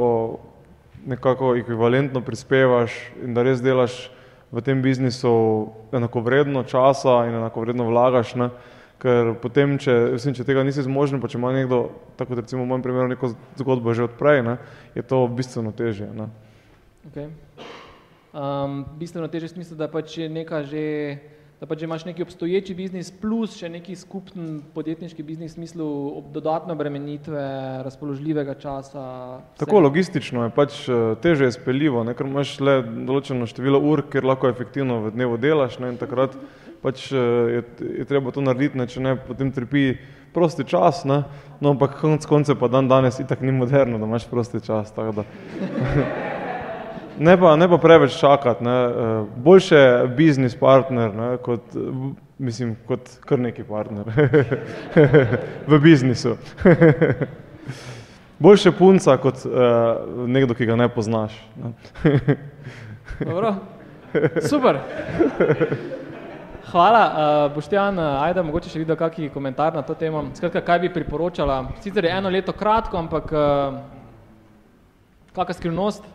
nekako 1.10 1.56
ekvivalentno 1.58 2.22
prispevaš 2.22 2.94
in 3.24 3.34
da 3.34 3.42
res 3.42 3.62
delaš 3.62 3.98
v 4.54 4.62
tem 4.62 4.82
biznisu 4.82 5.34
enakovredno 5.90 6.62
časa 6.70 7.24
in 7.26 7.34
enakovredno 7.40 7.88
vlagaš, 7.90 8.36
ne? 8.38 8.52
Ker 9.04 9.34
potem, 9.36 9.76
če, 9.76 9.92
mislim, 10.16 10.32
če 10.38 10.46
tega 10.48 10.62
nisi 10.64 10.82
zmožen, 10.86 11.20
pa 11.20 11.28
če 11.28 11.36
ima 11.36 11.52
nekdo, 11.52 11.90
tako 12.16 12.38
recimo 12.40 12.64
v 12.64 12.70
mojem 12.70 12.84
primeru, 12.86 13.10
neko 13.12 13.34
zgodbo 13.60 13.92
že 13.92 14.06
odprej, 14.08 14.40
ne? 14.46 14.56
je 14.96 15.04
to 15.04 15.20
bistveno 15.28 15.74
težje. 15.76 16.08
Ne? 16.08 16.30
okay. 17.10 17.28
um, 18.32 18.80
bistveno 18.96 19.28
teže 19.28 19.52
v 19.52 19.54
smislu, 19.58 19.76
da 19.76 19.90
pač 19.92 20.16
je 20.24 20.30
neka 20.32 20.64
že, 20.64 20.84
da 21.64 21.68
pač 21.68 21.80
že 21.80 21.84
imaš 21.84 22.04
neki 22.04 22.22
obstoječi 22.22 22.74
biznis 22.76 23.08
plus 23.08 23.54
še 23.56 23.70
neki 23.72 23.94
skupen 23.96 24.58
podjetniški 24.74 25.24
biznis 25.24 25.54
v 25.54 25.62
smislu 25.62 25.86
dodatne 26.34 26.74
obremenitve, 26.76 27.40
razpoložljivega 27.86 28.54
časa. 28.60 29.04
Tako 29.56 29.80
logistično 29.86 30.44
je 30.44 30.52
pač 30.52 30.76
eh, 30.92 31.14
teže 31.24 31.48
je 31.48 31.54
speljivo, 31.56 32.02
ne, 32.04 32.12
ker 32.12 32.28
imaš 32.28 32.58
le 32.60 32.74
določeno 32.84 33.48
število 33.48 33.80
ur, 33.80 34.04
kjer 34.12 34.28
lahko 34.28 34.52
efektivno 34.52 35.00
v 35.06 35.14
dnevu 35.16 35.40
delaš 35.40 35.80
ne, 35.80 35.94
in 35.94 35.96
takrat 35.96 36.36
pač 36.84 37.08
eh, 37.16 37.56
je, 37.56 37.64
je 38.02 38.06
treba 38.12 38.34
to 38.34 38.44
narediti, 38.44 38.76
ne, 38.76 38.84
če 38.84 39.00
ne 39.00 39.16
potem 39.16 39.48
trpi 39.56 39.86
prosti 40.36 40.68
čas, 40.68 41.06
ne, 41.08 41.22
no 41.64 41.72
ampak 41.72 41.96
konc 42.02 42.28
koncev 42.28 42.60
pa 42.60 42.68
dan 42.68 42.92
danes 42.92 43.24
itak 43.24 43.40
ni 43.40 43.56
moderno, 43.56 43.96
da 43.96 44.04
imaš 44.04 44.28
prosti 44.28 44.60
čas. 44.68 44.92
Ne 47.18 47.36
pa, 47.40 47.56
ne 47.56 47.68
pa 47.68 47.78
preveč 47.78 48.18
čakati, 48.18 48.64
eh, 48.64 49.24
boljše 49.36 50.06
biznis 50.16 50.56
partner, 50.58 51.14
ne, 51.14 51.36
kot, 51.36 51.62
mislim, 52.38 52.76
kot 52.86 53.10
kar 53.20 53.38
neki 53.38 53.64
partner 53.64 54.04
v 55.70 55.78
biznisu. 55.78 56.36
Boljše 58.38 58.72
punca 58.72 59.16
kot 59.16 59.44
uh, 59.46 59.52
nekdo, 60.26 60.54
ki 60.54 60.66
ga 60.66 60.76
ne 60.76 60.88
poznaš. 60.88 61.36
Ne? 61.56 61.70
Dobro. 63.30 63.54
Super. 64.48 64.80
Hvala, 66.70 67.04
uh, 67.06 67.54
Boštjan, 67.54 67.98
ajde, 67.98 68.42
mogoče 68.42 68.72
še 68.72 68.82
videl 68.82 68.98
kakšen 68.98 69.30
komentar 69.30 69.74
na 69.74 69.84
to 69.86 69.94
temo. 69.94 70.26
Skratka, 70.34 70.64
kaj 70.66 70.82
bi 70.82 70.90
priporočala? 70.92 71.60
Sicer 71.84 72.04
je 72.04 72.12
eno 72.16 72.32
leto 72.34 72.52
kratko, 72.52 72.98
ampak 72.98 73.30
uh, 73.30 73.78
kakšna 75.30 75.60
skrivnost? 75.60 76.13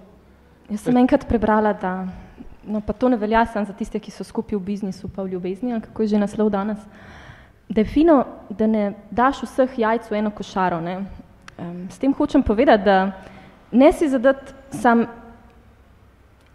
Jaz 0.69 0.83
sem 0.85 0.97
enkrat 0.97 1.25
prebrala, 1.25 1.73
da 1.73 2.07
no, 2.63 2.81
pa 2.81 2.93
to 2.93 3.09
ne 3.09 3.17
velja 3.17 3.45
samo 3.45 3.65
za 3.65 3.73
tiste, 3.73 3.99
ki 3.99 4.11
so 4.13 4.23
skupaj 4.23 4.57
v 4.57 4.61
biznisu, 4.61 5.09
pa 5.09 5.23
v 5.23 5.33
ljubezni, 5.33 5.73
ali 5.73 5.81
kako 5.81 6.03
je 6.03 6.07
že 6.13 6.21
naslov 6.21 6.51
danes. 6.53 6.77
Da 7.69 7.81
je 7.81 7.85
fino, 7.85 8.23
da 8.49 8.67
ne 8.67 8.93
daš 9.11 9.41
vseh 9.43 9.79
jajc 9.79 10.09
v 10.09 10.19
eno 10.21 10.31
košaro. 10.31 10.81
Ne? 10.81 10.97
Um, 11.57 11.87
s 11.89 11.97
tem 11.97 12.13
hočem 12.13 12.43
povedati, 12.43 12.85
da 12.85 13.11
ne 13.71 13.91
si 13.93 14.09
zadati 14.09 14.53
sam 14.77 15.05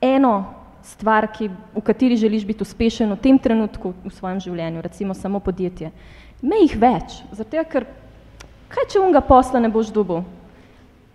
eno 0.00 0.44
stvar, 0.82 1.26
ki, 1.32 1.48
v 1.74 1.82
kateri 1.82 2.16
želiš 2.16 2.44
biti 2.46 2.62
uspešen 2.62 3.10
v 3.10 3.18
tem 3.18 3.38
trenutku 3.38 3.94
v 4.04 4.12
svojem 4.12 4.40
življenju, 4.40 4.82
recimo 4.82 5.14
samo 5.14 5.40
podjetje. 5.40 5.90
Imej 6.42 6.68
jih 6.68 6.76
več, 6.78 7.18
zato 7.32 7.64
ker 7.70 7.86
kaj 8.68 8.90
če 8.92 9.00
unga 9.00 9.24
posla 9.24 9.62
ne 9.62 9.70
boš 9.72 9.90
dobil? 9.94 10.22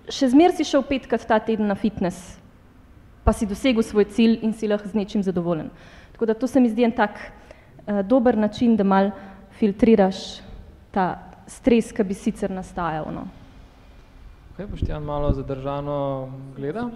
Še 0.10 0.32
zmer 0.34 0.56
si 0.58 0.66
šel 0.66 0.82
petkrat 0.84 1.28
ta 1.28 1.38
teden 1.40 1.70
na 1.70 1.78
fitness, 1.78 2.40
pa 3.30 3.34
si 3.38 3.46
dosegel 3.46 3.86
svoj 3.86 4.08
cilj 4.10 4.40
in 4.42 4.56
si 4.58 4.66
lahko 4.66 4.90
z 4.90 4.98
nečim 4.98 5.22
zadovoljen. 5.22 5.68
Tako 6.18 6.26
da 6.26 6.34
to 6.34 6.48
se 6.50 6.58
mi 6.60 6.70
zdi 6.70 6.82
en 6.88 6.92
tak 6.98 7.14
uh, 7.22 8.02
dober 8.02 8.38
način, 8.38 8.74
da 8.74 8.84
mal 8.84 9.12
filtriraš 9.60 10.42
ta 10.90 11.20
stres, 11.46 11.92
ki 11.94 12.04
bi 12.10 12.18
sicer 12.18 12.50
nastajal. 12.50 13.06
No. 13.14 13.28
Okay, 14.56 14.66
Boštjan 14.66 15.06
malo 15.06 15.30
zadržano 15.38 15.98
gleda. 16.56 16.88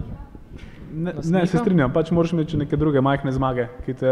Ne, 0.94 1.14
ne, 1.22 1.44
se 1.46 1.58
strinjam, 1.58 1.92
pač 1.94 2.10
moraš 2.10 2.34
imeti 2.34 2.58
neke 2.58 2.76
druge 2.78 3.00
majhne 3.02 3.30
zmage, 3.34 3.68
ki 3.86 3.94
te, 4.02 4.10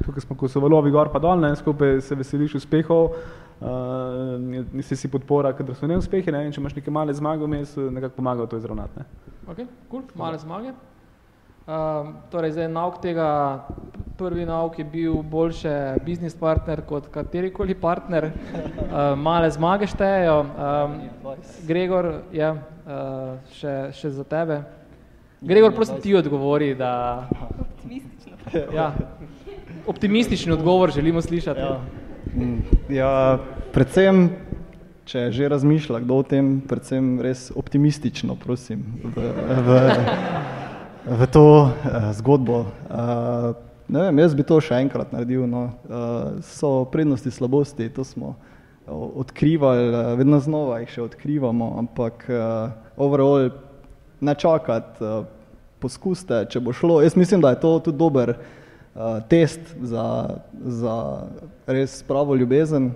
tukaj 0.00 0.24
smo, 0.24 0.38
ko 0.40 0.48
so 0.48 0.64
valovi 0.64 0.92
gor 0.92 1.12
pa 1.12 1.20
dol, 1.20 1.44
ne, 1.44 1.52
skupaj 1.60 2.00
se 2.04 2.16
veseliš 2.20 2.56
uspehov, 2.62 3.12
uh, 3.60 4.80
si 4.84 4.96
si 4.96 5.12
podpora, 5.12 5.52
kadar 5.56 5.76
so 5.76 5.88
neuspehi, 5.88 6.32
ne, 6.32 6.46
in 6.48 6.56
če 6.56 6.64
imaš 6.64 6.80
neke 6.80 6.92
male 6.92 7.12
zmage 7.16 7.44
vmes, 7.44 7.76
nekako 8.00 8.20
pomaga 8.20 8.48
to 8.48 8.60
izravnati. 8.60 9.04
Ne. 9.04 9.30
Ok, 9.52 9.64
cool, 9.92 10.08
male 10.20 10.40
zmage. 10.40 10.76
Uh, 11.64 12.10
torej, 12.28 12.50
zdaj 12.52 12.66
nauk 12.68 12.98
tega, 13.00 13.64
prvi 14.20 14.44
nauk 14.44 14.74
je 14.76 14.84
bil 14.84 15.14
boljše 15.24 15.96
biznis 16.04 16.34
partner 16.36 16.82
kot 16.84 17.06
katerikoli 17.08 17.72
partner, 17.74 18.26
uh, 18.28 19.14
male 19.26 19.48
zmage 19.50 19.88
štejejo. 19.88 20.34
Um, 20.44 20.98
Gregor, 21.64 22.10
ja, 22.36 22.50
uh, 22.52 23.40
še, 23.56 23.72
še 23.96 24.12
za 24.12 24.26
tebe. 24.28 24.60
Gregor, 25.40 25.72
prosim 25.72 26.02
ti 26.04 26.12
odgovori, 26.12 26.74
da... 26.76 26.92
Optimistično. 27.32 28.36
Ja, 28.76 28.92
optimistični 29.88 30.52
odgovor 30.52 30.92
želimo 30.92 31.22
slišati. 31.24 31.60
Ja. 31.60 31.80
Mm, 32.36 32.60
ja, 32.92 33.38
predvsem, 33.72 34.26
če 35.08 35.30
že 35.32 35.48
razmišlja 35.48 36.04
kdo 36.04 36.20
o 36.20 36.26
tem, 36.28 36.58
predvsem 36.68 37.16
res 37.24 37.48
optimistično, 37.56 38.36
prosim, 38.36 38.84
v, 39.16 39.32
v, 39.64 39.80
v 41.04 41.26
to 41.28 41.68
uh, 41.68 42.12
zgodbo. 42.12 42.72
Uh, 42.88 43.52
ne 43.88 44.08
vem, 44.08 44.18
jaz 44.24 44.32
bi 44.32 44.44
to 44.46 44.56
še 44.64 44.80
enkrat 44.80 45.12
naredil. 45.12 45.44
No. 45.44 45.76
Uh, 45.84 46.40
so 46.40 46.84
prednosti, 46.88 47.28
slabosti, 47.28 47.92
to 47.92 48.04
smo 48.04 48.34
odkrivali, 48.88 50.16
vedno 50.20 50.36
znova 50.44 50.82
jih 50.82 50.90
še 50.92 51.04
odkrivamo, 51.06 51.70
ampak 51.80 52.26
uh, 52.28 52.74
overall 53.00 53.48
ne 54.20 54.34
čakati, 54.36 55.00
uh, 55.00 55.24
poskusite, 55.80 56.44
če 56.52 56.60
bo 56.60 56.72
šlo. 56.76 57.00
Jaz 57.04 57.16
mislim, 57.16 57.40
da 57.44 57.54
je 57.54 57.60
to 57.64 57.78
tudi 57.88 58.00
dober 58.00 58.34
uh, 58.36 59.20
test 59.28 59.72
za, 59.80 60.36
za 60.52 60.96
res 61.68 62.00
pravo 62.08 62.36
ljubezen. 62.36 62.92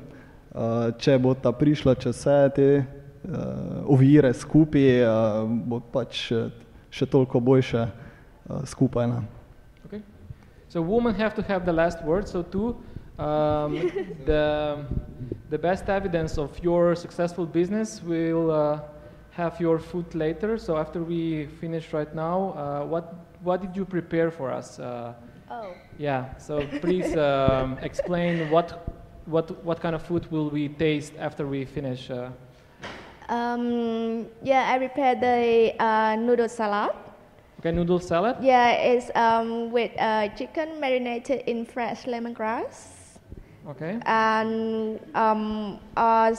Uh, 0.48 0.90
če 0.96 1.18
bo 1.20 1.34
ta 1.36 1.52
prišla 1.52 1.92
čez 2.00 2.16
vse 2.16 2.38
te 2.56 2.68
uh, 2.80 3.84
ovire 3.84 4.32
skupaj, 4.34 4.88
uh, 5.04 5.44
bo 5.68 5.80
pač 5.92 6.24
še, 6.30 6.40
še 6.90 7.06
toliko 7.06 7.40
boljše 7.40 7.86
uh, 7.86 8.64
skupaj. 8.64 9.06
Ne? 9.06 9.22
Okay. 9.86 10.02
So 10.68 10.82
women 10.82 11.14
have 11.14 11.34
to 11.34 11.42
have 11.42 11.64
the 11.64 11.72
last 11.72 12.02
word, 12.04 12.28
so 12.28 12.42
too. 12.42 12.76
Um, 13.18 13.90
the, 14.26 14.84
the 15.50 15.58
best 15.58 15.88
evidence 15.88 16.38
of 16.38 16.58
your 16.62 16.94
successful 16.94 17.46
business 17.46 18.02
will 18.02 18.50
uh, 18.50 18.80
have 19.30 19.60
your 19.60 19.78
food 19.78 20.14
later. 20.14 20.58
So 20.58 20.76
after 20.76 21.02
we 21.02 21.46
finish 21.60 21.92
right 21.92 22.14
now, 22.14 22.52
uh, 22.52 22.84
what 22.86 23.14
what 23.42 23.60
did 23.62 23.76
you 23.76 23.84
prepare 23.84 24.30
for 24.30 24.50
us? 24.50 24.78
Uh, 24.78 25.14
Oh. 25.50 25.72
yeah. 25.98 26.36
So 26.36 26.66
please 26.80 27.16
um, 27.16 27.78
explain 27.82 28.50
what 28.50 28.86
what 29.24 29.64
what 29.64 29.80
kind 29.80 29.94
of 29.94 30.02
food 30.02 30.30
will 30.30 30.50
we 30.50 30.68
taste 30.68 31.14
after 31.18 31.46
we 31.46 31.64
finish. 31.64 32.10
Um, 33.28 34.26
yeah, 34.42 34.72
I 34.72 34.78
prepared 34.78 35.20
the 35.20 35.74
uh, 35.82 36.16
noodle 36.16 36.48
salad. 36.48 36.94
okay, 37.60 37.72
noodle 37.72 38.00
salad. 38.00 38.36
Yeah, 38.40 38.70
it's 38.72 39.10
um, 39.14 39.70
with 39.70 39.90
uh, 39.98 40.28
chicken 40.28 40.80
marinated 40.80 41.42
in 41.46 41.64
fresh 41.66 42.04
lemongrass. 42.04 43.18
Okay. 43.68 43.98
And 44.06 44.98
um, 45.14 45.78
uh, 45.96 46.34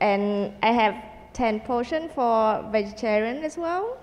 and 0.00 0.52
I 0.62 0.70
have 0.70 0.94
10 1.32 1.60
portion 1.60 2.08
for 2.10 2.64
vegetarian 2.70 3.42
as 3.42 3.56
well. 3.58 3.96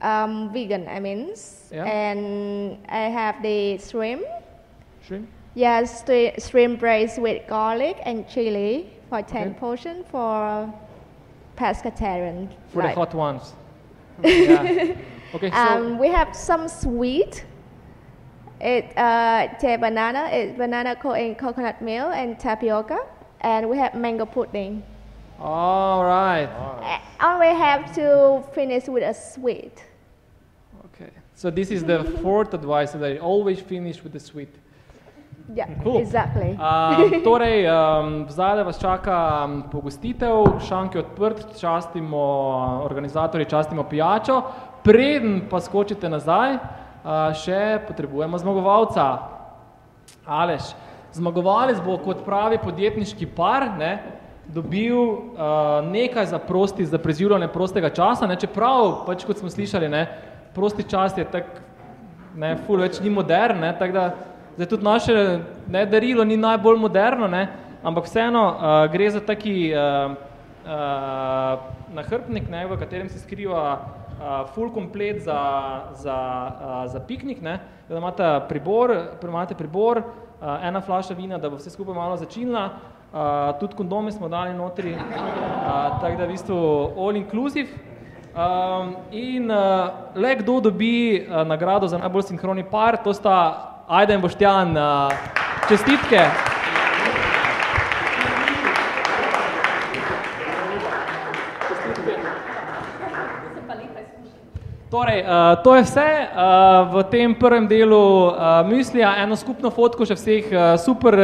Um, 0.00 0.52
vegan, 0.52 0.88
I 0.88 0.98
mean. 1.00 1.34
Yeah. 1.72 1.84
And 1.84 2.78
I 2.88 3.08
have 3.10 3.42
the 3.42 3.78
shrimp. 3.78 4.24
Shrimp. 5.06 5.28
Yes, 5.54 6.02
the 6.02 6.32
shrimp 6.38 6.80
braised 6.80 7.18
with 7.20 7.46
garlic 7.48 7.96
and 8.04 8.28
chili 8.28 8.90
for 9.08 9.22
10 9.22 9.48
Okay. 9.50 9.58
portion 9.58 10.04
for 10.10 10.72
pescatarian. 11.58 12.48
For 12.72 12.82
like- 12.82 12.94
the 12.94 13.00
hot 13.00 13.14
ones. 13.14 13.52
yeah. 14.22 14.94
Okay. 15.34 15.50
So 15.50 15.56
Um, 15.56 15.98
we 15.98 16.08
have 16.08 16.34
some 16.34 16.68
sweet. 16.68 17.44
It 18.60 18.86
uh, 18.96 19.46
banana, 19.78 20.28
it's 20.32 20.56
banana 20.58 20.96
co- 20.96 21.12
and 21.14 21.36
coconut 21.38 21.80
milk 21.80 22.12
and 22.14 22.38
tapioca, 22.38 22.98
and 23.42 23.68
we 23.70 23.76
have 23.78 23.94
mango 23.94 24.26
pudding. 24.26 24.82
all 25.40 26.02
right. 26.04 26.48
Uh, 26.48 26.98
And 27.20 27.38
we 27.38 27.46
have 27.66 27.94
to 27.94 28.42
finish 28.52 28.88
with 28.88 29.04
a 29.04 29.14
sweet. 29.14 29.76
Okay. 30.86 31.10
So 31.36 31.50
this 31.50 31.70
is 31.70 31.84
the 31.84 32.02
fourth 32.22 32.52
advice 32.54 32.92
that 32.92 33.04
I 33.12 33.18
always 33.18 33.60
finish 33.60 34.02
with 34.02 34.12
the 34.12 34.20
sweet. 34.20 34.52
Yeah, 35.48 35.64
Cool. 35.82 36.04
exactly. 36.04 36.52
Um, 36.60 37.22
torej, 37.24 37.64
um, 37.64 38.26
zdaj 38.28 38.64
vas 38.68 38.76
čaka 38.80 39.48
pogostitev, 39.72 40.60
šank 40.68 40.94
je 40.94 41.00
odprt, 41.00 41.56
častimo 41.60 42.20
organizatorji, 42.84 43.48
častimo 43.48 43.82
pijačo. 43.88 44.42
Preden 44.84 45.48
pa 45.50 45.60
skočite 45.60 46.08
nazaj, 46.08 46.54
uh, 46.54 47.32
še 47.32 47.80
potrebujemo 47.88 48.38
zmagovalca. 48.38 49.08
Aleš, 50.28 50.74
zmagovalec 51.16 51.80
bo 51.80 51.96
kot 51.96 52.20
pravi 52.28 52.60
podjetniški 52.60 53.26
par 53.32 53.70
ne, 53.78 54.02
dobil 54.52 54.96
uh, 55.00 55.80
nekaj 55.88 56.26
za 56.28 56.38
prosti, 56.38 56.84
za 56.84 57.00
preziranje 57.00 57.48
prostega 57.48 57.88
časa, 57.88 58.28
ne, 58.28 58.36
čeprav, 58.36 59.06
pač 59.08 59.24
kot 59.24 59.40
smo 59.40 59.48
slišali, 59.48 59.88
ne, 59.88 60.04
prosti 60.52 60.84
čas 60.84 61.16
je 61.16 61.24
tak, 61.24 61.48
ne, 62.36 62.56
ful 62.66 62.84
več 62.84 63.00
ni 63.00 63.10
modern, 63.12 63.64
ne, 63.64 63.72
tako 63.80 63.96
da 63.96 64.06
zdaj 64.58 64.66
tudi 64.66 64.84
naše 64.84 65.38
ne, 65.68 65.86
darilo 65.86 66.24
ni 66.24 66.36
najbolj 66.36 66.78
moderno, 66.78 67.28
ne, 67.28 67.48
ampak 67.82 68.04
vseeno 68.04 68.42
uh, 68.42 68.90
gre 68.90 69.10
za 69.10 69.20
taki 69.20 69.70
uh, 69.70 70.16
uh, 70.66 71.60
nahrbnik, 71.94 72.48
ne, 72.50 72.64
v 72.66 72.78
katerem 72.78 73.08
se 73.08 73.20
skriva 73.22 73.62
uh, 73.78 74.50
full 74.50 74.72
komplet 74.74 75.22
za, 75.22 75.38
za, 75.94 76.18
uh, 76.50 76.90
za 76.90 76.98
piknik, 76.98 77.38
ne, 77.42 77.60
da 77.88 78.02
imate 78.02 78.32
pribor, 78.48 78.96
imate 79.22 79.54
pribor, 79.54 80.02
uh, 80.02 80.58
ena 80.58 80.80
flaša 80.82 81.14
vina, 81.14 81.38
da 81.38 81.50
bo 81.50 81.62
vse 81.62 81.70
skupaj 81.70 81.94
malo 81.94 82.18
začinila, 82.18 82.66
uh, 82.66 83.54
tudi 83.62 83.78
kondome 83.78 84.10
smo 84.12 84.28
dali 84.28 84.58
notri, 84.58 84.98
uh, 84.98 86.02
tako 86.02 86.16
da 86.18 86.24
v 86.24 86.32
bistvu 86.34 86.60
all 86.98 87.16
inclusive. 87.16 87.86
Um, 88.38 88.96
in 89.10 89.50
uh, 89.50 89.88
le 90.14 90.36
kdo 90.42 90.60
dobi 90.60 91.26
uh, 91.26 91.46
nagrado 91.46 91.86
za 91.86 91.98
najbolj 91.98 92.22
sinhroni 92.22 92.66
par, 92.70 92.98
to 93.04 93.14
sta 93.14 93.77
Ajda 93.88 94.14
in 94.14 94.20
Boštjan. 94.20 94.76
Uh, 94.76 95.12
čestitke. 95.68 96.20
Torej, 104.90 105.20
uh, 105.24 105.62
to 105.64 105.74
je 105.76 105.82
vse 105.82 106.04
uh, 106.04 106.92
v 106.92 107.04
tem 107.08 107.32
prvem 107.32 107.64
delu 107.68 108.28
uh, 108.28 108.60
mislija, 108.68 109.14
eno 109.24 109.36
skupno 109.36 109.72
fotko 109.72 110.04
še 110.04 110.16
vseh 110.20 110.52
uh, 110.52 110.76
super 110.76 111.16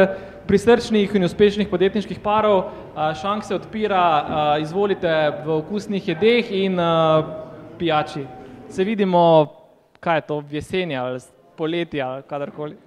prisrčnih 0.49 1.13
in 1.17 1.29
uspešnih 1.29 1.69
podjetniških 1.69 2.17
parov. 2.17 2.73
Uh, 2.97 3.13
šank 3.13 3.45
se 3.45 3.53
odpira, 3.61 4.01
uh, 4.01 4.25
izvolite 4.65 5.13
v 5.45 5.61
okusnih 5.61 6.13
jedeh 6.17 6.49
in 6.65 6.81
uh, 6.81 7.29
pijači. 7.77 8.25
Se 8.73 8.81
vidimo, 8.81 9.53
kaj 10.01 10.17
je 10.17 10.27
to, 10.33 10.41
v 10.41 10.61
jeseni 10.61 10.97
ali 10.97 11.21
poleti 11.57 12.01
ali 12.01 12.23
kadarkoli. 12.23 12.77